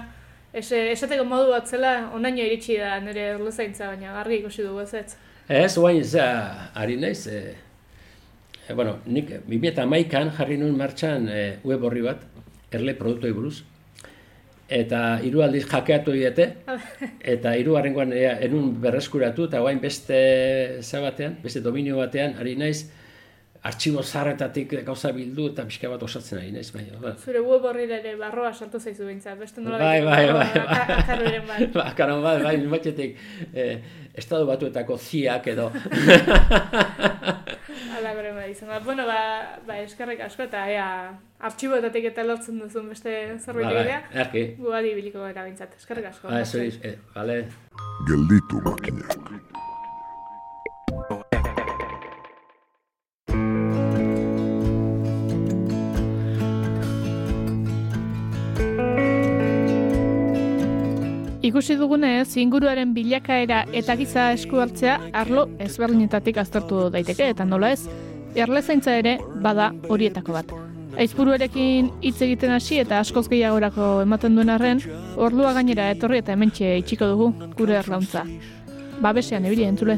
es, 0.54 0.72
esateko 0.72 1.26
modu 1.26 1.50
bat 1.52 1.68
zela, 1.68 2.10
onaino 2.14 2.46
iritsi 2.46 2.78
da 2.78 3.00
nire 3.00 3.28
erlezaintza, 3.36 3.88
baina 3.88 4.20
argi 4.22 4.40
ikusi 4.44 4.64
dugu 4.64 4.82
ez 4.86 4.94
ez. 4.94 5.18
Ez, 5.52 5.76
guain 5.76 6.04
za, 6.08 6.26
ari 6.80 6.96
naiz, 6.96 7.26
e, 7.28 7.40
e, 8.70 8.74
bueno, 8.74 8.94
nik 9.12 9.34
2008an 9.50 10.30
jarri 10.38 10.56
nuen 10.62 10.78
martxan 10.80 11.28
e, 11.28 11.42
web 11.68 11.84
horri 11.84 12.06
bat, 12.06 12.24
erle 12.72 12.94
produktoi 12.96 13.34
buruz, 13.36 13.58
eta 14.72 15.02
hiru 15.20 15.44
aldiz 15.44 15.66
jakeatu 15.68 16.16
diete, 16.16 16.46
eta 17.34 17.52
hiru 17.60 17.76
harrengoan 17.76 18.16
ea, 18.16 18.38
enun 18.48 18.78
berreskuratu, 18.80 19.50
eta 19.52 19.60
guain 19.66 19.84
beste 19.84 20.22
za 20.80 21.04
batean, 21.04 21.36
beste 21.44 21.60
dominio 21.68 22.00
batean, 22.00 22.40
ari 22.40 22.56
naiz, 22.56 22.86
artxibo 23.62 24.02
zarretatik 24.02 24.72
gauza 24.86 25.12
bildu 25.14 25.52
eta 25.52 25.68
pixka 25.68 25.90
bat 25.92 26.02
osatzen 26.08 26.40
ari 26.40 26.56
naiz, 26.56 26.70
baina, 26.74 26.98
ba, 27.02 27.12
Zure 27.20 27.44
web 27.46 27.68
horrira 27.70 28.00
ere 28.00 28.16
barroa 28.18 28.50
sartu 28.54 28.80
zaizu 28.80 29.06
behintzat, 29.06 29.36
beste 29.38 29.62
nola 29.62 29.78
Bai, 29.84 30.00
bai, 30.02 30.24
bai, 30.32 30.48
bai. 30.56 31.28
Bat. 31.52 31.68
Ba, 31.76 31.86
karon 31.98 32.24
bat, 32.24 32.42
bai, 32.42 32.56
estado 34.14 34.46
batuetako 34.46 34.98
ziak 34.98 35.48
edo. 35.48 35.72
Ala 37.98 38.14
gore 38.16 38.32
bai 38.34 38.52
izan. 38.52 38.70
Bueno, 38.84 39.06
ba, 39.06 39.60
ba, 39.68 39.78
eskerrik 39.84 40.22
asko 40.26 40.44
eta 40.48 40.64
ea, 40.72 40.88
artxiboetatik 41.40 42.06
eta 42.12 42.24
lortzen 42.28 42.60
duzun 42.60 42.90
beste 42.90 43.14
zerbait 43.40 43.66
Ba, 43.68 43.74
egitea. 43.80 44.02
erki. 44.26 44.44
Gu 44.60 44.74
adi 44.74 44.94
biliko 44.98 45.20
gara 45.26 45.46
bintzat. 45.46 45.76
Eskerrik 45.78 46.06
asko. 46.12 46.28
Ba, 46.30 46.42
eso, 46.42 46.58
eh, 46.60 46.98
vale. 47.16 47.46
Gelditu 48.08 48.62
makinak. 48.66 49.18
Ikusi 61.42 61.74
dugunez, 61.74 62.36
inguruaren 62.38 62.92
bilakaera 62.94 63.64
eta 63.74 63.96
giza 63.98 64.28
esku 64.36 64.60
hartzea 64.62 65.00
arlo 65.22 65.48
ezberdinetatik 65.66 66.38
aztertu 66.38 66.84
daiteke 66.94 67.32
eta 67.34 67.48
nola 67.50 67.72
ez, 67.74 67.88
erlezaintza 68.38 68.94
ere 69.00 69.16
bada 69.42 69.72
horietako 69.90 70.36
bat. 70.38 70.54
Aizpuruarekin 71.02 71.90
hitz 72.06 72.20
egiten 72.22 72.54
hasi 72.54 72.78
eta 72.84 73.00
askoz 73.02 73.26
gehiagorako 73.32 73.90
ematen 74.04 74.38
duen 74.38 74.54
arren, 74.54 74.84
orlua 75.18 75.56
gainera 75.58 75.90
etorri 75.96 76.22
eta 76.22 76.36
hementxe 76.36 76.76
itxiko 76.84 77.10
dugu 77.16 77.32
gure 77.58 77.80
erlauntza. 77.80 78.22
Babesean 79.02 79.48
ebili 79.50 79.66
entzule. 79.66 79.98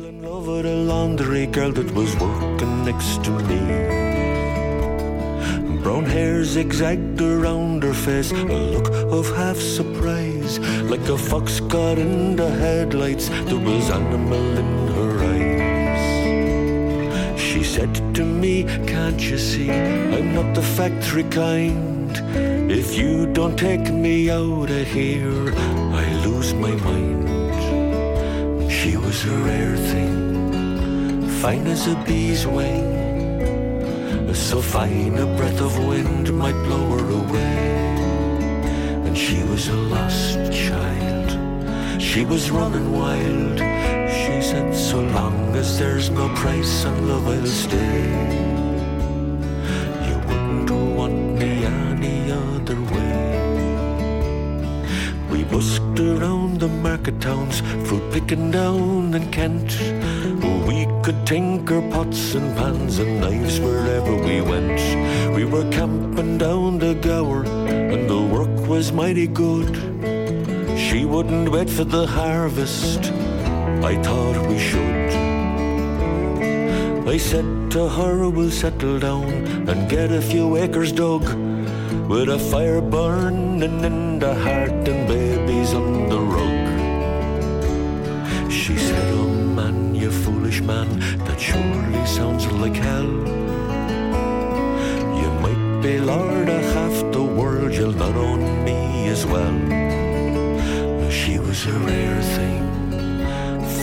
Brown 5.84 6.06
hair 6.06 6.46
zigzagged 6.46 7.22
around 7.22 7.84
her 7.84 7.94
face, 7.94 8.32
a 8.32 8.36
look 8.46 8.90
of 9.12 9.28
half 9.36 9.58
surprise, 9.58 10.58
like 10.90 11.06
a 11.10 11.18
fox 11.18 11.60
caught 11.60 12.00
in 12.00 12.38
the 12.38 12.50
headlights. 12.50 13.28
There 13.28 13.60
was 13.60 13.90
animal 13.90 14.58
in 14.58 14.88
her 14.96 15.14
eyes. 15.36 16.00
She 17.38 17.66
said 17.66 17.94
to 18.16 18.24
me, 18.24 18.64
Can't 18.88 19.20
you 19.20 19.38
see 19.38 19.70
I'm 19.70 20.34
not 20.34 20.56
the 20.56 20.62
factory 20.62 21.26
kind? 21.26 22.18
If 22.72 22.98
you 22.98 23.26
don't 23.34 23.58
take 23.60 23.92
me 23.92 24.30
out 24.32 24.70
of 24.70 24.88
here, 24.88 25.54
I 26.02 26.06
lose 26.26 26.54
my 26.54 26.72
mind. 26.88 27.28
She 28.72 28.96
was 28.96 29.26
a 29.26 29.36
rare 29.50 29.76
thing, 29.76 31.28
fine 31.42 31.68
as 31.68 31.88
a 31.88 31.96
bee's 32.08 32.48
wing. 32.48 32.93
So 34.34 34.62
fine 34.62 35.18
a 35.20 35.28
breath 35.38 35.62
of 35.62 35.78
wind 35.86 36.34
might 36.34 36.60
blow 36.64 36.98
her 36.98 37.10
away. 37.22 37.96
And 39.06 39.16
she 39.16 39.44
was 39.44 39.68
a 39.68 39.76
lost 39.76 40.52
child, 40.52 42.02
she 42.02 42.26
was 42.26 42.50
running 42.50 42.92
wild. 42.92 43.60
She 44.10 44.42
said, 44.42 44.76
So 44.76 45.02
long 45.02 45.56
as 45.56 45.78
there's 45.78 46.10
no 46.10 46.30
price 46.36 46.86
on 46.86 47.08
love, 47.08 47.28
I'll 47.28 47.46
stay. 47.46 48.10
You 50.08 50.16
wouldn't 50.28 50.72
want 50.98 51.38
me 51.40 51.66
any 51.66 52.32
other 52.32 52.80
way. 52.94 53.24
We 55.32 55.44
busked 55.44 56.00
around 56.00 56.60
the 56.60 56.70
market 56.70 57.22
towns, 57.22 57.62
fruit 57.88 58.12
picking 58.12 58.50
down 58.50 59.14
in 59.14 59.30
Kent. 59.32 60.33
Could 61.04 61.28
tinker 61.28 61.82
pots 61.92 62.34
and 62.34 62.56
pans 62.56 63.00
and 63.00 63.20
knives 63.20 63.60
wherever 63.60 64.16
we 64.16 64.40
went. 64.40 64.80
We 65.36 65.44
were 65.44 65.70
camping 65.70 66.38
down 66.38 66.80
the 66.80 66.94
Gower, 66.96 67.44
and 67.44 68.10
the 68.10 68.22
work 68.22 68.70
was 68.70 68.94
mighty 68.94 69.28
good. 69.28 69.76
She 70.80 71.04
wouldn't 71.04 71.50
wait 71.50 71.70
for 71.70 71.84
the 71.84 72.08
harvest, 72.08 73.12
I 73.84 74.02
thought 74.02 74.48
we 74.48 74.58
should. 74.58 75.10
I 77.06 77.18
said 77.18 77.70
to 77.72 77.90
her, 77.90 78.30
we'll 78.30 78.50
settle 78.50 78.98
down 78.98 79.28
and 79.68 79.90
get 79.90 80.10
a 80.10 80.22
few 80.22 80.56
acres 80.56 80.94
dug. 80.94 81.26
With 82.08 82.30
a 82.30 82.40
fire 82.40 82.80
burning 82.80 83.84
in 83.84 84.20
the 84.20 84.36
heart 84.36 84.63
like 92.64 92.76
hell. 92.76 93.14
You 95.22 95.30
might 95.44 95.82
be 95.82 96.00
lord 96.00 96.48
of 96.48 96.64
half 96.76 96.96
the 97.12 97.26
world, 97.40 97.74
you'll 97.74 98.00
not 98.06 98.16
own 98.16 98.64
me 98.64 99.10
as 99.16 99.26
well. 99.26 99.58
She 101.20 101.40
was 101.40 101.60
a 101.66 101.78
rare 101.90 102.22
thing, 102.36 102.64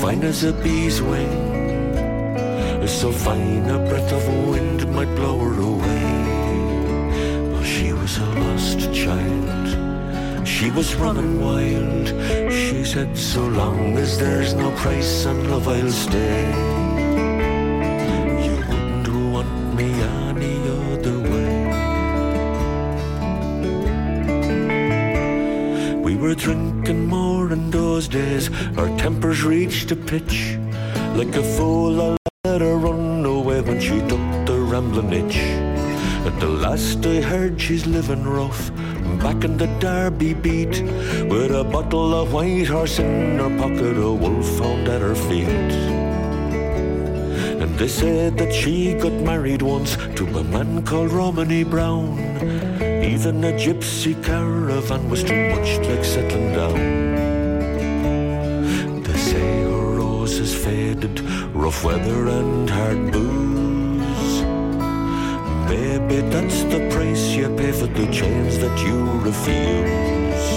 fine 0.01 0.23
as 0.25 0.45
a 0.45 0.55
bee's 0.65 1.03
wing. 1.03 1.37
So 3.01 3.13
fine 3.13 3.69
a 3.69 3.79
breath 3.89 4.13
of 4.19 4.25
wind 4.49 4.81
might 4.97 5.13
blow 5.15 5.39
her 5.47 5.57
away. 5.73 6.11
She 7.73 7.93
was 7.93 8.17
a 8.17 8.29
lost 8.45 8.81
child. 9.03 9.67
She 10.49 10.71
was 10.71 10.95
running 10.95 11.35
wild. 11.47 12.07
She 12.51 12.83
said, 12.85 13.11
So 13.17 13.43
long 13.47 13.99
as 13.99 14.19
there's 14.19 14.55
no 14.55 14.71
price 14.83 15.27
on 15.27 15.51
love, 15.51 15.69
I'll 15.69 15.91
stay. 15.91 16.80
Were 26.21 26.35
drinking 26.35 27.07
more 27.07 27.51
in 27.51 27.71
those 27.71 28.07
days. 28.07 28.51
Our 28.77 28.89
tempers 28.99 29.43
reached 29.43 29.91
a 29.91 29.97
pitch. 29.97 30.59
Like 31.15 31.35
a 31.35 31.43
fool, 31.43 32.01
I 32.03 32.17
let 32.45 32.61
her 32.61 32.77
run 32.77 33.25
away 33.25 33.63
when 33.63 33.81
she 33.81 33.99
took 34.01 34.25
the 34.47 34.59
rambling 34.71 35.13
itch. 35.13 35.39
At 36.29 36.39
the 36.39 36.49
last 36.49 37.07
I 37.07 37.23
heard 37.23 37.59
she's 37.59 37.87
living 37.87 38.25
rough 38.25 38.71
Back 39.23 39.43
in 39.43 39.57
the 39.57 39.69
Derby 39.81 40.35
beat 40.35 40.83
With 41.33 41.51
a 41.51 41.65
bottle 41.65 42.15
of 42.15 42.35
white 42.35 42.67
horse 42.67 42.99
in 42.99 43.39
her 43.39 43.49
pocket 43.57 43.97
A 43.97 44.13
wolf 44.13 44.47
found 44.59 44.87
at 44.87 45.01
her 45.01 45.15
feet 45.15 45.49
And 47.63 47.79
they 47.79 47.89
said 47.89 48.37
that 48.37 48.53
she 48.53 48.93
got 48.93 49.13
married 49.13 49.63
once 49.63 49.97
To 50.17 50.27
a 50.39 50.45
man 50.45 50.85
called 50.85 51.11
Romany 51.11 51.65
Brown 51.65 52.70
Even 53.03 53.45
a 53.45 53.53
gypsy 53.53 54.15
caravan 54.23 55.09
was 55.09 55.25
too 55.25 55.51
much 55.51 55.79
like 55.89 56.05
settling 56.05 56.53
down 56.53 56.79
They 59.03 59.19
say 59.19 59.63
her 59.63 59.97
roses 59.97 60.55
faded 60.55 61.21
Rough 61.55 61.83
weather 61.85 62.29
and 62.29 62.69
hard 62.69 63.13
booze 63.13 63.51
Maybe 65.71 66.21
that's 66.29 66.65
the 66.65 66.89
price 66.91 67.37
you 67.37 67.49
pay 67.57 67.71
for 67.71 67.87
the 67.87 68.07
chains 68.11 68.59
that 68.59 68.77
you 68.85 68.99
refuse. 69.21 70.51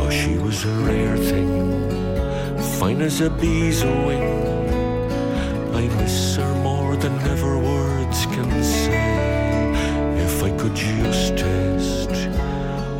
Oh, 0.00 0.08
she 0.10 0.36
was 0.38 0.64
a 0.64 0.74
rare 0.86 1.16
thing, 1.16 1.50
fine 2.78 3.02
as 3.02 3.20
a 3.20 3.30
bee's 3.30 3.82
wing. 3.82 4.22
I 5.74 5.88
miss 5.98 6.36
her 6.36 6.54
more 6.62 6.94
than 6.94 7.18
ever 7.32 7.58
words 7.58 8.26
can 8.26 8.62
say. 8.62 9.74
If 10.24 10.40
I 10.44 10.50
could 10.56 10.76
just 10.76 11.36
taste 11.36 11.63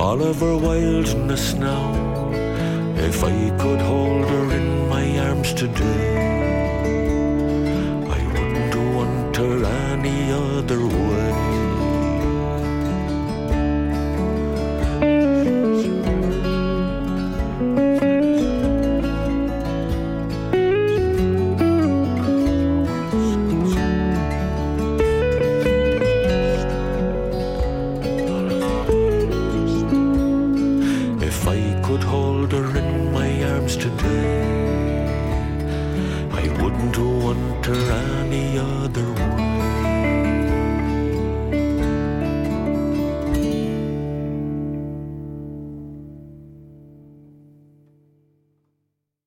all 0.04 0.22
of 0.22 0.38
her 0.40 0.54
wildness 0.54 1.54
now, 1.54 1.88
if 3.08 3.24
I 3.24 3.36
could 3.60 3.80
hold 3.80 4.28
her 4.28 4.44
in 4.52 4.86
my 4.86 5.06
arms 5.28 5.54
today, 5.54 6.18
I 8.18 8.20
wouldn't 8.32 8.74
want 8.94 9.34
her 9.38 9.64
any 9.94 10.30
other 10.30 10.86
way. 10.86 11.23